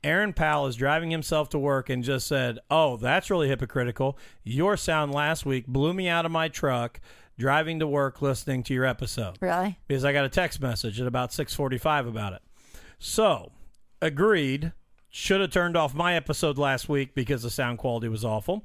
Aaron 0.04 0.34
Powell 0.34 0.66
is 0.66 0.76
driving 0.76 1.12
himself 1.12 1.50
to 1.50 1.60
work 1.60 1.90
and 1.92 2.04
just 2.04 2.26
said, 2.28 2.58
Oh, 2.72 2.98
that's 2.98 3.30
really 3.30 3.50
hypocritical. 3.50 4.18
Your 4.44 4.76
sound 4.78 5.12
last 5.14 5.46
week 5.46 5.68
blew 5.68 5.94
me 5.94 6.08
out 6.08 6.26
of 6.26 6.32
my 6.32 6.48
truck 6.48 7.00
driving 7.38 7.80
to 7.80 7.88
work 7.88 8.20
listening 8.22 8.62
to 8.64 8.74
your 8.74 8.86
episode 8.86 9.38
Really? 9.42 9.78
because 9.88 10.04
I 10.04 10.12
got 10.12 10.26
a 10.26 10.30
text 10.30 10.60
message 10.60 11.00
at 11.00 11.06
about 11.08 11.32
6:45 11.32 12.08
about 12.08 12.34
it. 12.34 12.42
So, 12.98 13.52
agreed. 14.02 14.74
Should 15.14 15.42
have 15.42 15.52
turned 15.52 15.76
off 15.76 15.94
my 15.94 16.16
episode 16.16 16.58
last 16.58 16.88
week 16.88 17.14
because 17.14 17.44
the 17.44 17.50
sound 17.50 17.78
quality 17.80 18.08
was 18.08 18.24
awful. 18.26 18.64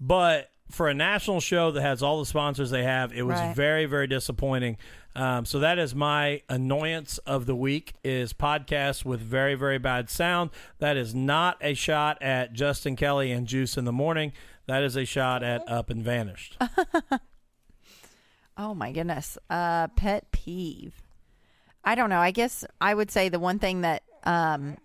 But 0.00 0.50
for 0.70 0.88
a 0.88 0.94
national 0.94 1.40
show 1.40 1.70
that 1.72 1.82
has 1.82 2.02
all 2.02 2.20
the 2.20 2.26
sponsors 2.26 2.70
they 2.70 2.84
have, 2.84 3.12
it 3.12 3.22
was 3.22 3.38
Right. 3.38 3.54
very, 3.54 3.84
very 3.86 4.06
disappointing. 4.06 4.76
Um, 5.16 5.44
so 5.44 5.58
that 5.60 5.78
is 5.78 5.94
my 5.94 6.42
annoyance 6.48 7.18
of 7.18 7.46
the 7.46 7.56
week: 7.56 7.94
is 8.04 8.32
podcasts 8.32 9.04
with 9.04 9.20
very, 9.20 9.54
very 9.54 9.78
bad 9.78 10.08
sound. 10.10 10.50
That 10.78 10.96
is 10.96 11.14
not 11.14 11.56
a 11.60 11.74
shot 11.74 12.20
at 12.22 12.52
Justin 12.52 12.94
Kelly 12.96 13.32
and 13.32 13.46
Juice 13.46 13.76
in 13.76 13.84
the 13.86 13.92
morning. 13.92 14.32
That 14.66 14.82
is 14.82 14.94
a 14.96 15.04
shot 15.04 15.42
at 15.42 15.66
Up 15.68 15.90
and 15.90 16.02
Vanished. 16.04 16.58
Oh 18.58 18.72
my 18.74 18.90
goodness. 18.92 19.36
Uh 19.50 19.88
pet 19.88 20.30
peeve. 20.32 21.02
I 21.84 21.94
don't 21.94 22.08
know. 22.10 22.20
I 22.20 22.30
guess 22.30 22.64
I 22.80 22.94
would 22.94 23.10
say 23.10 23.28
the 23.28 23.38
one 23.38 23.58
thing 23.58 23.82
that 23.82 24.02
um 24.24 24.78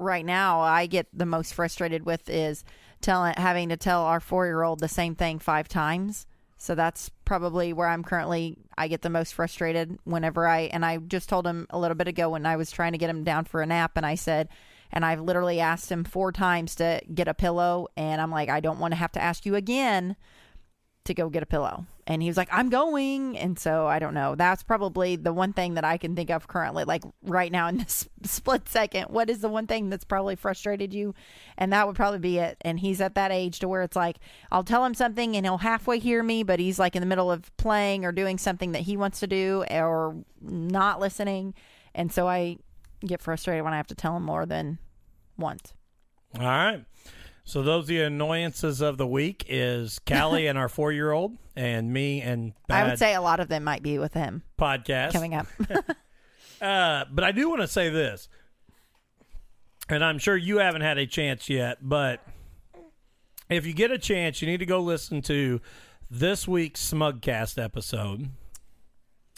right 0.00 0.24
now 0.24 0.60
I 0.60 0.86
get 0.86 1.06
the 1.12 1.26
most 1.26 1.54
frustrated 1.54 2.04
with 2.04 2.28
is 2.28 2.64
telling 3.00 3.34
having 3.36 3.68
to 3.68 3.76
tell 3.76 4.02
our 4.02 4.20
4-year-old 4.20 4.80
the 4.80 4.88
same 4.88 5.14
thing 5.14 5.38
5 5.38 5.68
times. 5.68 6.26
So 6.56 6.74
that's 6.74 7.10
probably 7.24 7.72
where 7.72 7.88
I'm 7.88 8.02
currently 8.02 8.58
I 8.76 8.88
get 8.88 9.02
the 9.02 9.10
most 9.10 9.34
frustrated 9.34 9.98
whenever 10.04 10.46
I 10.46 10.62
and 10.62 10.84
I 10.84 10.98
just 10.98 11.28
told 11.28 11.46
him 11.46 11.66
a 11.70 11.78
little 11.78 11.94
bit 11.94 12.08
ago 12.08 12.30
when 12.30 12.44
I 12.44 12.56
was 12.56 12.70
trying 12.70 12.92
to 12.92 12.98
get 12.98 13.10
him 13.10 13.24
down 13.24 13.44
for 13.44 13.62
a 13.62 13.66
nap 13.66 13.92
and 13.96 14.04
I 14.04 14.14
said 14.14 14.48
and 14.92 15.04
I've 15.04 15.20
literally 15.20 15.60
asked 15.60 15.90
him 15.90 16.04
four 16.04 16.32
times 16.32 16.74
to 16.76 17.00
get 17.14 17.28
a 17.28 17.34
pillow 17.34 17.88
and 17.96 18.20
I'm 18.20 18.30
like 18.30 18.48
I 18.48 18.60
don't 18.60 18.80
want 18.80 18.92
to 18.92 18.98
have 18.98 19.12
to 19.12 19.22
ask 19.22 19.46
you 19.46 19.54
again 19.54 20.16
to 21.10 21.14
go 21.22 21.28
get 21.28 21.42
a 21.42 21.46
pillow. 21.46 21.86
And 22.06 22.22
he 22.22 22.28
was 22.28 22.36
like, 22.36 22.48
I'm 22.50 22.70
going. 22.70 23.36
And 23.36 23.58
so 23.58 23.86
I 23.86 23.98
don't 23.98 24.14
know. 24.14 24.34
That's 24.34 24.62
probably 24.62 25.16
the 25.16 25.32
one 25.32 25.52
thing 25.52 25.74
that 25.74 25.84
I 25.84 25.96
can 25.96 26.16
think 26.16 26.30
of 26.30 26.48
currently, 26.48 26.84
like 26.84 27.02
right 27.22 27.52
now 27.52 27.68
in 27.68 27.78
this 27.78 28.08
split 28.24 28.68
second. 28.68 29.06
What 29.10 29.28
is 29.30 29.40
the 29.40 29.48
one 29.48 29.66
thing 29.66 29.90
that's 29.90 30.04
probably 30.04 30.36
frustrated 30.36 30.94
you? 30.94 31.14
And 31.58 31.72
that 31.72 31.86
would 31.86 31.96
probably 31.96 32.18
be 32.18 32.38
it. 32.38 32.56
And 32.62 32.80
he's 32.80 33.00
at 33.00 33.14
that 33.14 33.30
age 33.30 33.58
to 33.60 33.68
where 33.68 33.82
it's 33.82 33.96
like, 33.96 34.18
I'll 34.50 34.64
tell 34.64 34.84
him 34.84 34.94
something 34.94 35.36
and 35.36 35.44
he'll 35.44 35.58
halfway 35.58 35.98
hear 35.98 36.22
me, 36.22 36.42
but 36.42 36.58
he's 36.58 36.78
like 36.78 36.96
in 36.96 37.00
the 37.00 37.06
middle 37.06 37.30
of 37.30 37.54
playing 37.56 38.04
or 38.04 38.12
doing 38.12 38.38
something 38.38 38.72
that 38.72 38.82
he 38.82 38.96
wants 38.96 39.20
to 39.20 39.26
do 39.26 39.64
or 39.70 40.16
not 40.40 41.00
listening. 41.00 41.54
And 41.94 42.12
so 42.12 42.28
I 42.28 42.56
get 43.04 43.22
frustrated 43.22 43.64
when 43.64 43.72
I 43.72 43.76
have 43.76 43.88
to 43.88 43.94
tell 43.94 44.16
him 44.16 44.24
more 44.24 44.46
than 44.46 44.78
once. 45.36 45.74
All 46.38 46.46
right. 46.46 46.84
So 47.50 47.64
those 47.64 47.86
are 47.86 47.86
the 47.88 48.02
annoyances 48.02 48.80
of 48.80 48.96
the 48.96 49.08
week 49.08 49.44
is 49.48 49.98
Kallie 50.06 50.48
and 50.48 50.56
our 50.56 50.68
four 50.68 50.92
year 50.92 51.10
old 51.10 51.36
and 51.56 51.92
me 51.92 52.20
and 52.20 52.52
bad 52.68 52.86
I 52.86 52.88
would 52.88 52.98
say 53.00 53.12
a 53.12 53.20
lot 53.20 53.40
of 53.40 53.48
them 53.48 53.64
might 53.64 53.82
be 53.82 53.98
with 53.98 54.14
him 54.14 54.44
podcast. 54.56 55.12
coming 55.12 55.34
up. 55.34 55.48
Uh, 56.60 57.06
but 57.10 57.24
I 57.24 57.32
do 57.32 57.48
want 57.48 57.62
to 57.62 57.66
say 57.66 57.88
this, 57.88 58.28
and 59.88 60.04
I'm 60.04 60.18
sure 60.18 60.36
you 60.36 60.58
haven't 60.58 60.82
had 60.82 60.98
a 60.98 61.06
chance 61.06 61.48
yet, 61.48 61.78
but 61.80 62.22
if 63.48 63.64
you 63.64 63.72
get 63.72 63.90
a 63.90 63.96
chance, 63.96 64.42
you 64.42 64.46
need 64.46 64.58
to 64.58 64.66
go 64.66 64.80
listen 64.80 65.22
to 65.22 65.62
this 66.10 66.46
week's 66.46 66.86
Smugcast 66.92 67.56
episode. 67.56 68.28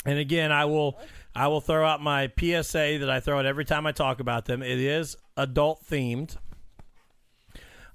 And 0.04 0.18
again, 0.18 0.50
I 0.50 0.64
will 0.64 0.98
I 1.32 1.46
will 1.46 1.60
throw 1.60 1.86
out 1.86 2.02
my 2.02 2.26
PSA 2.36 2.98
that 2.98 3.08
I 3.08 3.20
throw 3.20 3.38
out 3.38 3.46
every 3.46 3.64
time 3.64 3.86
I 3.86 3.92
talk 3.92 4.18
about 4.18 4.46
them. 4.46 4.60
It 4.60 4.80
is 4.80 5.16
adult 5.36 5.86
themed. 5.88 6.36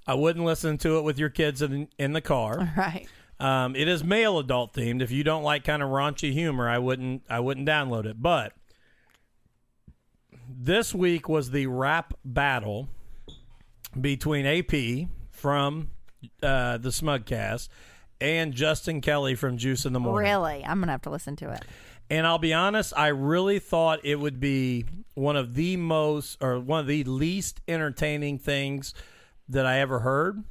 I 0.08 0.14
wouldn't 0.14 0.46
listen 0.46 0.78
to 0.80 0.98
it 0.98 1.04
with 1.04 1.20
your 1.20 1.30
kids 1.30 1.62
in 1.62 1.90
in 2.00 2.14
the 2.14 2.22
car. 2.22 2.74
right. 2.78 3.08
Um, 3.40 3.76
it 3.76 3.88
is 3.88 4.04
male 4.04 4.40
adult 4.40 4.74
themed. 4.74 5.02
If 5.02 5.12
you 5.12 5.24
don't 5.24 5.44
like 5.44 5.64
kind 5.64 5.84
of 5.84 5.90
raunchy 5.90 6.34
humor, 6.34 6.68
I 6.68 6.80
wouldn't 6.80 7.24
I 7.30 7.40
wouldn't 7.40 7.68
download 7.68 8.06
it. 8.06 8.22
But 8.22 8.54
this 10.50 10.96
week 10.96 11.28
was 11.28 11.52
the 11.52 11.68
rap 11.68 12.14
battle 12.24 12.88
between 14.00 14.46
AP 14.46 15.10
from 15.30 15.92
uh, 16.42 16.78
the 16.78 16.90
Smugcast 16.90 17.70
and 18.20 18.54
Justin 18.54 19.02
Kelly 19.02 19.36
from 19.36 19.58
Juice 19.58 19.86
in 19.86 19.94
the 19.94 20.00
Morning. 20.00 20.30
Really? 20.30 20.66
I'm 20.66 20.80
going 20.80 20.88
to 20.88 20.92
have 20.92 21.02
to 21.04 21.10
listen 21.10 21.36
to 21.38 21.52
it. 21.52 21.64
And 22.10 22.26
I'll 22.26 22.40
be 22.40 22.54
honest, 22.54 22.94
I 22.96 23.08
really 23.08 23.60
thought 23.60 24.00
it 24.04 24.16
would 24.16 24.40
be 24.40 24.86
one 25.14 25.36
of 25.36 25.56
the 25.56 25.78
most 25.78 26.38
or 26.42 26.60
one 26.60 26.80
of 26.80 26.88
the 26.88 27.04
least 27.04 27.62
entertaining 27.68 28.40
things 28.40 28.94
that 29.50 29.66
I 29.66 29.80
ever 29.80 30.00
heard. 30.00 30.44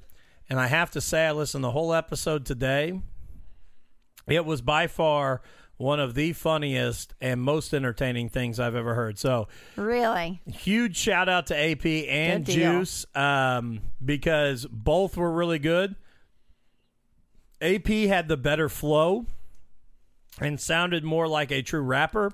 And 0.48 0.60
I 0.60 0.68
have 0.68 0.90
to 0.92 1.00
say, 1.00 1.26
I 1.26 1.32
listened 1.32 1.64
the 1.64 1.72
whole 1.72 1.92
episode 1.92 2.46
today. 2.46 3.00
It 4.28 4.44
was 4.44 4.60
by 4.62 4.86
far 4.86 5.42
one 5.76 6.00
of 6.00 6.14
the 6.14 6.32
funniest 6.32 7.14
and 7.20 7.40
most 7.42 7.74
entertaining 7.74 8.28
things 8.30 8.58
I've 8.58 8.74
ever 8.74 8.94
heard. 8.94 9.18
So, 9.18 9.48
Really? 9.76 10.40
huge 10.46 10.96
shout 10.96 11.28
out 11.28 11.46
to 11.48 11.56
AP 11.56 11.84
and 12.08 12.46
Juice 12.46 13.04
um, 13.14 13.80
because 14.02 14.66
both 14.70 15.16
were 15.16 15.30
really 15.32 15.58
good. 15.58 15.96
AP 17.60 17.86
had 17.88 18.28
the 18.28 18.36
better 18.36 18.68
flow 18.68 19.26
and 20.40 20.60
sounded 20.60 21.04
more 21.04 21.26
like 21.28 21.50
a 21.50 21.62
true 21.62 21.80
rapper. 21.82 22.32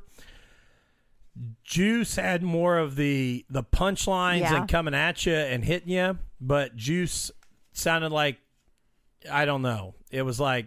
Juice 1.65 2.17
had 2.17 2.43
more 2.43 2.77
of 2.79 2.97
the 2.97 3.45
the 3.49 3.63
punchlines 3.63 4.41
Yeah. 4.41 4.61
and 4.61 4.69
coming 4.69 4.95
at 4.95 5.25
you 5.25 5.33
and 5.35 5.65
hitting 5.65 5.89
you, 5.91 6.19
but 6.43 6.77
Juice 6.77 7.31
sounded 7.73 8.11
like 8.13 8.39
I 9.31 9.45
don't 9.45 9.63
know. 9.63 9.95
It 10.11 10.23
was 10.23 10.41
like 10.41 10.67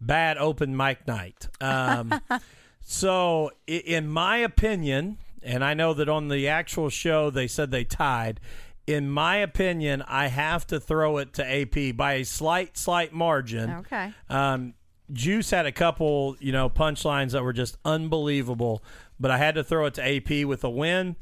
bad 0.00 0.38
open 0.38 0.76
mic 0.76 1.06
night. 1.06 1.48
Um, 1.60 2.20
so, 2.80 3.50
in 3.66 4.08
my 4.08 4.38
opinion, 4.38 5.18
and 5.42 5.64
I 5.64 5.74
know 5.74 5.92
that 5.94 6.08
on 6.08 6.28
the 6.28 6.48
actual 6.48 6.88
show 6.88 7.30
they 7.30 7.48
said 7.48 7.70
they 7.70 7.84
tied. 7.84 8.40
in 8.86 9.10
my 9.10 9.36
opinion, 9.36 10.02
I 10.06 10.28
have 10.28 10.64
to 10.68 10.78
throw 10.78 11.18
it 11.18 11.34
to 11.34 11.44
AP 11.44 11.96
by 11.96 12.14
a 12.14 12.24
slight, 12.24 12.78
slight 12.78 13.12
margin. 13.12 13.70
Okay. 13.70 14.12
Um, 14.30 14.74
Juice 15.12 15.50
had 15.50 15.66
a 15.66 15.72
couple, 15.72 16.36
you 16.38 16.52
know, 16.52 16.68
punchlines 16.70 17.32
that 17.32 17.42
were 17.42 17.52
just 17.52 17.78
unbelievable, 17.84 18.84
but 19.18 19.30
I 19.32 19.38
had 19.38 19.56
to 19.56 19.64
throw 19.64 19.86
it 19.86 19.94
to 19.94 20.02
AP 20.06 20.46
with 20.46 20.62
a 20.62 20.70
win. 20.70 21.16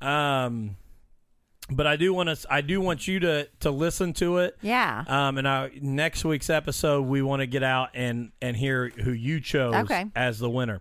Um, 0.00 0.76
but 1.70 1.86
I 1.86 1.96
do 1.96 2.12
want 2.12 2.28
to, 2.28 2.46
I 2.52 2.60
do 2.60 2.80
want 2.80 3.06
you 3.08 3.20
to 3.20 3.48
to 3.60 3.70
listen 3.70 4.12
to 4.14 4.38
it. 4.38 4.56
Yeah. 4.62 5.04
Um, 5.06 5.38
and 5.38 5.46
I, 5.48 5.70
next 5.80 6.24
week's 6.24 6.50
episode, 6.50 7.02
we 7.06 7.22
want 7.22 7.40
to 7.40 7.46
get 7.46 7.62
out 7.62 7.90
and 7.94 8.32
and 8.42 8.56
hear 8.56 8.88
who 8.88 9.12
you 9.12 9.40
chose 9.40 9.74
Okay. 9.74 10.06
as 10.14 10.38
the 10.38 10.50
winner. 10.50 10.80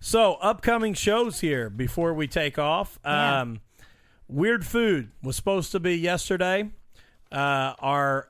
So 0.00 0.34
upcoming 0.34 0.94
shows 0.94 1.40
here 1.40 1.70
before 1.70 2.12
we 2.14 2.26
take 2.28 2.58
off. 2.58 2.98
Yeah. 3.04 3.40
Um, 3.42 3.60
Weird 4.28 4.64
Food 4.66 5.10
was 5.22 5.36
supposed 5.36 5.72
to 5.72 5.80
be 5.80 5.96
yesterday. 5.96 6.70
Uh, 7.32 7.74
our 7.78 8.28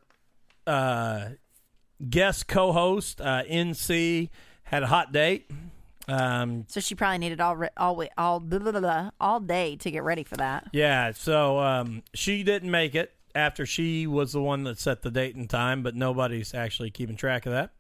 uh, 0.67 1.31
guest 2.09 2.49
co-host 2.49 3.21
uh, 3.21 3.43
NC 3.45 4.31
had 4.65 4.83
a 4.83 4.87
hot 4.89 5.13
date. 5.13 5.51
Um, 6.09 6.65
So 6.69 6.81
she 6.81 6.95
probably 6.95 7.19
needed 7.19 7.41
all 7.41 7.57
re- 7.57 7.69
all 7.77 7.93
wi- 7.95 8.11
all 8.19 8.41
blah, 8.41 8.59
blah, 8.59 8.73
blah, 8.81 9.11
all 9.21 9.41
day 9.41 9.77
to 9.77 9.91
get 9.91 10.03
ready 10.03 10.23
for 10.25 10.37
that. 10.37 10.69
yeah, 10.73 11.13
so 11.13 11.59
um, 11.61 12.03
she 12.13 12.43
didn't 12.43 12.71
make 12.71 12.95
it 12.95 13.13
after 13.35 13.65
she 13.67 14.07
was 14.07 14.33
the 14.33 14.41
one 14.41 14.65
that 14.65 14.79
set 14.79 15.03
the 15.03 15.11
date 15.11 15.35
and 15.35 15.49
time, 15.51 15.83
but 15.83 15.95
nobody's 15.97 16.55
actually 16.55 16.91
keeping 16.91 17.17
track 17.17 17.47
of 17.47 17.53
that. 17.53 17.71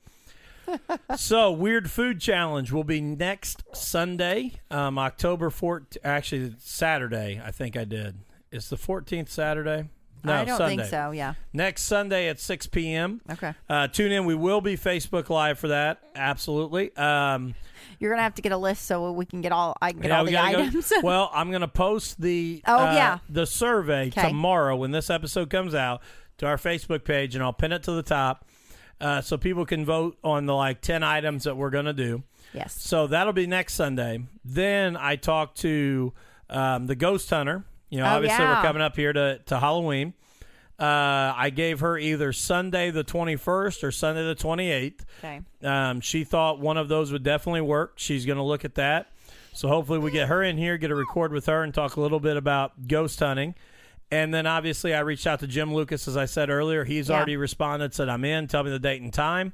so, 1.21 1.53
Weird 1.53 1.91
Food 1.91 2.21
Challenge 2.21 2.73
will 2.73 2.85
be 2.85 3.01
next 3.03 3.63
Sunday, 3.75 4.53
um, 4.71 4.99
October 4.99 5.51
14th. 5.51 5.99
Actually, 6.03 6.55
Saturday, 6.59 7.41
I 7.45 7.51
think 7.51 7.77
I 7.77 7.85
did. 7.85 8.17
It's 8.51 8.71
the 8.71 8.77
14th 8.77 9.29
Saturday? 9.29 9.89
No, 10.25 10.33
I 10.35 10.45
don't 10.45 10.57
Sunday. 10.59 10.77
think 10.77 10.89
so. 10.89 11.11
Yeah. 11.11 11.35
Next 11.53 11.83
Sunday 11.83 12.29
at 12.29 12.41
6 12.41 12.67
p.m. 12.69 13.21
Okay. 13.31 13.53
Uh, 13.69 13.89
tune 13.89 14.11
in. 14.13 14.25
We 14.25 14.35
will 14.35 14.61
be 14.61 14.77
Facebook 14.77 15.29
Live 15.29 15.59
for 15.59 15.69
that. 15.69 16.01
Absolutely. 16.15 16.95
Um, 16.97 17.55
You're 17.99 18.11
gonna 18.11 18.23
have 18.23 18.35
to 18.37 18.43
get 18.43 18.53
a 18.53 18.57
list 18.57 18.87
so 18.87 19.13
we 19.13 19.27
can 19.27 19.41
get 19.41 19.53
all 19.53 19.77
I 19.83 19.93
can 19.93 20.01
get 20.01 20.09
yeah, 20.09 20.19
all 20.19 20.25
we 20.25 20.31
the 20.31 20.37
gotta 20.37 20.57
go- 20.57 20.63
items. 20.65 20.93
well, 21.03 21.31
I'm 21.35 21.51
going 21.51 21.61
to 21.61 21.69
post 21.69 22.21
the 22.21 22.63
Oh, 22.67 22.79
uh, 22.89 22.93
yeah. 22.95 23.19
the 23.29 23.47
survey 23.47 24.11
'Kay. 24.11 24.29
tomorrow 24.29 24.77
when 24.77 24.91
this 24.91 25.11
episode 25.11 25.51
comes 25.51 25.75
out 25.75 26.01
to 26.39 26.47
our 26.47 26.57
Facebook 26.57 27.05
page, 27.05 27.35
and 27.35 27.45
I'll 27.45 27.53
pin 27.53 27.73
it 27.73 27.83
to 27.85 27.93
the 27.93 28.03
top 28.03 28.45
uh, 29.01 29.21
so 29.21 29.37
people 29.37 29.67
can 29.67 29.85
vote 29.85 30.17
on 30.25 30.47
the 30.47 30.55
like 30.55 30.81
10 30.81 31.03
items 31.03 31.45
that 31.45 31.57
we're 31.57 31.71
going 31.71 31.85
to 31.85 31.93
do. 31.93 32.23
yes. 32.53 32.75
So 32.81 33.07
that'll 33.07 33.33
be 33.33 33.47
next 33.47 33.75
Sunday. 33.75 34.25
Then 34.45 34.97
I 34.97 35.17
talked 35.17 35.59
to 35.61 36.13
um, 36.51 36.87
the 36.87 36.95
Ghost 36.97 37.29
Hunter. 37.31 37.65
You 37.95 38.01
know, 38.01 38.07
Oh, 38.07 38.17
obviously 38.17 38.43
yeah. 38.43 38.57
we're 38.57 38.63
coming 38.67 38.83
up 38.83 38.97
here 38.97 39.13
to, 39.13 39.39
to 39.47 39.61
Halloween. 39.61 40.15
Uh, 40.81 41.33
I 41.37 41.51
gave 41.55 41.79
her 41.79 41.97
either 41.97 42.33
Sunday 42.33 42.91
the 42.91 43.05
21st 43.05 43.85
or 43.85 43.93
Sunday 43.93 44.25
the 44.25 44.35
28th. 44.35 45.01
Okay. 45.21 45.41
Um, 45.63 46.01
she 46.01 46.25
thought 46.25 46.59
one 46.59 46.77
of 46.77 46.89
those 46.89 47.13
would 47.13 47.23
definitely 47.23 47.61
work. 47.61 47.93
She's 47.95 48.27
going 48.27 48.39
to 48.39 48.43
look 48.43 48.65
at 48.65 48.75
that. 48.75 49.13
So 49.53 49.69
hopefully 49.69 50.01
we 50.01 50.11
get 50.11 50.27
her 50.27 50.43
in 50.43 50.59
here, 50.59 50.77
get 50.77 50.91
a 50.91 50.97
record 50.97 51.33
with 51.33 51.47
her, 51.47 51.63
and 51.63 51.73
talk 51.73 51.95
a 51.95 52.01
little 52.01 52.19
bit 52.19 52.37
about 52.37 52.89
ghost 52.89 53.21
hunting. 53.21 53.55
And 54.11 54.35
then 54.35 54.45
obviously 54.49 54.93
I 54.93 55.01
reached 55.01 55.29
out 55.29 55.39
to 55.41 55.47
Jim 55.47 55.73
Lucas, 55.73 56.09
as 56.09 56.17
I 56.17 56.25
said 56.25 56.51
earlier. 56.51 56.83
He's 56.85 57.09
Yeah. 57.09 57.15
already 57.15 57.37
responded, 57.37 57.95
said 57.95 58.09
I'm 58.09 58.25
in. 58.25 58.49
Tell 58.49 58.65
me 58.65 58.71
the 58.73 58.81
date 58.81 59.03
and 59.03 59.13
time. 59.13 59.53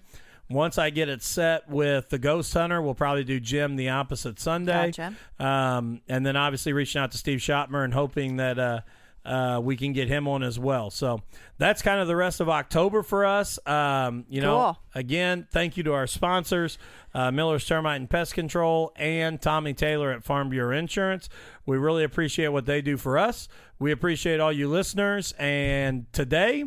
Once 0.51 0.78
I 0.78 0.90
get 0.90 1.09
it 1.09 1.22
set 1.22 1.68
with 1.70 2.09
the 2.11 2.18
ghost 2.18 2.53
hunter, 2.53 2.82
we'll 2.82 2.94
probably 2.94 3.22
do 3.24 3.38
Jim 3.38 3.76
the 3.76 3.88
opposite 3.90 4.40
Sunday. 4.40 4.90
Gotcha. 4.90 5.14
Um, 5.38 6.01
and 6.09 6.26
then 6.26 6.36
obviously 6.36 6.72
reaching 6.72 7.01
out 7.01 7.12
to 7.12 7.18
Steve 7.18 7.38
Shotmer 7.38 7.84
and 7.84 7.94
hoping 7.94 8.36
that 8.38 8.59
uh, 8.59 8.80
uh, 9.24 9.61
we 9.62 9.76
can 9.76 9.92
get 9.92 10.09
him 10.09 10.26
on 10.26 10.42
as 10.42 10.59
well. 10.59 10.90
So 10.90 11.22
that's 11.59 11.82
kind 11.82 12.01
of 12.01 12.09
the 12.09 12.16
rest 12.16 12.40
of 12.40 12.48
October 12.48 13.03
for 13.05 13.24
us. 13.24 13.59
Um, 13.66 14.24
you 14.28 14.40
know, 14.40 14.57
Cool. 14.59 14.78
again, 14.94 15.46
thank 15.53 15.76
you 15.76 15.82
to 15.84 15.92
our 15.92 16.07
sponsors, 16.09 16.78
uh, 17.14 17.30
Miller's 17.30 17.64
Termite 17.66 18.01
and 18.01 18.11
Pest 18.11 18.34
Control 18.34 18.92
and 18.96 19.40
Tommy 19.40 19.72
Taylor 19.74 20.11
at 20.11 20.24
Farm 20.24 20.48
Bureau 20.48 20.76
Insurance. 20.76 21.28
We 21.66 21.76
really 21.76 22.03
appreciate 22.03 22.48
what 22.48 22.66
they 22.66 22.82
do 22.82 22.96
for 22.96 23.18
us. 23.18 23.46
We 23.78 23.92
appreciate 23.92 24.40
all 24.40 24.53
you 24.53 24.68
listeners. 24.68 25.32
And 25.38 26.12
today, 26.12 26.64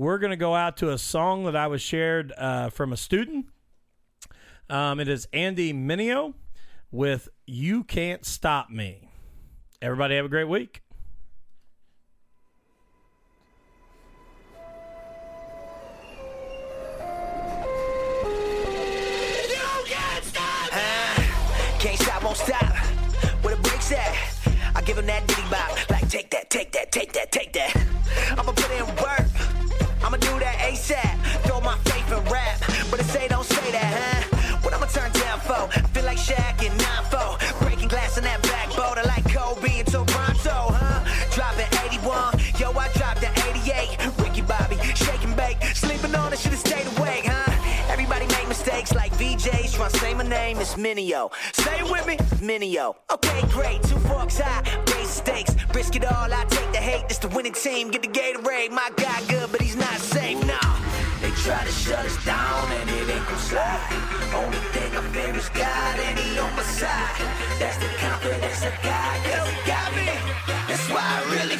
we're 0.00 0.16
going 0.16 0.30
to 0.30 0.36
go 0.36 0.54
out 0.54 0.78
to 0.78 0.88
a 0.88 0.96
song 0.96 1.44
that 1.44 1.54
I 1.54 1.66
was 1.66 1.82
shared 1.82 2.32
uh, 2.38 2.70
from 2.70 2.90
a 2.90 2.96
student. 2.96 3.44
Um, 4.70 4.98
it 4.98 5.08
is 5.08 5.28
Andy 5.30 5.74
Mineo 5.74 6.32
with 6.90 7.28
You 7.46 7.84
Can't 7.84 8.24
Stop 8.24 8.70
Me. 8.70 9.10
Everybody 9.82 10.16
have 10.16 10.24
a 10.24 10.30
great 10.30 10.48
week. 10.48 10.80
Can't 21.78 21.98
stop, 21.98 22.22
won't 22.24 22.36
stop. 22.38 22.74
Where 23.42 23.54
the 23.54 23.60
brakes 23.60 23.92
at? 23.92 24.16
I 24.74 24.80
give 24.80 24.96
him 24.96 25.06
that 25.06 25.26
diddy 25.26 25.42
bop. 25.50 25.90
Like, 25.90 26.08
take 26.08 26.30
that, 26.30 26.48
take 26.48 26.72
that, 26.72 26.90
take 26.90 27.12
that, 27.12 27.30
take 27.32 27.52
that. 27.52 27.76
I'ma 28.30 28.52
put 28.52 28.70
in 28.70 28.86
work. 28.96 29.29
I'ma 30.10 30.18
do 30.18 30.40
that 30.40 30.58
ASAP. 30.58 31.22
Throw 31.46 31.60
my 31.60 31.78
faith 31.84 32.10
in 32.10 32.24
rap. 32.32 32.58
But 32.90 32.98
they 32.98 33.06
say 33.06 33.28
don't 33.28 33.44
say 33.44 33.70
that, 33.70 34.26
huh? 34.34 34.58
What 34.60 34.74
I'ma 34.74 34.86
turn 34.86 35.12
down 35.12 35.38
for? 35.38 35.70
Feel 35.94 36.04
like 36.04 36.18
Shaq 36.18 36.64
in 36.64 36.76
VJs. 49.20 49.76
Tryna 49.76 49.96
say 50.00 50.14
my 50.14 50.24
name 50.24 50.58
is 50.58 50.74
Mineo. 50.76 51.30
Say 51.52 51.78
it 51.80 51.90
with 51.90 52.06
me, 52.06 52.16
Mineo. 52.40 52.94
Okay, 53.12 53.40
great. 53.52 53.82
Two 53.82 53.98
forks 54.08 54.38
high, 54.38 54.62
raise 54.94 55.10
stakes. 55.10 55.54
Risk 55.74 55.94
it 55.96 56.06
all, 56.06 56.32
I 56.32 56.44
take 56.48 56.72
the 56.72 56.78
hate. 56.78 57.06
This 57.08 57.18
the 57.18 57.28
winning 57.28 57.52
team. 57.52 57.90
Get 57.90 58.00
the 58.00 58.08
Gatorade. 58.08 58.70
My 58.70 58.88
guy 58.96 59.20
good, 59.28 59.52
but 59.52 59.60
he's 59.60 59.76
not 59.76 59.98
safe. 59.98 60.40
Nah. 60.46 60.56
They 61.20 61.30
try 61.44 61.62
to 61.62 61.70
shut 61.70 62.02
us 62.06 62.16
down 62.24 62.72
and 62.72 62.88
it 62.88 63.10
ain't 63.14 63.26
gon' 63.28 63.38
slide. 63.38 63.80
Only 64.32 64.56
thing 64.72 64.96
I 64.96 65.02
fear 65.12 65.36
is 65.36 65.50
God 65.50 66.00
and 66.00 66.18
he 66.18 66.38
on 66.38 66.56
my 66.56 66.62
side. 66.62 67.20
That's 67.60 67.76
the 67.76 67.90
confidence 68.00 68.62
I 68.64 68.72
got, 68.80 69.16
cause 69.28 69.48
he 69.52 69.58
got 69.68 69.88
me. 69.96 70.08
That's 70.66 70.88
why 70.88 71.04
I 71.04 71.20
really 71.36 71.58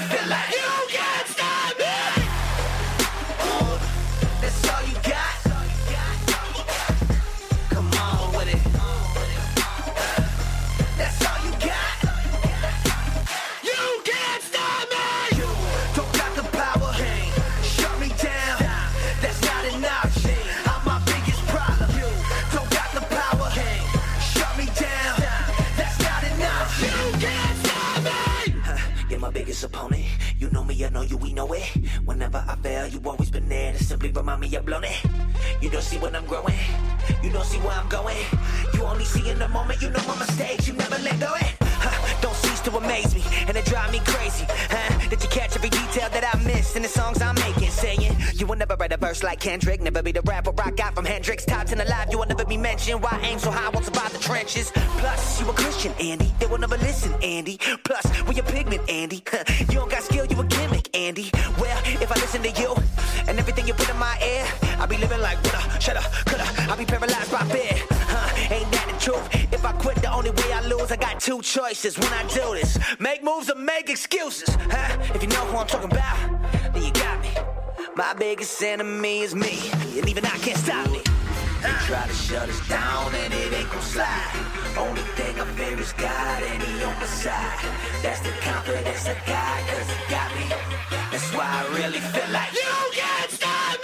Opponent. 29.63 30.05
You 30.39 30.49
know 30.51 30.65
me, 30.65 30.85
I 30.85 30.89
know 30.89 31.03
you, 31.03 31.19
we 31.19 31.35
know 31.35 31.53
it. 31.53 31.65
Whenever 32.07 32.43
I 32.49 32.55
fail, 32.57 32.87
you 32.87 33.01
always 33.05 33.31
been 33.31 33.49
there 33.49 33.73
to 33.73 33.85
simply 33.85 34.11
remind 34.11 34.41
me 34.41 34.57
I've 34.57 34.65
blown 34.65 34.85
it. 34.85 34.99
You 35.61 35.69
don't 35.69 35.83
see 35.83 35.99
when 35.99 36.17
I'm 36.17 36.25
growing. 36.25 36.55
You 37.23 37.31
don't 37.31 37.45
see 37.45 37.59
where 37.59 37.73
I'm 37.73 37.89
going. 37.89 38.17
You 38.75 38.83
only 38.85 39.05
see 39.05 39.29
in 39.29 39.39
the 39.39 39.49
moment. 39.49 39.83
You 39.83 39.91
know 39.91 40.03
my 40.07 40.19
mistakes. 40.19 40.67
You 40.67 40.75
never 40.75 40.99
let 41.03 41.21
go 41.21 41.35
it. 41.35 41.55
Huh, 41.61 42.21
Don't 42.23 42.35
cease 42.61 42.71
to 42.71 42.77
amaze 42.77 43.15
me, 43.15 43.23
and 43.47 43.57
it 43.57 43.65
drive 43.65 43.93
me 43.93 44.01
crazy. 44.05 44.45
Huh? 44.49 45.09
That 45.11 45.23
you 45.23 45.29
catch 45.29 45.57
every 45.57 45.71
detail 45.71 46.09
that 46.11 46.25
I 46.25 46.39
miss 46.45 46.77
in 46.77 46.83
the 46.83 46.89
songs 46.89 47.21
I'm 47.23 47.35
making. 47.37 47.71
Saying 47.71 48.17
you 48.35 48.47
will 48.47 48.57
never 48.57 48.77
write 48.77 48.93
a 48.93 48.97
verse 48.97 49.23
like 49.23 49.41
Kendrick, 49.41 49.81
never 49.81 50.03
be 50.03 50.13
the 50.13 50.23
rapper 50.23 50.53
I 50.63 50.71
got 50.71 50.95
from 50.95 51.05
Hendrix. 51.05 51.45
Top 51.45 51.67
10 51.67 51.81
alive, 51.81 52.09
you 52.11 52.19
will 52.19 52.27
never 52.27 52.45
be 52.45 52.57
mentioned. 52.57 53.03
Why 53.03 53.19
aim 53.23 53.39
so 53.39 53.51
high, 53.51 53.69
won't 53.71 53.85
the 53.87 54.19
trenches. 54.21 54.71
Plus, 54.75 55.41
you 55.41 55.49
a 55.49 55.53
Christian, 55.53 55.93
Andy. 56.01 56.33
They 56.39 56.47
will 56.47 56.59
never 56.59 56.77
listen, 56.79 57.13
Andy. 57.23 57.59
Plus, 57.85 58.05
we 58.27 58.39
a 58.39 58.43
pigment, 58.43 58.89
Andy. 58.89 59.23
Huh, 59.27 59.45
You 59.59 59.79
don't 59.79 59.91
got 59.91 60.03
skill, 60.03 60.27
you 60.27 60.41
a 60.41 60.45
gimmick, 60.45 60.89
Andy. 60.97 61.31
Well, 61.59 61.79
if 61.85 62.11
I 62.11 62.15
listen 62.21 62.43
to 62.43 62.51
you 62.51 62.75
and 63.29 63.39
everything 63.39 63.67
you 63.67 63.75
put 63.75 63.89
in 63.91 63.99
my 63.99 64.17
ear, 64.25 64.47
I'll 64.79 64.87
be 64.87 64.97
living 64.97 65.21
like 65.21 65.43
woulda, 65.43 65.81
shoulda, 65.81 66.03
coulda. 66.27 66.47
I 66.71 66.77
be 66.77 66.85
paralyzed 66.85 67.33
by 67.33 67.45
fear. 67.45 67.77
Huh, 67.91 68.55
ain't 68.55 68.71
that 68.73 68.87
the 68.89 68.99
truth? 69.01 69.40
If 69.61 69.67
I 69.67 69.73
quit, 69.73 69.97
the 69.97 70.11
only 70.11 70.31
way 70.31 70.53
I 70.55 70.63
lose, 70.63 70.91
I 70.91 70.97
got 70.97 71.21
two 71.21 71.43
choices 71.43 71.99
when 71.99 72.11
I 72.15 72.23
do 72.29 72.55
this: 72.55 72.79
make 72.99 73.23
moves 73.23 73.51
or 73.51 73.57
make 73.57 73.91
excuses. 73.91 74.49
Huh? 74.71 74.97
If 75.15 75.23
you 75.23 75.29
know 75.29 75.45
who 75.53 75.59
I'm 75.59 75.67
talking 75.67 75.93
about, 75.93 76.17
then 76.73 76.83
you 76.83 76.91
got 76.93 77.21
me. 77.21 77.29
My 77.95 78.15
biggest 78.15 78.63
enemy 78.63 79.21
is 79.21 79.35
me, 79.35 79.59
and 79.99 80.09
even 80.09 80.25
I 80.25 80.39
can't 80.39 80.57
stop 80.57 80.91
me. 80.91 81.03
They 81.61 81.73
try 81.85 82.07
to 82.09 82.15
shut 82.15 82.49
us 82.49 82.69
down 82.71 83.15
and 83.15 83.35
it 83.35 83.53
ain't 83.53 83.71
gon' 83.71 83.83
slide. 83.83 84.33
Only 84.79 85.03
thing 85.19 85.39
I 85.39 85.45
fear 85.53 85.79
is 85.79 85.93
God 85.93 86.43
and 86.43 86.63
He 86.63 86.83
on 86.83 86.95
my 86.95 87.05
side. 87.05 87.61
That's 88.03 88.21
the 88.21 88.33
confidence 88.41 89.05
I 89.05 89.15
got, 89.29 89.61
cause 89.69 89.91
He 89.93 90.01
got 90.09 90.31
me. 90.37 90.47
That's 91.13 91.29
why 91.35 91.45
I 91.45 91.63
really 91.77 92.01
feel 92.01 92.31
like 92.33 92.55
you 92.55 92.77
can't 92.95 93.31
stop 93.31 93.80